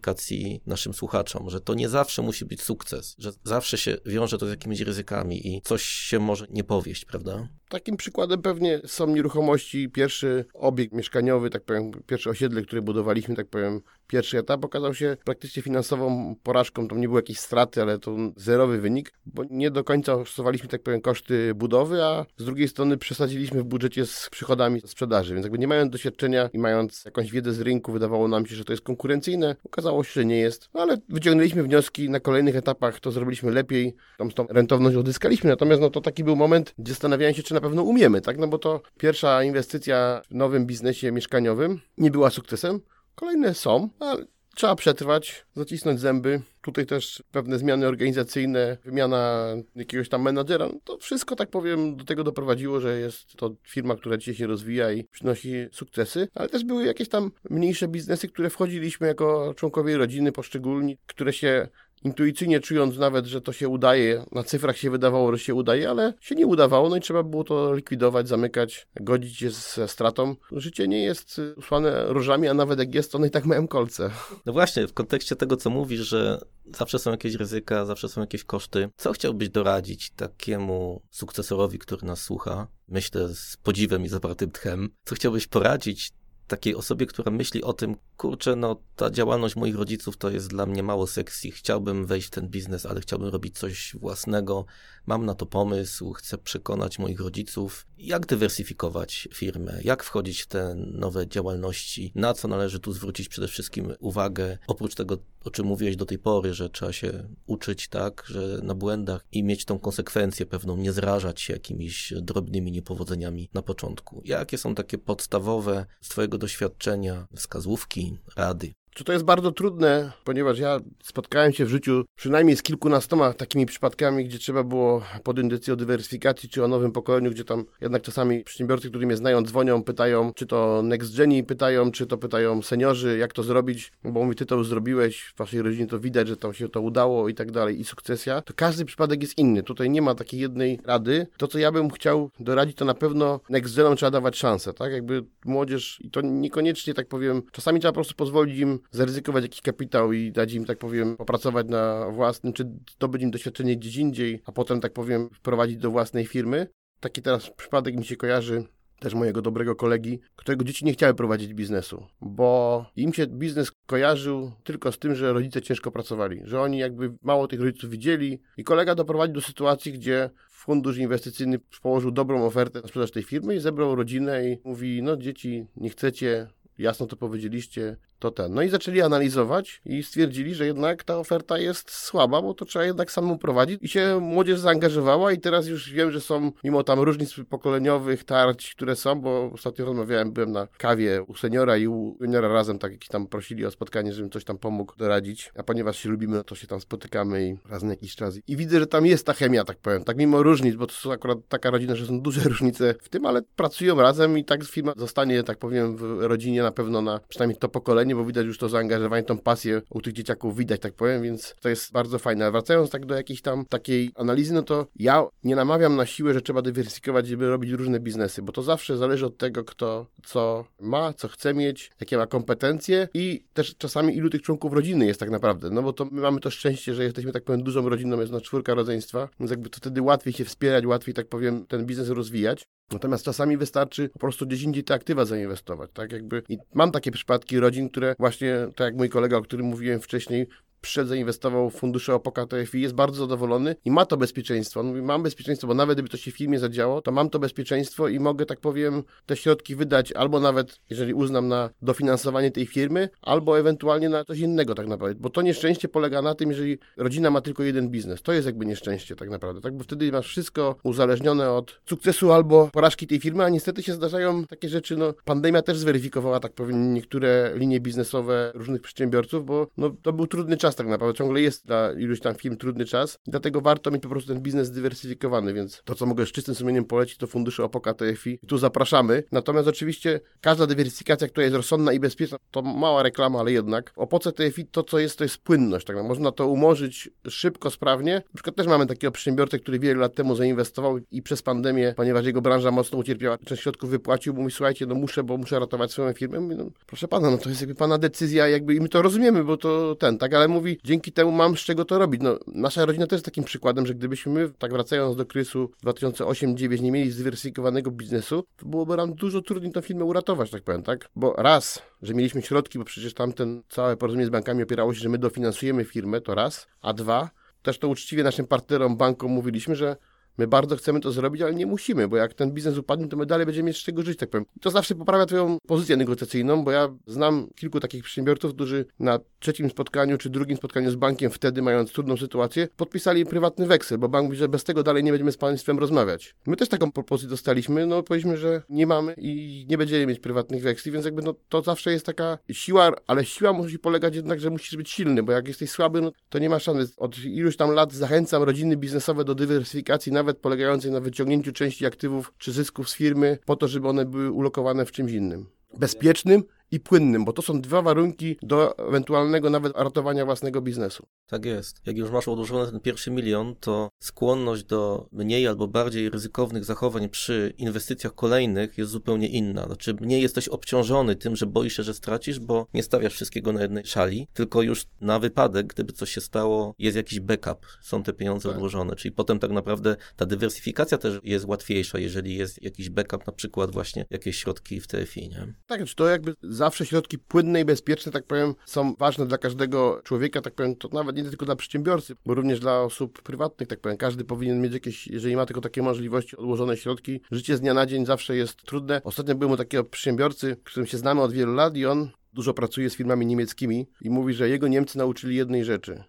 naszym 0.66 0.94
słuchaczom, 0.94 1.50
że 1.50 1.60
to 1.60 1.74
nie 1.74 1.88
zawsze 1.88 2.22
musi 2.22 2.44
być 2.44 2.62
sukces, 2.62 3.14
że 3.18 3.32
zawsze 3.44 3.78
się 3.78 3.96
wiąże 4.06 4.38
to 4.38 4.46
z 4.46 4.50
jakimiś 4.50 4.80
ryzykami 4.80 5.56
i 5.56 5.62
coś 5.62 5.82
się 5.82 6.18
może 6.18 6.46
nie 6.50 6.64
powieść, 6.64 7.04
prawda? 7.04 7.48
Takim 7.70 7.96
przykładem 7.96 8.42
pewnie 8.42 8.80
są 8.86 9.06
nieruchomości. 9.06 9.88
Pierwszy 9.88 10.44
obiekt 10.54 10.94
mieszkaniowy, 10.94 11.50
tak 11.50 11.64
powiem, 11.64 11.90
pierwsze 12.06 12.30
osiedle, 12.30 12.62
które 12.62 12.82
budowaliśmy, 12.82 13.36
tak 13.36 13.46
powiem, 13.46 13.80
pierwszy 14.06 14.38
etap 14.38 14.64
okazał 14.64 14.94
się 14.94 15.16
praktycznie 15.24 15.62
finansową 15.62 16.34
porażką. 16.42 16.88
Tam 16.88 17.00
nie 17.00 17.08
było 17.08 17.18
jakiejś 17.18 17.38
straty, 17.38 17.82
ale 17.82 17.98
to 17.98 18.16
zerowy 18.36 18.80
wynik, 18.80 19.12
bo 19.26 19.42
nie 19.50 19.70
do 19.70 19.84
końca 19.84 20.14
oszacowaliśmy, 20.14 20.68
tak 20.68 20.82
powiem, 20.82 21.00
koszty 21.00 21.54
budowy, 21.54 22.04
a 22.04 22.26
z 22.36 22.44
drugiej 22.44 22.68
strony 22.68 22.96
przesadziliśmy 22.96 23.62
w 23.62 23.64
budżecie 23.64 24.06
z 24.06 24.28
przychodami 24.30 24.80
sprzedaży. 24.86 25.34
Więc 25.34 25.44
jakby 25.44 25.58
nie 25.58 25.68
mając 25.68 25.92
doświadczenia 25.92 26.50
i 26.52 26.58
mając 26.58 27.04
jakąś 27.04 27.30
wiedzę 27.30 27.52
z 27.52 27.60
rynku, 27.60 27.92
wydawało 27.92 28.28
nam 28.28 28.46
się, 28.46 28.56
że 28.56 28.64
to 28.64 28.72
jest 28.72 28.82
konkurencyjne. 28.82 29.56
Okazało 29.64 30.04
się, 30.04 30.12
że 30.12 30.24
nie 30.24 30.38
jest. 30.38 30.68
No 30.74 30.80
ale 30.80 30.98
wyciągnęliśmy 31.08 31.62
wnioski 31.62 32.10
na 32.10 32.20
kolejnych 32.20 32.56
etapach, 32.56 33.00
to 33.00 33.10
zrobiliśmy 33.10 33.50
lepiej, 33.50 33.94
z 34.30 34.34
tą 34.34 34.46
rentowność 34.46 34.96
odzyskaliśmy. 34.96 35.50
Natomiast 35.50 35.80
no 35.80 35.90
to 35.90 36.00
taki 36.00 36.24
był 36.24 36.36
moment, 36.36 36.74
gdzie 36.78 36.92
zastanawiałem 36.92 37.34
się, 37.34 37.42
czy 37.42 37.54
na 37.54 37.59
pewno 37.60 37.82
umiemy, 37.82 38.20
tak? 38.20 38.38
No 38.38 38.48
bo 38.48 38.58
to 38.58 38.82
pierwsza 38.98 39.42
inwestycja 39.42 40.22
w 40.30 40.34
nowym 40.34 40.66
biznesie 40.66 41.12
mieszkaniowym 41.12 41.80
nie 41.98 42.10
była 42.10 42.30
sukcesem. 42.30 42.80
Kolejne 43.14 43.54
są, 43.54 43.88
ale 44.00 44.24
trzeba 44.54 44.74
przetrwać, 44.74 45.46
zacisnąć 45.54 46.00
zęby. 46.00 46.42
Tutaj 46.62 46.86
też 46.86 47.22
pewne 47.32 47.58
zmiany 47.58 47.86
organizacyjne, 47.86 48.76
wymiana 48.84 49.46
jakiegoś 49.76 50.08
tam 50.08 50.22
menadżera. 50.22 50.66
No 50.66 50.80
to 50.84 50.98
wszystko, 50.98 51.36
tak 51.36 51.50
powiem, 51.50 51.96
do 51.96 52.04
tego 52.04 52.24
doprowadziło, 52.24 52.80
że 52.80 53.00
jest 53.00 53.36
to 53.36 53.54
firma, 53.62 53.96
która 53.96 54.16
dzisiaj 54.16 54.34
się 54.34 54.46
rozwija 54.46 54.92
i 54.92 55.04
przynosi 55.04 55.52
sukcesy, 55.72 56.28
ale 56.34 56.48
też 56.48 56.64
były 56.64 56.84
jakieś 56.84 57.08
tam 57.08 57.30
mniejsze 57.50 57.88
biznesy, 57.88 58.28
które 58.28 58.50
wchodziliśmy 58.50 59.06
jako 59.06 59.54
członkowie 59.56 59.96
rodziny 59.98 60.32
poszczególni, 60.32 60.98
które 61.06 61.32
się 61.32 61.68
intuicyjnie 62.04 62.60
czując 62.60 62.98
nawet, 62.98 63.26
że 63.26 63.40
to 63.40 63.52
się 63.52 63.68
udaje, 63.68 64.24
na 64.32 64.42
cyfrach 64.42 64.78
się 64.78 64.90
wydawało, 64.90 65.32
że 65.32 65.38
się 65.38 65.54
udaje, 65.54 65.90
ale 65.90 66.14
się 66.20 66.34
nie 66.34 66.46
udawało, 66.46 66.88
no 66.88 66.96
i 66.96 67.00
trzeba 67.00 67.22
było 67.22 67.44
to 67.44 67.74
likwidować, 67.74 68.28
zamykać, 68.28 68.88
godzić 69.00 69.36
się 69.36 69.50
ze 69.50 69.88
stratą. 69.88 70.36
Życie 70.52 70.88
nie 70.88 71.02
jest 71.02 71.40
usłane 71.56 72.06
różami, 72.06 72.48
a 72.48 72.54
nawet 72.54 72.78
jak 72.78 72.94
jest, 72.94 73.12
to 73.12 73.18
one 73.18 73.26
i 73.26 73.30
tak 73.30 73.46
mają 73.46 73.68
kolce. 73.68 74.10
No 74.46 74.52
właśnie, 74.52 74.86
w 74.86 74.94
kontekście 74.94 75.36
tego, 75.36 75.56
co 75.56 75.70
mówisz, 75.70 76.00
że 76.00 76.40
zawsze 76.74 76.98
są 76.98 77.10
jakieś 77.10 77.34
ryzyka, 77.34 77.84
zawsze 77.84 78.08
są 78.08 78.20
jakieś 78.20 78.44
koszty. 78.44 78.88
Co 78.96 79.12
chciałbyś 79.12 79.48
doradzić 79.48 80.10
takiemu 80.10 81.02
sukcesorowi, 81.10 81.78
który 81.78 82.06
nas 82.06 82.22
słucha? 82.22 82.66
Myślę 82.88 83.28
z 83.28 83.56
podziwem 83.56 84.04
i 84.04 84.08
zapartym 84.08 84.50
tchem. 84.50 84.90
Co 85.04 85.14
chciałbyś 85.14 85.46
poradzić 85.46 86.12
takiej 86.46 86.74
osobie, 86.74 87.06
która 87.06 87.30
myśli 87.30 87.62
o 87.62 87.72
tym, 87.72 87.96
kurczę, 88.20 88.56
no 88.56 88.76
ta 88.96 89.10
działalność 89.10 89.56
moich 89.56 89.76
rodziców 89.76 90.16
to 90.16 90.30
jest 90.30 90.48
dla 90.48 90.66
mnie 90.66 90.82
mało 90.82 91.06
sexy. 91.06 91.50
Chciałbym 91.50 92.06
wejść 92.06 92.26
w 92.26 92.30
ten 92.30 92.48
biznes, 92.48 92.86
ale 92.86 93.00
chciałbym 93.00 93.28
robić 93.28 93.58
coś 93.58 93.96
własnego. 94.00 94.64
Mam 95.06 95.26
na 95.26 95.34
to 95.34 95.46
pomysł, 95.46 96.12
chcę 96.12 96.38
przekonać 96.38 96.98
moich 96.98 97.20
rodziców, 97.20 97.86
jak 97.98 98.26
dywersyfikować 98.26 99.28
firmę, 99.34 99.80
jak 99.84 100.02
wchodzić 100.02 100.40
w 100.40 100.46
te 100.46 100.74
nowe 100.74 101.28
działalności, 101.28 102.12
na 102.14 102.34
co 102.34 102.48
należy 102.48 102.80
tu 102.80 102.92
zwrócić 102.92 103.28
przede 103.28 103.48
wszystkim 103.48 103.92
uwagę. 104.00 104.58
Oprócz 104.66 104.94
tego, 104.94 105.18
o 105.44 105.50
czym 105.50 105.66
mówiłeś 105.66 105.96
do 105.96 106.06
tej 106.06 106.18
pory, 106.18 106.54
że 106.54 106.70
trzeba 106.70 106.92
się 106.92 107.28
uczyć, 107.46 107.88
tak, 107.88 108.24
że 108.26 108.60
na 108.62 108.74
błędach 108.74 109.24
i 109.32 109.42
mieć 109.44 109.64
tą 109.64 109.78
konsekwencję 109.78 110.46
pewną, 110.46 110.76
nie 110.76 110.92
zrażać 110.92 111.40
się 111.40 111.52
jakimiś 111.52 112.12
drobnymi 112.16 112.72
niepowodzeniami 112.72 113.50
na 113.54 113.62
początku. 113.62 114.22
Jakie 114.24 114.58
są 114.58 114.74
takie 114.74 114.98
podstawowe 114.98 115.86
z 116.00 116.08
Twojego 116.08 116.38
doświadczenia 116.38 117.26
wskazówki, 117.36 118.09
rady? 118.36 118.74
Czy 118.94 119.04
to 119.04 119.12
jest 119.12 119.24
bardzo 119.24 119.52
trudne, 119.52 120.12
ponieważ 120.24 120.58
ja 120.58 120.80
spotkałem 121.02 121.52
się 121.52 121.64
w 121.64 121.68
życiu 121.68 122.04
przynajmniej 122.16 122.56
z 122.56 122.62
kilkunastoma 122.62 123.32
takimi 123.32 123.66
przypadkami, 123.66 124.24
gdzie 124.24 124.38
trzeba 124.38 124.64
było 124.64 125.02
podjąć 125.24 125.50
decyzję 125.50 125.74
o 125.74 125.76
dywersyfikacji, 125.76 126.48
czy 126.48 126.64
o 126.64 126.68
nowym 126.68 126.92
pokoleniu, 126.92 127.30
gdzie 127.30 127.44
tam 127.44 127.64
jednak 127.80 128.02
czasami 128.02 128.44
przedsiębiorcy, 128.44 128.90
którzy 128.90 129.06
mnie 129.06 129.16
znają, 129.16 129.42
dzwonią, 129.42 129.82
pytają, 129.82 130.32
czy 130.34 130.46
to 130.46 130.82
next 130.84 131.16
geni 131.16 131.44
pytają, 131.44 131.90
czy 131.90 132.06
to 132.06 132.18
pytają 132.18 132.62
seniorzy, 132.62 133.18
jak 133.18 133.32
to 133.32 133.42
zrobić, 133.42 133.92
bo 134.04 134.24
mówi, 134.24 134.36
ty 134.36 134.46
to 134.46 134.54
już 134.54 134.68
zrobiłeś, 134.68 135.32
w 135.34 135.38
waszej 135.38 135.62
rodzinie 135.62 135.86
to 135.86 135.98
widać, 135.98 136.28
że 136.28 136.36
tam 136.36 136.54
się 136.54 136.68
to 136.68 136.80
udało 136.80 137.28
i 137.28 137.34
tak 137.34 137.50
dalej, 137.50 137.80
i 137.80 137.84
sukcesja, 137.84 138.42
to 138.42 138.54
każdy 138.56 138.84
przypadek 138.84 139.22
jest 139.22 139.38
inny. 139.38 139.62
Tutaj 139.62 139.90
nie 139.90 140.02
ma 140.02 140.14
takiej 140.14 140.40
jednej 140.40 140.80
rady. 140.84 141.26
To, 141.36 141.48
co 141.48 141.58
ja 141.58 141.72
bym 141.72 141.90
chciał 141.90 142.30
doradzić, 142.40 142.76
to 142.76 142.84
na 142.84 142.94
pewno 142.94 143.40
next 143.48 143.76
genom 143.76 143.96
trzeba 143.96 144.10
dawać 144.10 144.36
szansę, 144.36 144.72
tak? 144.72 144.92
Jakby 144.92 145.24
młodzież, 145.44 146.00
i 146.00 146.10
to 146.10 146.20
niekoniecznie, 146.20 146.94
tak 146.94 147.08
powiem, 147.08 147.42
czasami 147.52 147.80
trzeba 147.80 147.92
po 147.92 147.94
prostu 147.94 148.14
pozwolić 148.14 148.58
im 148.58 148.79
zaryzykować 148.90 149.42
jakiś 149.42 149.60
kapitał 149.60 150.12
i 150.12 150.32
dać 150.32 150.52
im, 150.52 150.64
tak 150.64 150.78
powiem, 150.78 151.16
popracować 151.16 151.66
na 151.68 152.10
własnym, 152.10 152.52
czy 152.52 152.70
zdobyć 152.90 153.22
im 153.22 153.30
doświadczenie 153.30 153.76
gdzieś 153.76 153.96
indziej, 153.96 154.42
a 154.46 154.52
potem, 154.52 154.80
tak 154.80 154.92
powiem, 154.92 155.28
wprowadzić 155.32 155.76
do 155.76 155.90
własnej 155.90 156.26
firmy. 156.26 156.66
Taki 157.00 157.22
teraz 157.22 157.50
przypadek 157.50 157.96
mi 157.96 158.04
się 158.04 158.16
kojarzy 158.16 158.64
też 159.00 159.14
mojego 159.14 159.42
dobrego 159.42 159.76
kolegi, 159.76 160.20
którego 160.36 160.64
dzieci 160.64 160.84
nie 160.84 160.92
chciały 160.92 161.14
prowadzić 161.14 161.54
biznesu, 161.54 162.06
bo 162.20 162.86
im 162.96 163.12
się 163.12 163.26
biznes 163.26 163.72
kojarzył 163.86 164.52
tylko 164.64 164.92
z 164.92 164.98
tym, 164.98 165.14
że 165.14 165.32
rodzice 165.32 165.62
ciężko 165.62 165.90
pracowali, 165.90 166.40
że 166.44 166.60
oni 166.60 166.78
jakby 166.78 167.12
mało 167.22 167.48
tych 167.48 167.60
rodziców 167.60 167.90
widzieli 167.90 168.40
i 168.56 168.64
kolega 168.64 168.94
doprowadził 168.94 169.34
do 169.34 169.40
sytuacji, 169.40 169.92
gdzie 169.92 170.30
fundusz 170.50 170.98
inwestycyjny 170.98 171.58
położył 171.82 172.10
dobrą 172.10 172.46
ofertę 172.46 172.80
na 172.80 172.88
sprzedaż 172.88 173.10
tej 173.10 173.22
firmy 173.22 173.54
i 173.54 173.60
zebrał 173.60 173.94
rodzinę 173.94 174.48
i 174.48 174.58
mówi, 174.64 175.02
no 175.02 175.16
dzieci, 175.16 175.66
nie 175.76 175.90
chcecie, 175.90 176.46
jasno 176.78 177.06
to 177.06 177.16
powiedzieliście, 177.16 177.96
to 178.20 178.30
ten. 178.30 178.54
No 178.54 178.62
i 178.62 178.68
zaczęli 178.68 179.00
analizować 179.00 179.80
i 179.84 180.02
stwierdzili, 180.02 180.54
że 180.54 180.66
jednak 180.66 181.04
ta 181.04 181.18
oferta 181.18 181.58
jest 181.58 181.90
słaba, 181.90 182.42
bo 182.42 182.54
to 182.54 182.64
trzeba 182.64 182.84
jednak 182.84 183.10
samemu 183.12 183.38
prowadzić. 183.38 183.78
I 183.82 183.88
się 183.88 184.18
młodzież 184.20 184.60
zaangażowała 184.60 185.32
i 185.32 185.38
teraz 185.38 185.66
już 185.66 185.90
wiem, 185.90 186.10
że 186.10 186.20
są, 186.20 186.52
mimo 186.64 186.84
tam 186.84 187.00
różnic 187.00 187.34
pokoleniowych, 187.48 188.24
tarć, 188.24 188.74
które 188.74 188.96
są, 188.96 189.20
bo 189.20 189.50
ostatnio 189.54 189.84
rozmawiałem, 189.84 190.32
byłem 190.32 190.52
na 190.52 190.66
kawie 190.78 191.22
u 191.22 191.34
seniora 191.34 191.76
i 191.76 191.86
u 191.86 192.16
juniora 192.20 192.48
razem, 192.48 192.78
tak 192.78 192.92
jak 192.92 193.00
tam 193.04 193.26
prosili 193.26 193.66
o 193.66 193.70
spotkanie, 193.70 194.12
żebym 194.12 194.30
coś 194.30 194.44
tam 194.44 194.58
pomógł 194.58 194.96
doradzić. 194.96 195.52
A 195.56 195.62
ponieważ 195.62 195.98
się 195.98 196.08
lubimy, 196.08 196.44
to 196.44 196.54
się 196.54 196.66
tam 196.66 196.80
spotykamy 196.80 197.48
i 197.48 197.56
raz 197.68 197.82
na 197.82 197.90
jakiś 197.90 198.16
czas. 198.16 198.38
I 198.46 198.56
widzę, 198.56 198.80
że 198.80 198.86
tam 198.86 199.06
jest 199.06 199.26
ta 199.26 199.32
chemia, 199.32 199.64
tak 199.64 199.78
powiem, 199.78 200.04
tak 200.04 200.16
mimo 200.16 200.42
różnic, 200.42 200.76
bo 200.76 200.86
to 200.86 200.94
są 200.94 201.12
akurat 201.12 201.38
taka 201.48 201.70
rodzina, 201.70 201.96
że 201.96 202.06
są 202.06 202.20
duże 202.20 202.40
różnice 202.50 202.94
w 203.02 203.08
tym, 203.08 203.26
ale 203.26 203.42
pracują 203.56 204.00
razem 204.00 204.38
i 204.38 204.44
tak 204.44 204.64
firma 204.64 204.92
zostanie, 204.96 205.42
tak 205.42 205.58
powiem, 205.58 205.96
w 205.96 206.02
rodzinie 206.20 206.62
na 206.62 206.72
pewno 206.72 207.02
na 207.02 207.20
przynajmniej 207.28 207.58
to 207.58 207.68
pokolenie 207.68 208.09
bo 208.14 208.24
widać 208.24 208.46
już 208.46 208.58
to 208.58 208.68
zaangażowanie, 208.68 209.22
tą 209.22 209.38
pasję 209.38 209.82
u 209.90 210.00
tych 210.00 210.12
dzieciaków 210.12 210.56
widać, 210.56 210.80
tak 210.80 210.94
powiem, 210.94 211.22
więc 211.22 211.54
to 211.60 211.68
jest 211.68 211.92
bardzo 211.92 212.18
fajne. 212.18 212.46
A 212.46 212.50
wracając 212.50 212.90
tak 212.90 213.06
do 213.06 213.14
jakiejś 213.14 213.42
tam 213.42 213.64
takiej 213.64 214.10
analizy, 214.14 214.54
no 214.54 214.62
to 214.62 214.86
ja 214.96 215.26
nie 215.44 215.56
namawiam 215.56 215.96
na 215.96 216.06
siłę, 216.06 216.34
że 216.34 216.40
trzeba 216.40 216.62
dywersyfikować, 216.62 217.26
żeby 217.26 217.48
robić 217.48 217.70
różne 217.70 218.00
biznesy, 218.00 218.42
bo 218.42 218.52
to 218.52 218.62
zawsze 218.62 218.96
zależy 218.96 219.26
od 219.26 219.36
tego, 219.36 219.64
kto 219.64 220.06
co 220.24 220.64
ma, 220.80 221.12
co 221.12 221.28
chce 221.28 221.54
mieć, 221.54 221.90
jakie 222.00 222.16
ma 222.16 222.26
kompetencje 222.26 223.08
i 223.14 223.44
też 223.52 223.76
czasami 223.76 224.16
ilu 224.16 224.30
tych 224.30 224.42
członków 224.42 224.72
rodziny 224.72 225.06
jest 225.06 225.20
tak 225.20 225.30
naprawdę, 225.30 225.70
no 225.70 225.82
bo 225.82 225.92
to 225.92 226.04
my 226.04 226.20
mamy 226.20 226.40
to 226.40 226.50
szczęście, 226.50 226.94
że 226.94 227.04
jesteśmy 227.04 227.32
tak 227.32 227.44
powiem 227.44 227.62
dużą 227.62 227.88
rodziną, 227.88 228.20
jest 228.20 228.32
na 228.32 228.40
czwórka 228.40 228.74
rodzeństwa, 228.74 229.28
więc 229.40 229.50
jakby 229.50 229.70
to 229.70 229.76
wtedy 229.76 230.02
łatwiej 230.02 230.32
się 230.32 230.44
wspierać, 230.44 230.86
łatwiej 230.86 231.14
tak 231.14 231.28
powiem 231.28 231.66
ten 231.66 231.86
biznes 231.86 232.08
rozwijać. 232.08 232.64
Natomiast 232.92 233.24
czasami 233.24 233.56
wystarczy 233.56 234.08
po 234.08 234.18
prostu 234.18 234.46
gdzieś 234.46 234.62
indziej 234.62 234.84
te 234.84 234.94
aktywa 234.94 235.24
zainwestować, 235.24 235.90
tak 235.94 236.12
jakby. 236.12 236.42
I 236.48 236.58
mam 236.74 236.92
takie 236.92 237.10
przypadki 237.10 237.60
rodzin, 237.60 237.88
które 237.88 238.14
właśnie, 238.18 238.56
tak 238.76 238.84
jak 238.84 238.96
mój 238.96 239.08
kolega, 239.08 239.36
o 239.36 239.42
którym 239.42 239.66
mówiłem 239.66 240.00
wcześniej, 240.00 240.46
przyszedł, 240.80 241.08
zainwestował 241.08 241.70
w 241.70 241.74
fundusze 241.76 242.14
Opoka 242.14 242.46
TFI, 242.46 242.80
jest 242.80 242.94
bardzo 242.94 243.16
zadowolony 243.16 243.76
i 243.84 243.90
ma 243.90 244.06
to 244.06 244.16
bezpieczeństwo. 244.16 244.80
On 244.80 244.86
mówi, 244.86 245.02
mam 245.02 245.22
bezpieczeństwo, 245.22 245.66
bo 245.66 245.74
nawet 245.74 245.96
gdyby 245.96 246.08
to 246.08 246.16
się 246.16 246.30
w 246.30 246.36
firmie 246.36 246.58
zadziało, 246.58 247.02
to 247.02 247.12
mam 247.12 247.30
to 247.30 247.38
bezpieczeństwo 247.38 248.08
i 248.08 248.20
mogę, 248.20 248.46
tak 248.46 248.60
powiem, 248.60 249.02
te 249.26 249.36
środki 249.36 249.76
wydać 249.76 250.12
albo 250.12 250.40
nawet, 250.40 250.80
jeżeli 250.90 251.14
uznam, 251.14 251.48
na 251.48 251.70
dofinansowanie 251.82 252.50
tej 252.50 252.66
firmy, 252.66 253.08
albo 253.22 253.58
ewentualnie 253.58 254.08
na 254.08 254.24
coś 254.24 254.38
innego 254.38 254.74
tak 254.74 254.86
naprawdę. 254.86 255.20
Bo 255.20 255.30
to 255.30 255.42
nieszczęście 255.42 255.88
polega 255.88 256.22
na 256.22 256.34
tym, 256.34 256.50
jeżeli 256.50 256.78
rodzina 256.96 257.30
ma 257.30 257.40
tylko 257.40 257.62
jeden 257.62 257.88
biznes. 257.88 258.22
To 258.22 258.32
jest 258.32 258.46
jakby 258.46 258.66
nieszczęście 258.66 259.16
tak 259.16 259.30
naprawdę, 259.30 259.60
tak? 259.60 259.76
Bo 259.76 259.84
wtedy 259.84 260.12
masz 260.12 260.26
wszystko 260.26 260.76
uzależnione 260.82 261.50
od 261.50 261.80
sukcesu 261.88 262.32
albo 262.32 262.70
porażki 262.72 263.06
tej 263.06 263.20
firmy, 263.20 263.44
a 263.44 263.48
niestety 263.48 263.82
się 263.82 263.92
zdarzają 263.92 264.44
takie 264.44 264.68
rzeczy, 264.68 264.96
no 264.96 265.14
pandemia 265.24 265.62
też 265.62 265.78
zweryfikowała, 265.78 266.40
tak 266.40 266.52
powiem, 266.52 266.94
niektóre 266.94 267.52
linie 267.54 267.80
biznesowe 267.80 268.52
różnych 268.54 268.82
przedsiębiorców, 268.82 269.46
bo 269.46 269.66
no, 269.76 269.90
to 270.02 270.12
był 270.12 270.26
trudny 270.26 270.56
czas 270.56 270.69
czas 270.70 270.76
tak 270.76 270.86
naprawdę, 270.86 271.18
ciągle 271.18 271.40
jest 271.40 271.66
dla 271.66 271.92
iluś 271.92 272.20
tam 272.20 272.34
firm 272.34 272.56
trudny 272.56 272.84
czas, 272.84 273.18
dlatego 273.26 273.60
warto 273.60 273.90
mieć 273.90 274.02
po 274.02 274.08
prostu 274.08 274.32
ten 274.32 274.42
biznes 274.42 274.68
zdywersyfikowany, 274.68 275.54
więc 275.54 275.82
to, 275.84 275.94
co 275.94 276.06
mogę 276.06 276.26
z 276.26 276.32
czystym 276.32 276.54
sumieniem 276.54 276.84
polecić, 276.84 277.16
to 277.16 277.26
fundusze 277.26 277.64
Opoka 277.64 277.94
TFI. 277.94 278.38
Tu 278.46 278.58
zapraszamy. 278.58 279.22
Natomiast 279.32 279.68
oczywiście 279.68 280.20
każda 280.40 280.66
dywersyfikacja, 280.66 281.28
która 281.28 281.44
jest 281.44 281.56
rozsądna 281.56 281.92
i 281.92 282.00
bezpieczna, 282.00 282.38
to 282.50 282.62
mała 282.62 283.02
reklama, 283.02 283.40
ale 283.40 283.52
jednak. 283.52 283.92
Opoce 283.96 284.32
TFI 284.32 284.66
to, 284.66 284.82
co 284.82 284.98
jest, 284.98 285.18
to 285.18 285.24
jest 285.24 285.38
płynność. 285.38 285.86
Tak? 285.86 285.96
Można 286.04 286.32
to 286.32 286.48
umorzyć 286.48 287.10
szybko, 287.28 287.70
sprawnie. 287.70 288.14
Na 288.14 288.34
przykład 288.34 288.56
też 288.56 288.66
mamy 288.66 288.86
takiego 288.86 289.10
przedsiębiorcę, 289.10 289.58
który 289.58 289.78
wiele 289.78 290.00
lat 290.00 290.14
temu 290.14 290.34
zainwestował 290.34 290.98
i 291.10 291.22
przez 291.22 291.42
pandemię, 291.42 291.94
ponieważ 291.96 292.26
jego 292.26 292.40
branża 292.42 292.70
mocno 292.70 292.98
ucierpiała, 292.98 293.38
część 293.38 293.62
środków 293.62 293.90
wypłacił, 293.90 294.34
bo 294.34 294.40
mówi, 294.40 294.54
słuchajcie, 294.54 294.86
no 294.86 294.94
muszę, 294.94 295.24
bo 295.24 295.36
muszę 295.36 295.58
ratować 295.58 295.92
swoją 295.92 296.12
firmę. 296.12 296.40
Mówi, 296.40 296.56
no, 296.56 296.64
proszę 296.86 297.08
pana, 297.08 297.30
no 297.30 297.38
to 297.38 297.48
jest 297.48 297.60
jakby 297.60 297.74
pana 297.74 297.98
decyzja, 297.98 298.48
jakby 298.48 298.74
i 298.74 298.80
my 298.80 298.88
to 298.88 299.02
rozumiemy, 299.02 299.44
bo 299.44 299.56
to 299.56 299.94
ten, 299.94 300.18
tak, 300.18 300.34
ale 300.34 300.48
mówi, 300.48 300.59
dzięki 300.84 301.12
temu 301.12 301.32
mam 301.32 301.56
z 301.56 301.60
czego 301.60 301.84
to 301.84 301.98
robić. 301.98 302.20
No, 302.22 302.38
nasza 302.46 302.84
rodzina 302.84 303.06
też 303.06 303.16
jest 303.16 303.24
takim 303.24 303.44
przykładem, 303.44 303.86
że 303.86 303.94
gdybyśmy 303.94 304.32
my, 304.32 304.50
tak 304.58 304.72
wracając 304.72 305.16
do 305.16 305.26
kryzysu 305.26 305.70
2008-2009, 305.84 306.82
nie 306.82 306.92
mieli 306.92 307.10
zdywersyfikowanego 307.10 307.90
biznesu, 307.90 308.44
to 308.56 308.66
byłoby 308.66 308.96
nam 308.96 309.14
dużo 309.14 309.42
trudniej 309.42 309.72
tę 309.72 309.82
firmę 309.82 310.04
uratować, 310.04 310.50
tak 310.50 310.62
powiem, 310.62 310.82
tak? 310.82 311.08
Bo 311.16 311.34
raz, 311.38 311.82
że 312.02 312.14
mieliśmy 312.14 312.42
środki, 312.42 312.78
bo 312.78 312.84
przecież 312.84 313.14
tamten 313.14 313.62
całe 313.68 313.96
porozumienie 313.96 314.26
z 314.26 314.30
bankami 314.30 314.62
opierało 314.62 314.94
się, 314.94 315.00
że 315.00 315.08
my 315.08 315.18
dofinansujemy 315.18 315.84
firmę, 315.84 316.20
to 316.20 316.34
raz, 316.34 316.66
a 316.82 316.92
dwa, 316.92 317.30
też 317.62 317.78
to 317.78 317.88
uczciwie 317.88 318.22
naszym 318.22 318.46
partnerom, 318.46 318.96
bankom 318.96 319.30
mówiliśmy, 319.30 319.76
że 319.76 319.96
My 320.38 320.46
bardzo 320.46 320.76
chcemy 320.76 321.00
to 321.00 321.12
zrobić, 321.12 321.42
ale 321.42 321.54
nie 321.54 321.66
musimy, 321.66 322.08
bo 322.08 322.16
jak 322.16 322.34
ten 322.34 322.52
biznes 322.52 322.78
upadnie, 322.78 323.08
to 323.08 323.16
my 323.16 323.26
dalej 323.26 323.46
będziemy 323.46 323.66
mieć 323.66 323.76
z 323.76 323.80
czego 323.80 324.02
żyć, 324.02 324.18
tak 324.18 324.30
powiem. 324.30 324.46
To 324.60 324.70
zawsze 324.70 324.94
poprawia 324.94 325.26
Twoją 325.26 325.58
pozycję 325.66 325.96
negocjacyjną, 325.96 326.64
bo 326.64 326.70
ja 326.70 326.88
znam 327.06 327.48
kilku 327.56 327.80
takich 327.80 328.02
przedsiębiorców, 328.02 328.54
którzy 328.54 328.84
na 328.98 329.18
trzecim 329.38 329.70
spotkaniu 329.70 330.18
czy 330.18 330.30
drugim 330.30 330.56
spotkaniu 330.56 330.90
z 330.90 330.94
bankiem, 330.94 331.30
wtedy 331.30 331.62
mając 331.62 331.92
trudną 331.92 332.16
sytuację, 332.16 332.68
podpisali 332.76 333.26
prywatny 333.26 333.66
weksel, 333.66 333.98
bo 333.98 334.08
bank 334.08 334.24
mówi, 334.24 334.36
że 334.36 334.48
bez 334.48 334.64
tego 334.64 334.82
dalej 334.82 335.04
nie 335.04 335.10
będziemy 335.10 335.32
z 335.32 335.36
państwem 335.36 335.78
rozmawiać. 335.78 336.34
My 336.46 336.56
też 336.56 336.68
taką 336.68 336.92
propozycję 336.92 337.30
dostaliśmy, 337.30 337.86
no 337.86 338.02
powiedzieliśmy, 338.02 338.36
że 338.36 338.62
nie 338.68 338.86
mamy 338.86 339.14
i 339.18 339.66
nie 339.68 339.78
będziemy 339.78 340.06
mieć 340.06 340.20
prywatnych 340.20 340.62
weksli, 340.62 340.92
więc 340.92 341.04
jakby 341.04 341.22
no, 341.22 341.34
to 341.48 341.62
zawsze 341.62 341.92
jest 341.92 342.06
taka 342.06 342.38
siła, 342.52 342.92
ale 343.06 343.24
siła 343.24 343.52
musi 343.52 343.78
polegać 343.78 344.16
jednak, 344.16 344.40
że 344.40 344.50
musisz 344.50 344.76
być 344.76 344.90
silny, 344.90 345.22
bo 345.22 345.32
jak 345.32 345.48
jesteś 345.48 345.70
słaby, 345.70 346.00
no, 346.00 346.12
to 346.28 346.38
nie 346.38 346.48
ma 346.48 346.58
szans. 346.58 346.92
Od 346.96 347.18
iluś 347.18 347.56
tam 347.56 347.70
lat 347.70 347.92
zachęcam 347.92 348.42
rodziny 348.42 348.76
biznesowe 348.76 349.24
do 349.24 349.34
dywersyfikacji, 349.34 350.12
nawet 350.20 350.38
polegającej 350.38 350.90
na 350.90 351.00
wyciągnięciu 351.00 351.52
części 351.52 351.86
aktywów 351.86 352.32
czy 352.38 352.52
zysków 352.52 352.90
z 352.90 352.94
firmy 352.94 353.38
po 353.44 353.56
to, 353.56 353.68
żeby 353.68 353.88
one 353.88 354.04
były 354.04 354.30
ulokowane 354.30 354.84
w 354.84 354.92
czymś 354.92 355.12
innym. 355.12 355.46
Bezpiecznym 355.78 356.44
i 356.70 356.80
płynnym, 356.80 357.24
bo 357.24 357.32
to 357.32 357.42
są 357.42 357.60
dwa 357.60 357.82
warunki 357.82 358.36
do 358.42 358.78
ewentualnego 358.78 359.50
nawet 359.50 359.76
ratowania 359.76 360.24
własnego 360.24 360.62
biznesu. 360.62 361.06
Tak 361.26 361.44
jest. 361.44 361.80
Jak 361.86 361.96
już 361.96 362.10
masz 362.10 362.28
odłożony 362.28 362.70
ten 362.70 362.80
pierwszy 362.80 363.10
milion, 363.10 363.56
to 363.60 363.88
skłonność 364.02 364.64
do 364.64 365.08
mniej 365.12 365.46
albo 365.46 365.68
bardziej 365.68 366.10
ryzykownych 366.10 366.64
zachowań 366.64 367.08
przy 367.08 367.54
inwestycjach 367.58 368.14
kolejnych 368.14 368.78
jest 368.78 368.90
zupełnie 368.90 369.28
inna. 369.28 369.66
Znaczy, 369.66 369.94
mniej 370.00 370.22
jesteś 370.22 370.48
obciążony 370.48 371.16
tym, 371.16 371.36
że 371.36 371.46
boisz 371.46 371.76
się, 371.76 371.82
że 371.82 371.94
stracisz, 371.94 372.40
bo 372.40 372.66
nie 372.74 372.82
stawiasz 372.82 373.14
wszystkiego 373.14 373.52
na 373.52 373.62
jednej 373.62 373.86
szali, 373.86 374.28
tylko 374.32 374.62
już 374.62 374.86
na 375.00 375.18
wypadek, 375.18 375.66
gdyby 375.66 375.92
coś 375.92 376.10
się 376.10 376.20
stało, 376.20 376.74
jest 376.78 376.96
jakiś 376.96 377.20
backup, 377.20 377.66
są 377.82 378.02
te 378.02 378.12
pieniądze 378.12 378.48
tak. 378.48 378.56
odłożone. 378.56 378.96
Czyli 378.96 379.12
potem 379.12 379.38
tak 379.38 379.50
naprawdę 379.50 379.96
ta 380.16 380.26
dywersyfikacja 380.26 380.98
też 380.98 381.20
jest 381.22 381.44
łatwiejsza, 381.44 381.98
jeżeli 381.98 382.36
jest 382.36 382.62
jakiś 382.62 382.90
backup, 382.90 383.26
na 383.26 383.32
przykład 383.32 383.70
właśnie 383.70 384.06
jakieś 384.10 384.36
środki 384.36 384.80
w 384.80 384.86
TFI, 384.86 385.28
nie? 385.28 385.54
Tak, 385.66 385.84
czy 385.84 385.96
to 385.96 386.08
jakby 386.08 386.34
zawsze 386.60 386.86
środki 386.86 387.18
płynne 387.18 387.60
i 387.60 387.64
bezpieczne, 387.64 388.12
tak 388.12 388.26
powiem, 388.26 388.54
są 388.66 388.94
ważne 388.94 389.26
dla 389.26 389.38
każdego 389.38 390.00
człowieka, 390.04 390.40
tak 390.40 390.54
powiem, 390.54 390.76
to 390.76 390.88
nawet 390.88 391.16
nie 391.16 391.24
tylko 391.24 391.46
dla 391.46 391.56
przedsiębiorcy, 391.56 392.14
bo 392.26 392.34
również 392.34 392.60
dla 392.60 392.80
osób 392.80 393.22
prywatnych, 393.22 393.68
tak 393.68 393.80
powiem. 393.80 393.98
Każdy 393.98 394.24
powinien 394.24 394.60
mieć 394.60 394.72
jakieś, 394.72 395.06
jeżeli 395.06 395.36
ma 395.36 395.46
tylko 395.46 395.60
takie 395.60 395.82
możliwości, 395.82 396.36
odłożone 396.36 396.76
środki. 396.76 397.20
Życie 397.30 397.56
z 397.56 397.60
dnia 397.60 397.74
na 397.74 397.86
dzień 397.86 398.06
zawsze 398.06 398.36
jest 398.36 398.62
trudne. 398.62 399.00
Ostatnio 399.04 399.34
byłem 399.34 399.54
u 399.54 399.56
takiego 399.56 399.84
przedsiębiorcy, 399.84 400.56
którym 400.64 400.86
się 400.86 400.98
znamy 400.98 401.20
od 401.20 401.32
wielu 401.32 401.54
lat 401.54 401.76
i 401.76 401.86
on 401.86 402.10
dużo 402.32 402.54
pracuje 402.54 402.90
z 402.90 402.94
firmami 402.94 403.26
niemieckimi 403.26 403.86
i 404.00 404.10
mówi, 404.10 404.34
że 404.34 404.48
jego 404.48 404.68
Niemcy 404.68 404.98
nauczyli 404.98 405.36
jednej 405.36 405.64
rzeczy, 405.64 406.04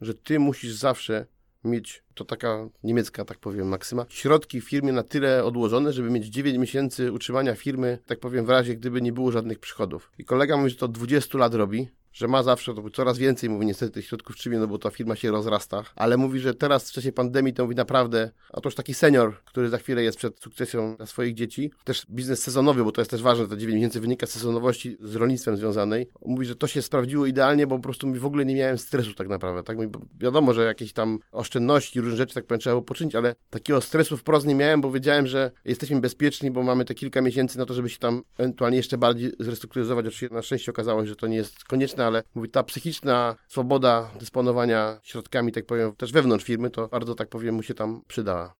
że 0.00 0.14
ty 0.14 0.38
musisz 0.38 0.72
zawsze 0.72 1.26
mieć, 1.64 2.02
to 2.14 2.24
taka 2.24 2.68
niemiecka, 2.84 3.24
tak 3.24 3.38
powiem, 3.38 3.68
maksyma, 3.68 4.06
środki 4.08 4.60
w 4.60 4.68
firmie 4.68 4.92
na 4.92 5.02
tyle 5.02 5.44
odłożone, 5.44 5.92
żeby 5.92 6.10
mieć 6.10 6.26
9 6.26 6.58
miesięcy 6.58 7.12
utrzymania 7.12 7.54
firmy, 7.54 7.98
tak 8.06 8.20
powiem, 8.20 8.46
w 8.46 8.48
razie 8.48 8.76
gdyby 8.76 9.02
nie 9.02 9.12
było 9.12 9.32
żadnych 9.32 9.58
przychodów. 9.58 10.10
I 10.18 10.24
kolega 10.24 10.56
mówi, 10.56 10.70
że 10.70 10.76
to 10.76 10.86
od 10.86 10.92
20 10.92 11.38
lat 11.38 11.54
robi, 11.54 11.88
że 12.14 12.28
ma 12.28 12.42
zawsze 12.42 12.74
to 12.74 12.90
coraz 12.90 13.18
więcej, 13.18 13.50
mówi 13.50 13.66
niestety 13.66 13.92
tych 13.92 14.06
środków 14.06 14.36
trzymie, 14.36 14.58
no 14.58 14.66
bo 14.66 14.78
ta 14.78 14.90
firma 14.90 15.16
się 15.16 15.30
rozrasta, 15.30 15.82
ale 15.96 16.16
mówi, 16.16 16.40
że 16.40 16.54
teraz 16.54 16.90
w 16.90 16.92
czasie 16.92 17.12
pandemii 17.12 17.52
to 17.52 17.62
mówi 17.62 17.76
naprawdę, 17.76 18.30
a 18.52 18.60
to 18.60 18.68
już 18.68 18.74
taki 18.74 18.94
senior, 18.94 19.36
który 19.44 19.68
za 19.68 19.78
chwilę 19.78 20.02
jest 20.02 20.18
przed 20.18 20.40
sukcesją 20.40 20.96
dla 20.96 21.06
swoich 21.06 21.34
dzieci, 21.34 21.70
też 21.84 22.06
biznes 22.10 22.42
sezonowy, 22.42 22.84
bo 22.84 22.92
to 22.92 23.00
jest 23.00 23.10
też 23.10 23.22
ważne, 23.22 23.48
te 23.48 23.58
9 23.58 23.74
miesięcy 23.74 24.00
wynika 24.00 24.26
z 24.26 24.30
sezonowości 24.30 24.96
z 25.00 25.14
rolnictwem 25.14 25.56
związanej. 25.56 26.08
Mówi, 26.26 26.46
że 26.46 26.56
to 26.56 26.66
się 26.66 26.82
sprawdziło 26.82 27.26
idealnie, 27.26 27.66
bo 27.66 27.76
po 27.76 27.82
prostu 27.82 28.06
mi 28.06 28.18
w 28.18 28.26
ogóle 28.26 28.44
nie 28.44 28.54
miałem 28.54 28.78
stresu 28.78 29.14
tak 29.14 29.28
naprawdę, 29.28 29.62
tak? 29.62 29.76
Mówi, 29.76 29.88
wiadomo, 30.20 30.54
że 30.54 30.64
jakieś 30.64 30.92
tam 30.92 31.18
oszczędności, 31.32 32.00
różne 32.00 32.16
rzeczy 32.16 32.34
tak 32.34 32.46
powiem 32.46 32.60
trzeba 32.60 32.74
było 32.74 32.82
poczynić, 32.82 33.14
ale 33.14 33.34
takiego 33.50 33.80
stresu 33.80 34.16
wprost 34.16 34.46
nie 34.46 34.54
miałem, 34.54 34.80
bo 34.80 34.90
wiedziałem, 34.90 35.26
że 35.26 35.50
jesteśmy 35.64 36.00
bezpieczni, 36.00 36.50
bo 36.50 36.62
mamy 36.62 36.84
te 36.84 36.94
kilka 36.94 37.20
miesięcy 37.20 37.58
na 37.58 37.66
to, 37.66 37.74
żeby 37.74 37.88
się 37.90 37.98
tam 37.98 38.22
ewentualnie 38.38 38.76
jeszcze 38.76 38.98
bardziej 38.98 39.32
zrestrukturyzować. 39.38 40.06
Oczywiście 40.06 40.34
na 40.34 40.42
szczęście 40.42 40.70
okazało 40.70 41.02
się, 41.02 41.08
że 41.08 41.16
to 41.16 41.26
nie 41.26 41.36
jest 41.36 41.64
konieczne, 41.64 42.03
ale 42.04 42.22
mówi, 42.34 42.48
ta 42.48 42.62
psychiczna 42.62 43.36
swoboda 43.48 44.10
dysponowania 44.20 45.00
środkami, 45.02 45.52
tak 45.52 45.66
powiem, 45.66 45.96
też 45.96 46.12
wewnątrz 46.12 46.44
firmy, 46.44 46.70
to 46.70 46.88
bardzo, 46.88 47.14
tak 47.14 47.28
powiem, 47.28 47.54
mu 47.54 47.62
się 47.62 47.74
tam 47.74 48.02
przydała. 48.06 48.54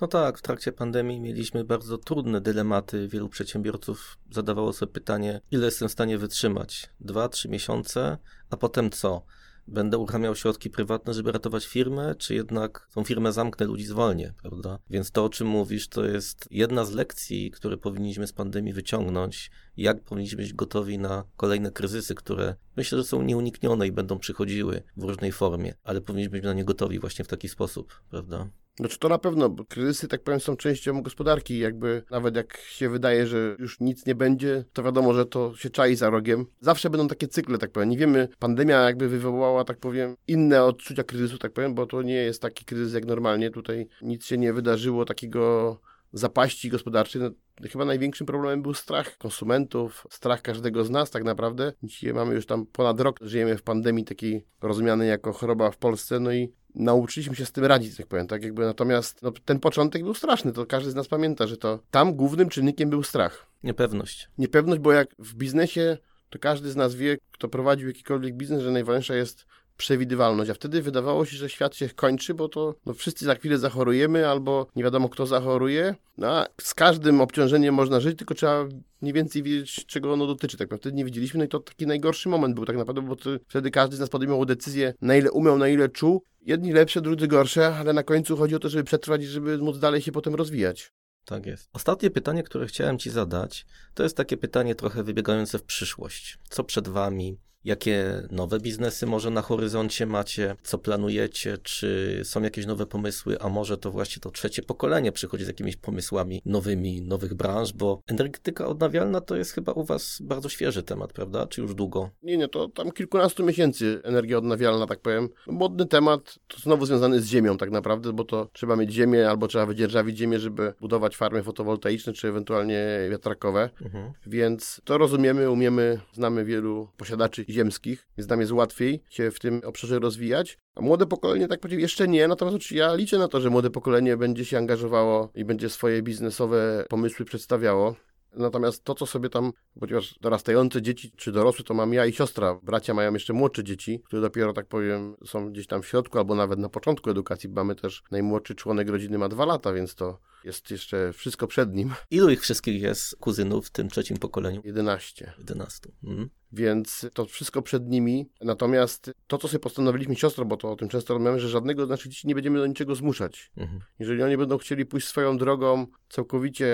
No 0.00 0.06
tak, 0.06 0.38
w 0.38 0.42
trakcie 0.42 0.72
pandemii 0.72 1.20
mieliśmy 1.20 1.64
bardzo 1.64 1.98
trudne 1.98 2.40
dylematy. 2.40 3.08
Wielu 3.08 3.28
przedsiębiorców 3.28 4.18
zadawało 4.30 4.72
sobie 4.72 4.92
pytanie, 4.92 5.40
ile 5.50 5.64
jestem 5.64 5.88
w 5.88 5.92
stanie 5.92 6.18
wytrzymać? 6.18 6.90
Dwa, 7.00 7.28
trzy 7.28 7.48
miesiące, 7.48 8.18
a 8.50 8.56
potem 8.56 8.90
co? 8.90 9.22
Będę 9.68 9.98
uruchamiał 9.98 10.34
środki 10.34 10.70
prywatne, 10.70 11.14
żeby 11.14 11.32
ratować 11.32 11.66
firmę, 11.66 12.14
czy 12.18 12.34
jednak 12.34 12.88
tą 12.94 13.04
firmę 13.04 13.32
zamknę, 13.32 13.66
ludzi 13.66 13.84
zwolnię, 13.84 14.34
prawda? 14.42 14.78
Więc 14.90 15.10
to, 15.10 15.24
o 15.24 15.28
czym 15.28 15.46
mówisz, 15.46 15.88
to 15.88 16.04
jest 16.04 16.48
jedna 16.50 16.84
z 16.84 16.92
lekcji, 16.92 17.50
które 17.50 17.76
powinniśmy 17.76 18.26
z 18.26 18.32
pandemii 18.32 18.72
wyciągnąć, 18.72 19.50
jak 19.76 20.00
powinniśmy 20.00 20.36
być 20.36 20.52
gotowi 20.52 20.98
na 20.98 21.24
kolejne 21.36 21.70
kryzysy, 21.70 22.14
które 22.14 22.54
myślę, 22.76 22.98
że 22.98 23.04
są 23.04 23.22
nieuniknione 23.22 23.86
i 23.86 23.92
będą 23.92 24.18
przychodziły 24.18 24.82
w 24.96 25.02
różnej 25.02 25.32
formie, 25.32 25.74
ale 25.84 26.00
powinniśmy 26.00 26.30
być 26.30 26.44
na 26.44 26.52
nie 26.52 26.64
gotowi 26.64 26.98
właśnie 26.98 27.24
w 27.24 27.28
taki 27.28 27.48
sposób, 27.48 28.02
prawda? 28.10 28.48
Znaczy 28.76 28.98
to 28.98 29.08
na 29.08 29.18
pewno, 29.18 29.48
bo 29.48 29.64
kryzysy, 29.64 30.08
tak 30.08 30.22
powiem, 30.22 30.40
są 30.40 30.56
częścią 30.56 31.02
gospodarki. 31.02 31.58
Jakby 31.58 32.02
nawet 32.10 32.36
jak 32.36 32.56
się 32.56 32.88
wydaje, 32.88 33.26
że 33.26 33.56
już 33.58 33.80
nic 33.80 34.06
nie 34.06 34.14
będzie, 34.14 34.64
to 34.72 34.82
wiadomo, 34.82 35.14
że 35.14 35.26
to 35.26 35.56
się 35.56 35.70
czai 35.70 35.96
za 35.96 36.10
rogiem. 36.10 36.46
Zawsze 36.60 36.90
będą 36.90 37.08
takie 37.08 37.28
cykle, 37.28 37.58
tak 37.58 37.70
powiem. 37.70 37.88
Nie 37.88 37.98
wiemy, 37.98 38.28
pandemia 38.38 38.80
jakby 38.80 39.08
wywołała, 39.08 39.64
tak 39.64 39.78
powiem, 39.78 40.16
inne 40.28 40.64
odczucia 40.64 41.04
kryzysu, 41.04 41.38
tak 41.38 41.52
powiem, 41.52 41.74
bo 41.74 41.86
to 41.86 42.02
nie 42.02 42.14
jest 42.14 42.42
taki 42.42 42.64
kryzys 42.64 42.94
jak 42.94 43.04
normalnie. 43.04 43.50
Tutaj 43.50 43.88
nic 44.02 44.26
się 44.26 44.38
nie 44.38 44.52
wydarzyło 44.52 45.04
takiego 45.04 45.76
zapaści 46.12 46.68
gospodarczej. 46.68 47.22
No, 47.22 47.30
chyba 47.70 47.84
największym 47.84 48.26
problemem 48.26 48.62
był 48.62 48.74
strach 48.74 49.18
konsumentów, 49.18 50.06
strach 50.10 50.42
każdego 50.42 50.84
z 50.84 50.90
nas 50.90 51.10
tak 51.10 51.24
naprawdę. 51.24 51.72
Dzisiaj 51.82 52.14
mamy 52.14 52.34
już 52.34 52.46
tam 52.46 52.66
ponad 52.66 53.00
rok, 53.00 53.18
żyjemy 53.20 53.56
w 53.56 53.62
pandemii 53.62 54.04
takiej 54.04 54.46
rozumianej 54.62 55.08
jako 55.08 55.32
choroba 55.32 55.70
w 55.70 55.76
Polsce, 55.76 56.20
no 56.20 56.32
i 56.32 56.52
nauczyliśmy 56.76 57.36
się 57.36 57.46
z 57.46 57.52
tym 57.52 57.64
radzić, 57.64 57.96
tak 57.96 58.06
powiem, 58.06 58.26
tak 58.26 58.42
jakby 58.42 58.64
natomiast 58.64 59.22
no, 59.22 59.32
ten 59.44 59.60
początek 59.60 60.02
był 60.02 60.14
straszny, 60.14 60.52
to 60.52 60.66
każdy 60.66 60.90
z 60.90 60.94
nas 60.94 61.08
pamięta, 61.08 61.46
że 61.46 61.56
to 61.56 61.78
tam 61.90 62.14
głównym 62.14 62.48
czynnikiem 62.48 62.90
był 62.90 63.02
strach. 63.02 63.46
Niepewność. 63.62 64.28
Niepewność, 64.38 64.80
bo 64.80 64.92
jak 64.92 65.08
w 65.18 65.34
biznesie, 65.34 65.98
to 66.30 66.38
każdy 66.38 66.70
z 66.70 66.76
nas 66.76 66.94
wie, 66.94 67.16
kto 67.32 67.48
prowadził 67.48 67.88
jakikolwiek 67.88 68.34
biznes, 68.34 68.62
że 68.62 68.70
najważniejsza 68.70 69.14
jest 69.14 69.46
przewidywalność, 69.76 70.50
a 70.50 70.54
wtedy 70.54 70.82
wydawało 70.82 71.24
się, 71.24 71.36
że 71.36 71.48
świat 71.48 71.76
się 71.76 71.88
kończy, 71.88 72.34
bo 72.34 72.48
to 72.48 72.74
no, 72.86 72.94
wszyscy 72.94 73.24
za 73.24 73.34
chwilę 73.34 73.58
zachorujemy, 73.58 74.28
albo 74.28 74.66
nie 74.76 74.84
wiadomo 74.84 75.08
kto 75.08 75.26
zachoruje. 75.26 75.94
No, 76.18 76.26
a 76.26 76.46
z 76.60 76.74
każdym 76.74 77.20
obciążeniem 77.20 77.74
można 77.74 78.00
żyć, 78.00 78.18
tylko 78.18 78.34
trzeba 78.34 78.68
mniej 79.00 79.12
więcej 79.12 79.42
wiedzieć, 79.42 79.86
czego 79.86 80.12
ono 80.12 80.26
dotyczy. 80.26 80.56
Tak 80.56 80.70
naprawdę 80.70 80.96
nie 80.96 81.04
wiedzieliśmy, 81.04 81.38
no 81.38 81.44
i 81.44 81.48
to 81.48 81.60
taki 81.60 81.86
najgorszy 81.86 82.28
moment 82.28 82.54
był 82.54 82.64
tak 82.64 82.76
naprawdę, 82.76 83.02
bo 83.02 83.16
wtedy 83.48 83.70
każdy 83.70 83.96
z 83.96 84.00
nas 84.00 84.08
podejmował 84.08 84.46
decyzję, 84.46 84.94
na 85.00 85.16
ile 85.16 85.30
umiał, 85.30 85.58
na 85.58 85.68
ile 85.68 85.88
czuł. 85.88 86.22
Jedni 86.40 86.72
lepsze, 86.72 87.00
drudzy 87.00 87.28
gorsze, 87.28 87.74
ale 87.76 87.92
na 87.92 88.02
końcu 88.02 88.36
chodzi 88.36 88.54
o 88.54 88.58
to, 88.58 88.68
żeby 88.68 88.84
przetrwać 88.84 89.22
i 89.22 89.26
żeby 89.26 89.58
móc 89.58 89.78
dalej 89.78 90.02
się 90.02 90.12
potem 90.12 90.34
rozwijać. 90.34 90.92
Tak 91.24 91.46
jest. 91.46 91.68
Ostatnie 91.72 92.10
pytanie, 92.10 92.42
które 92.42 92.66
chciałem 92.66 92.98
Ci 92.98 93.10
zadać, 93.10 93.66
to 93.94 94.02
jest 94.02 94.16
takie 94.16 94.36
pytanie 94.36 94.74
trochę 94.74 95.02
wybiegające 95.02 95.58
w 95.58 95.64
przyszłość. 95.64 96.38
Co 96.48 96.64
przed 96.64 96.88
Wami? 96.88 97.38
Jakie 97.66 98.22
nowe 98.30 98.60
biznesy 98.60 99.06
może 99.06 99.30
na 99.30 99.42
horyzoncie 99.42 100.06
macie? 100.06 100.56
Co 100.62 100.78
planujecie? 100.78 101.58
Czy 101.58 102.20
są 102.24 102.42
jakieś 102.42 102.66
nowe 102.66 102.86
pomysły? 102.86 103.40
A 103.40 103.48
może 103.48 103.78
to 103.78 103.90
właśnie 103.90 104.20
to 104.20 104.30
trzecie 104.30 104.62
pokolenie 104.62 105.12
przychodzi 105.12 105.44
z 105.44 105.46
jakimiś 105.46 105.76
pomysłami 105.76 106.42
nowymi, 106.44 107.02
nowych 107.02 107.34
branż? 107.34 107.72
Bo 107.72 108.02
energetyka 108.06 108.66
odnawialna 108.66 109.20
to 109.20 109.36
jest 109.36 109.52
chyba 109.52 109.72
u 109.72 109.84
Was 109.84 110.18
bardzo 110.22 110.48
świeży 110.48 110.82
temat, 110.82 111.12
prawda? 111.12 111.46
Czy 111.46 111.60
już 111.60 111.74
długo? 111.74 112.10
Nie, 112.22 112.36
nie, 112.36 112.48
to 112.48 112.68
tam 112.68 112.92
kilkunastu 112.92 113.44
miesięcy 113.44 114.00
energia 114.04 114.38
odnawialna, 114.38 114.86
tak 114.86 115.00
powiem. 115.00 115.28
Modny 115.46 115.86
temat, 115.86 116.38
to 116.48 116.58
znowu 116.58 116.86
związany 116.86 117.20
z 117.20 117.26
ziemią 117.26 117.56
tak 117.56 117.70
naprawdę, 117.70 118.12
bo 118.12 118.24
to 118.24 118.48
trzeba 118.52 118.76
mieć 118.76 118.92
ziemię 118.92 119.30
albo 119.30 119.48
trzeba 119.48 119.66
wydzierżawić 119.66 120.18
ziemię, 120.18 120.38
żeby 120.38 120.72
budować 120.80 121.16
farmy 121.16 121.42
fotowoltaiczne 121.42 122.12
czy 122.12 122.28
ewentualnie 122.28 122.86
wiatrakowe. 123.10 123.70
Mhm. 123.82 124.12
Więc 124.26 124.80
to 124.84 124.98
rozumiemy, 124.98 125.50
umiemy, 125.50 126.00
znamy 126.12 126.44
wielu 126.44 126.88
posiadaczy 126.96 127.44
ziemskich, 127.56 128.06
więc 128.18 128.30
nam 128.30 128.40
jest 128.40 128.52
łatwiej 128.52 129.02
się 129.10 129.30
w 129.30 129.38
tym 129.38 129.60
obszarze 129.64 129.98
rozwijać. 129.98 130.58
A 130.74 130.80
młode 130.80 131.06
pokolenie, 131.06 131.48
tak 131.48 131.60
powiem, 131.60 131.80
jeszcze 131.80 132.08
nie, 132.08 132.28
natomiast 132.28 132.72
ja 132.72 132.94
liczę 132.94 133.18
na 133.18 133.28
to, 133.28 133.40
że 133.40 133.50
młode 133.50 133.70
pokolenie 133.70 134.16
będzie 134.16 134.44
się 134.44 134.58
angażowało 134.58 135.30
i 135.34 135.44
będzie 135.44 135.68
swoje 135.68 136.02
biznesowe 136.02 136.84
pomysły 136.88 137.24
przedstawiało. 137.24 137.96
Natomiast 138.36 138.84
to, 138.84 138.94
co 138.94 139.06
sobie 139.06 139.28
tam, 139.28 139.52
ponieważ 139.80 140.18
dorastające 140.20 140.82
dzieci 140.82 141.12
czy 141.16 141.32
dorosłe, 141.32 141.64
to 141.64 141.74
mam 141.74 141.92
ja 141.92 142.06
i 142.06 142.12
siostra. 142.12 142.58
Bracia 142.62 142.94
mają 142.94 143.14
jeszcze 143.14 143.32
młodsze 143.32 143.64
dzieci, 143.64 144.02
które 144.04 144.22
dopiero, 144.22 144.52
tak 144.52 144.66
powiem, 144.66 145.16
są 145.24 145.50
gdzieś 145.52 145.66
tam 145.66 145.82
w 145.82 145.86
środku 145.86 146.18
albo 146.18 146.34
nawet 146.34 146.58
na 146.58 146.68
początku 146.68 147.10
edukacji. 147.10 147.48
Mamy 147.48 147.74
też 147.74 148.02
najmłodszy 148.10 148.54
członek 148.54 148.88
rodziny 148.88 149.18
ma 149.18 149.28
dwa 149.28 149.44
lata, 149.46 149.72
więc 149.72 149.94
to 149.94 150.18
jest 150.46 150.70
jeszcze 150.70 151.12
wszystko 151.12 151.46
przed 151.46 151.74
nim. 151.74 151.94
Ilu 152.10 152.30
ich 152.30 152.40
wszystkich 152.40 152.82
jest 152.82 153.16
kuzynów 153.16 153.66
w 153.66 153.70
tym 153.70 153.88
trzecim 153.88 154.16
pokoleniu? 154.16 154.60
11. 154.64 155.32
11. 155.38 155.88
Mhm. 156.04 156.30
Więc 156.52 157.06
to 157.14 157.26
wszystko 157.26 157.62
przed 157.62 157.88
nimi. 157.88 158.30
Natomiast 158.40 159.10
to, 159.26 159.38
co 159.38 159.48
sobie 159.48 159.58
postanowiliśmy 159.58 160.16
siostro, 160.16 160.44
bo 160.44 160.56
to 160.56 160.72
o 160.72 160.76
tym 160.76 160.88
często 160.88 161.14
rozmawiamy, 161.14 161.40
że 161.40 161.48
żadnego 161.48 161.86
z 161.86 161.88
naszych 161.88 162.12
dzieci 162.12 162.28
nie 162.28 162.34
będziemy 162.34 162.58
do 162.58 162.66
niczego 162.66 162.94
zmuszać. 162.94 163.50
Mhm. 163.56 163.80
Jeżeli 163.98 164.22
oni 164.22 164.36
będą 164.36 164.58
chcieli 164.58 164.86
pójść 164.86 165.06
swoją 165.06 165.38
drogą 165.38 165.86
całkowicie 166.08 166.68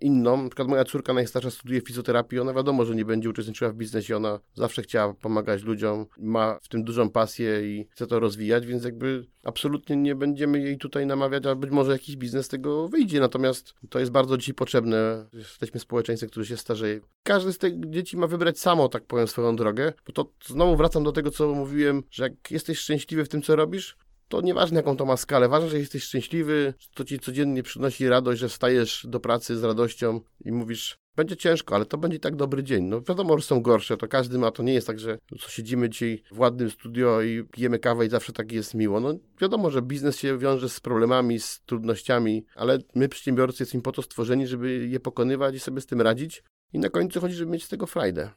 inną, 0.00 0.42
na 0.42 0.48
przykład 0.48 0.68
moja 0.68 0.84
córka 0.84 1.12
najstarsza 1.12 1.50
studiuje 1.50 1.80
fizjoterapię, 1.80 2.42
ona 2.42 2.54
wiadomo, 2.54 2.84
że 2.84 2.94
nie 2.94 3.04
będzie 3.04 3.30
uczestniczyła 3.30 3.70
w 3.70 3.74
biznesie, 3.74 4.16
ona 4.16 4.40
zawsze 4.54 4.82
chciała 4.82 5.14
pomagać 5.14 5.62
ludziom, 5.62 6.06
ma 6.18 6.58
w 6.62 6.68
tym 6.68 6.84
dużą 6.84 7.10
pasję 7.10 7.76
i 7.76 7.88
chce 7.90 8.06
to 8.06 8.20
rozwijać, 8.20 8.66
więc 8.66 8.84
jakby 8.84 9.26
absolutnie 9.44 9.96
nie 9.96 10.14
będziemy 10.14 10.60
jej 10.60 10.78
tutaj 10.78 11.06
namawiać, 11.06 11.46
a 11.46 11.54
być 11.54 11.70
może 11.70 11.92
jakiś 11.92 12.16
biznes 12.16 12.46
z 12.46 12.48
tego 12.48 12.88
wyjdzie. 12.88 13.11
Natomiast 13.20 13.74
to 13.90 13.98
jest 13.98 14.12
bardzo 14.12 14.38
dzisiaj 14.38 14.54
potrzebne. 14.54 15.26
Jesteśmy 15.32 15.80
społeczeństwem, 15.80 16.30
które 16.30 16.46
się 16.46 16.56
starzeje. 16.56 17.00
Każdy 17.22 17.52
z 17.52 17.58
tych 17.58 17.90
dzieci 17.90 18.16
ma 18.16 18.26
wybrać 18.26 18.58
samo, 18.58 18.88
tak 18.88 19.04
powiem, 19.04 19.28
swoją 19.28 19.56
drogę, 19.56 19.92
bo 20.06 20.12
to 20.12 20.32
znowu 20.46 20.76
wracam 20.76 21.04
do 21.04 21.12
tego, 21.12 21.30
co 21.30 21.54
mówiłem, 21.54 22.02
że 22.10 22.22
jak 22.22 22.50
jesteś 22.50 22.78
szczęśliwy 22.78 23.24
w 23.24 23.28
tym, 23.28 23.42
co 23.42 23.56
robisz, 23.56 23.96
to 24.28 24.40
nieważne 24.40 24.76
jaką 24.76 24.96
to 24.96 25.04
ma 25.04 25.16
skalę, 25.16 25.48
ważne, 25.48 25.68
że 25.68 25.78
jesteś 25.78 26.02
szczęśliwy, 26.02 26.74
to 26.94 27.04
ci 27.04 27.18
codziennie 27.18 27.62
przynosi 27.62 28.08
radość, 28.08 28.40
że 28.40 28.48
wstajesz 28.48 29.06
do 29.08 29.20
pracy 29.20 29.56
z 29.56 29.64
radością 29.64 30.20
i 30.44 30.52
mówisz, 30.52 30.98
będzie 31.16 31.36
ciężko, 31.36 31.74
ale 31.74 31.86
to 31.86 31.98
będzie 31.98 32.18
tak 32.18 32.36
dobry 32.36 32.62
dzień. 32.62 32.84
No 32.84 33.00
wiadomo, 33.00 33.38
że 33.38 33.44
są 33.44 33.62
gorsze, 33.62 33.96
to 33.96 34.08
każdy 34.08 34.38
ma, 34.38 34.50
to 34.50 34.62
nie 34.62 34.74
jest 34.74 34.86
tak, 34.86 34.98
że 34.98 35.18
co 35.40 35.48
siedzimy 35.48 35.88
dzisiaj 35.90 36.22
w 36.32 36.38
ładnym 36.38 36.70
studio 36.70 37.22
i 37.22 37.44
pijemy 37.44 37.78
kawę 37.78 38.06
i 38.06 38.10
zawsze 38.10 38.32
tak 38.32 38.52
jest 38.52 38.74
miło. 38.74 39.00
No 39.00 39.14
wiadomo, 39.40 39.70
że 39.70 39.82
biznes 39.82 40.18
się 40.18 40.38
wiąże 40.38 40.68
z 40.68 40.80
problemami, 40.80 41.40
z 41.40 41.60
trudnościami, 41.66 42.44
ale 42.54 42.78
my 42.94 43.08
przedsiębiorcy 43.08 43.62
jesteśmy 43.62 43.82
po 43.82 43.92
to 43.92 44.02
stworzeni, 44.02 44.46
żeby 44.46 44.86
je 44.88 45.00
pokonywać 45.00 45.54
i 45.54 45.60
sobie 45.60 45.80
z 45.80 45.86
tym 45.86 46.00
radzić. 46.00 46.42
I 46.72 46.78
na 46.78 46.88
końcu 46.88 47.20
chodzi, 47.20 47.34
żeby 47.34 47.52
mieć 47.52 47.64
z 47.64 47.68
tego 47.68 47.86
frajdę. 47.86 48.30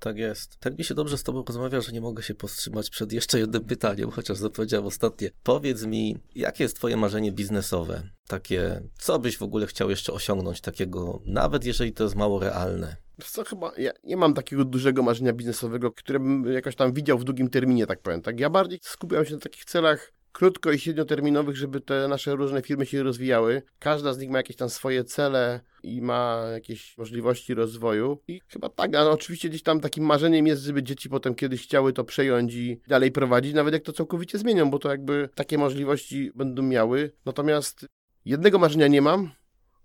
Tak 0.00 0.16
jest. 0.16 0.56
Tak 0.60 0.78
mi 0.78 0.84
się 0.84 0.94
dobrze 0.94 1.18
z 1.18 1.22
Tobą 1.22 1.44
rozmawia, 1.48 1.80
że 1.80 1.92
nie 1.92 2.00
mogę 2.00 2.22
się 2.22 2.34
powstrzymać 2.34 2.90
przed 2.90 3.12
jeszcze 3.12 3.38
jednym 3.38 3.64
pytaniem, 3.64 4.10
chociaż 4.10 4.38
zapowiedziałem 4.38 4.86
ostatnie. 4.86 5.30
Powiedz 5.42 5.84
mi, 5.84 6.16
jakie 6.34 6.64
jest 6.64 6.76
Twoje 6.76 6.96
marzenie 6.96 7.32
biznesowe? 7.32 8.02
Takie, 8.28 8.82
co 8.98 9.18
byś 9.18 9.36
w 9.38 9.42
ogóle 9.42 9.66
chciał 9.66 9.90
jeszcze 9.90 10.12
osiągnąć 10.12 10.60
takiego, 10.60 11.22
nawet 11.24 11.64
jeżeli 11.64 11.92
to 11.92 12.04
jest 12.04 12.16
mało 12.16 12.40
realne? 12.40 12.96
Co 13.24 13.44
chyba, 13.44 13.72
ja 13.78 13.92
nie 14.04 14.16
mam 14.16 14.34
takiego 14.34 14.64
dużego 14.64 15.02
marzenia 15.02 15.32
biznesowego, 15.32 15.92
które 15.92 16.20
bym 16.20 16.52
jakoś 16.52 16.76
tam 16.76 16.92
widział 16.92 17.18
w 17.18 17.24
długim 17.24 17.50
terminie, 17.50 17.86
tak 17.86 18.02
powiem. 18.02 18.22
Tak, 18.22 18.40
ja 18.40 18.50
bardziej 18.50 18.78
skupiam 18.82 19.24
się 19.24 19.34
na 19.34 19.40
takich 19.40 19.64
celach 19.64 20.12
krótko 20.32 20.72
i 20.72 20.78
średnioterminowych, 20.78 21.56
żeby 21.56 21.80
te 21.80 22.08
nasze 22.08 22.34
różne 22.34 22.62
firmy 22.62 22.86
się 22.86 23.02
rozwijały. 23.02 23.62
Każda 23.78 24.12
z 24.12 24.18
nich 24.18 24.30
ma 24.30 24.38
jakieś 24.38 24.56
tam 24.56 24.70
swoje 24.70 25.04
cele 25.04 25.60
i 25.82 26.02
ma 26.02 26.42
jakieś 26.52 26.98
możliwości 26.98 27.54
rozwoju. 27.54 28.18
I 28.28 28.40
chyba 28.48 28.68
tak, 28.68 28.94
ale 28.94 29.10
oczywiście 29.10 29.48
gdzieś 29.48 29.62
tam 29.62 29.80
takim 29.80 30.04
marzeniem 30.04 30.46
jest, 30.46 30.62
żeby 30.62 30.82
dzieci 30.82 31.08
potem 31.08 31.34
kiedyś 31.34 31.62
chciały 31.62 31.92
to 31.92 32.04
przejąć 32.04 32.54
i 32.54 32.80
dalej 32.88 33.12
prowadzić, 33.12 33.54
nawet 33.54 33.74
jak 33.74 33.82
to 33.82 33.92
całkowicie 33.92 34.38
zmienią, 34.38 34.70
bo 34.70 34.78
to 34.78 34.88
jakby 34.88 35.28
takie 35.34 35.58
możliwości 35.58 36.30
będą 36.34 36.62
miały. 36.62 37.12
Natomiast 37.24 37.86
jednego 38.24 38.58
marzenia 38.58 38.88
nie 38.88 39.02
mam, 39.02 39.30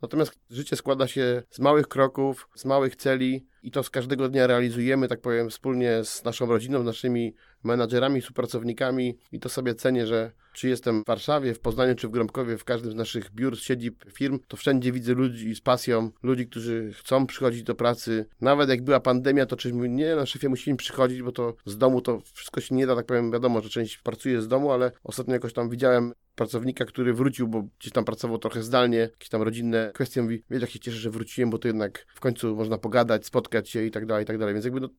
Natomiast 0.02 0.40
życie 0.50 0.76
składa 0.76 1.08
się 1.08 1.44
z 1.50 1.60
małych 1.60 1.88
kroków, 1.88 2.50
z 2.56 2.66
małych 2.66 2.96
celi 2.96 3.46
i 3.66 3.72
to 3.72 3.84
z 3.84 3.90
każdego 3.90 4.30
dnia 4.30 4.48
realizujemy, 4.48 5.08
tak 5.08 5.22
powiem, 5.22 5.50
wspólnie 5.50 6.04
z 6.04 6.24
naszą 6.24 6.46
rodziną, 6.46 6.82
z 6.82 6.86
naszymi 6.86 7.36
menadżerami, 7.64 8.22
współpracownikami. 8.22 9.18
I 9.32 9.40
to 9.40 9.50
sobie 9.50 9.76
cenię, 9.76 10.08
że 10.08 10.32
czy 10.54 10.70
jestem 10.70 11.04
w 11.04 11.08
Warszawie, 11.08 11.54
w 11.54 11.60
Poznaniu, 11.60 11.96
czy 11.96 12.08
w 12.08 12.12
Gromkowie, 12.12 12.58
w 12.58 12.64
każdym 12.64 12.92
z 12.92 12.96
naszych 12.96 13.32
biur, 13.32 13.60
siedzib, 13.60 14.06
firm, 14.12 14.40
to 14.48 14.58
wszędzie 14.58 14.92
widzę 14.92 15.14
ludzi 15.14 15.56
z 15.56 15.62
pasją, 15.62 16.12
ludzi, 16.24 16.48
którzy 16.48 16.94
chcą 16.94 17.28
przychodzić 17.28 17.64
do 17.64 17.76
pracy. 17.76 18.26
Nawet 18.42 18.70
jak 18.70 18.84
była 18.84 19.00
pandemia, 19.00 19.46
to 19.46 19.56
czyś 19.56 19.72
nie, 19.74 20.16
na 20.16 20.26
szefie 20.26 20.50
musimy 20.50 20.78
przychodzić, 20.78 21.22
bo 21.22 21.32
to 21.32 21.54
z 21.66 21.78
domu 21.78 22.02
to 22.02 22.22
wszystko 22.34 22.62
się 22.62 22.76
nie 22.76 22.88
da, 22.88 22.96
tak 22.96 23.06
powiem, 23.06 23.32
wiadomo, 23.32 23.62
że 23.62 23.70
część 23.70 23.98
pracuje 23.98 24.42
z 24.42 24.48
domu, 24.48 24.72
ale 24.72 24.92
ostatnio 25.04 25.34
jakoś 25.34 25.54
tam 25.54 25.70
widziałem 25.70 26.14
pracownika, 26.36 26.86
który 26.86 27.14
wrócił, 27.14 27.48
bo 27.48 27.64
gdzieś 27.80 27.94
tam 27.94 28.06
pracował 28.06 28.38
trochę 28.38 28.64
zdalnie, 28.64 28.98
jakieś 28.98 29.30
tam 29.30 29.42
rodzinne 29.42 29.92
kwestie, 29.94 30.22
mówi, 30.22 30.44
wiesz, 30.50 30.62
jak 30.62 30.72
się 30.72 30.80
cieszę, 30.80 30.98
że 30.98 31.10
wróciłem, 31.10 31.50
bo 31.50 31.58
to 31.58 31.68
jednak 31.68 32.06
w 32.16 32.20
końcu 32.20 32.56
można 32.56 32.78
pogadać, 32.78 33.26
spotkać 33.26 33.55
się 33.64 33.84
i 33.84 33.92
tak 33.92 34.06
dalej, 34.06 34.24
i 34.24 34.28
tak 34.28 34.38
dalej, 34.38 34.54
więc 34.54 34.66
jakby 34.66 34.80
no, 34.80 34.90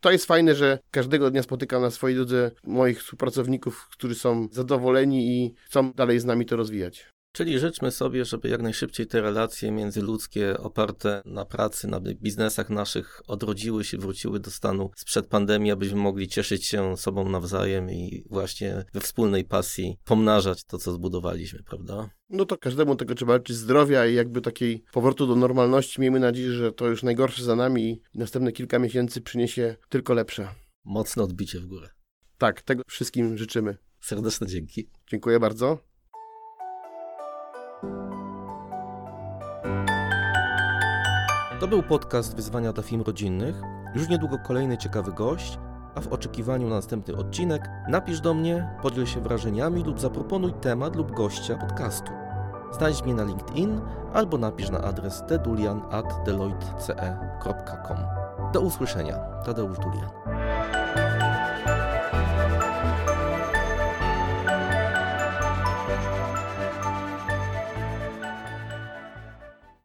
to 0.00 0.10
jest 0.10 0.26
fajne, 0.26 0.54
że 0.54 0.78
każdego 0.90 1.30
dnia 1.30 1.42
spotykam 1.42 1.82
na 1.82 1.90
swojej 1.90 2.16
drodze 2.16 2.50
moich 2.64 3.00
współpracowników, 3.00 3.88
którzy 3.92 4.14
są 4.14 4.48
zadowoleni 4.52 5.26
i 5.26 5.54
chcą 5.64 5.92
dalej 5.92 6.20
z 6.20 6.24
nami 6.24 6.46
to 6.46 6.56
rozwijać. 6.56 7.12
Czyli 7.32 7.58
życzmy 7.58 7.90
sobie, 7.90 8.24
żeby 8.24 8.48
jak 8.48 8.62
najszybciej 8.62 9.06
te 9.06 9.20
relacje 9.20 9.70
międzyludzkie 9.70 10.58
oparte 10.58 11.22
na 11.24 11.44
pracy, 11.44 11.88
na 11.88 12.00
biznesach 12.00 12.70
naszych 12.70 13.22
odrodziły 13.26 13.84
się, 13.84 13.98
wróciły 13.98 14.40
do 14.40 14.50
stanu 14.50 14.90
sprzed 14.96 15.26
pandemii, 15.26 15.70
abyśmy 15.70 16.00
mogli 16.00 16.28
cieszyć 16.28 16.66
się 16.66 16.96
sobą 16.96 17.28
nawzajem 17.28 17.90
i 17.90 18.24
właśnie 18.30 18.84
we 18.92 19.00
wspólnej 19.00 19.44
pasji 19.44 19.98
pomnażać 20.04 20.64
to, 20.64 20.78
co 20.78 20.92
zbudowaliśmy, 20.92 21.62
prawda? 21.62 22.10
No 22.30 22.44
to 22.44 22.58
każdemu 22.58 22.96
tego 22.96 23.14
trzeba 23.14 23.34
życzyć 23.34 23.56
zdrowia 23.56 24.06
i 24.06 24.14
jakby 24.14 24.40
takiej 24.40 24.84
powrotu 24.92 25.26
do 25.26 25.36
normalności. 25.36 26.00
Miejmy 26.00 26.20
nadzieję, 26.20 26.52
że 26.52 26.72
to 26.72 26.86
już 26.86 27.02
najgorsze 27.02 27.44
za 27.44 27.56
nami 27.56 28.02
i 28.14 28.18
następne 28.18 28.52
kilka 28.52 28.78
miesięcy 28.78 29.20
przyniesie 29.20 29.76
tylko 29.88 30.14
lepsze. 30.14 30.48
Mocne 30.84 31.22
odbicie 31.22 31.60
w 31.60 31.66
górę. 31.66 31.88
Tak, 32.38 32.62
tego 32.62 32.82
wszystkim 32.88 33.38
życzymy. 33.38 33.76
Serdeczne 34.00 34.46
dzięki. 34.46 34.88
Dziękuję 35.06 35.40
bardzo. 35.40 35.91
To 41.60 41.68
był 41.68 41.82
podcast 41.82 42.36
Wyzwania 42.36 42.72
dla 42.72 42.82
Film 42.82 43.02
Rodzinnych. 43.02 43.62
Już 43.94 44.08
niedługo 44.08 44.38
kolejny 44.38 44.78
ciekawy 44.78 45.12
gość, 45.12 45.58
a 45.94 46.00
w 46.00 46.08
oczekiwaniu 46.08 46.68
na 46.68 46.74
następny 46.74 47.16
odcinek 47.16 47.68
napisz 47.88 48.20
do 48.20 48.34
mnie, 48.34 48.68
podziel 48.82 49.06
się 49.06 49.20
wrażeniami 49.20 49.84
lub 49.84 50.00
zaproponuj 50.00 50.52
temat 50.52 50.96
lub 50.96 51.12
gościa 51.12 51.56
podcastu. 51.56 52.12
Znajdź 52.72 53.02
mnie 53.02 53.14
na 53.14 53.24
LinkedIn 53.24 53.80
albo 54.12 54.38
napisz 54.38 54.70
na 54.70 54.80
adres 54.80 55.22
tedulian.deloitte.com. 55.28 57.96
Do 58.52 58.60
usłyszenia. 58.60 59.16
Tadeusz 59.44 59.78
Dulian. 59.78 60.10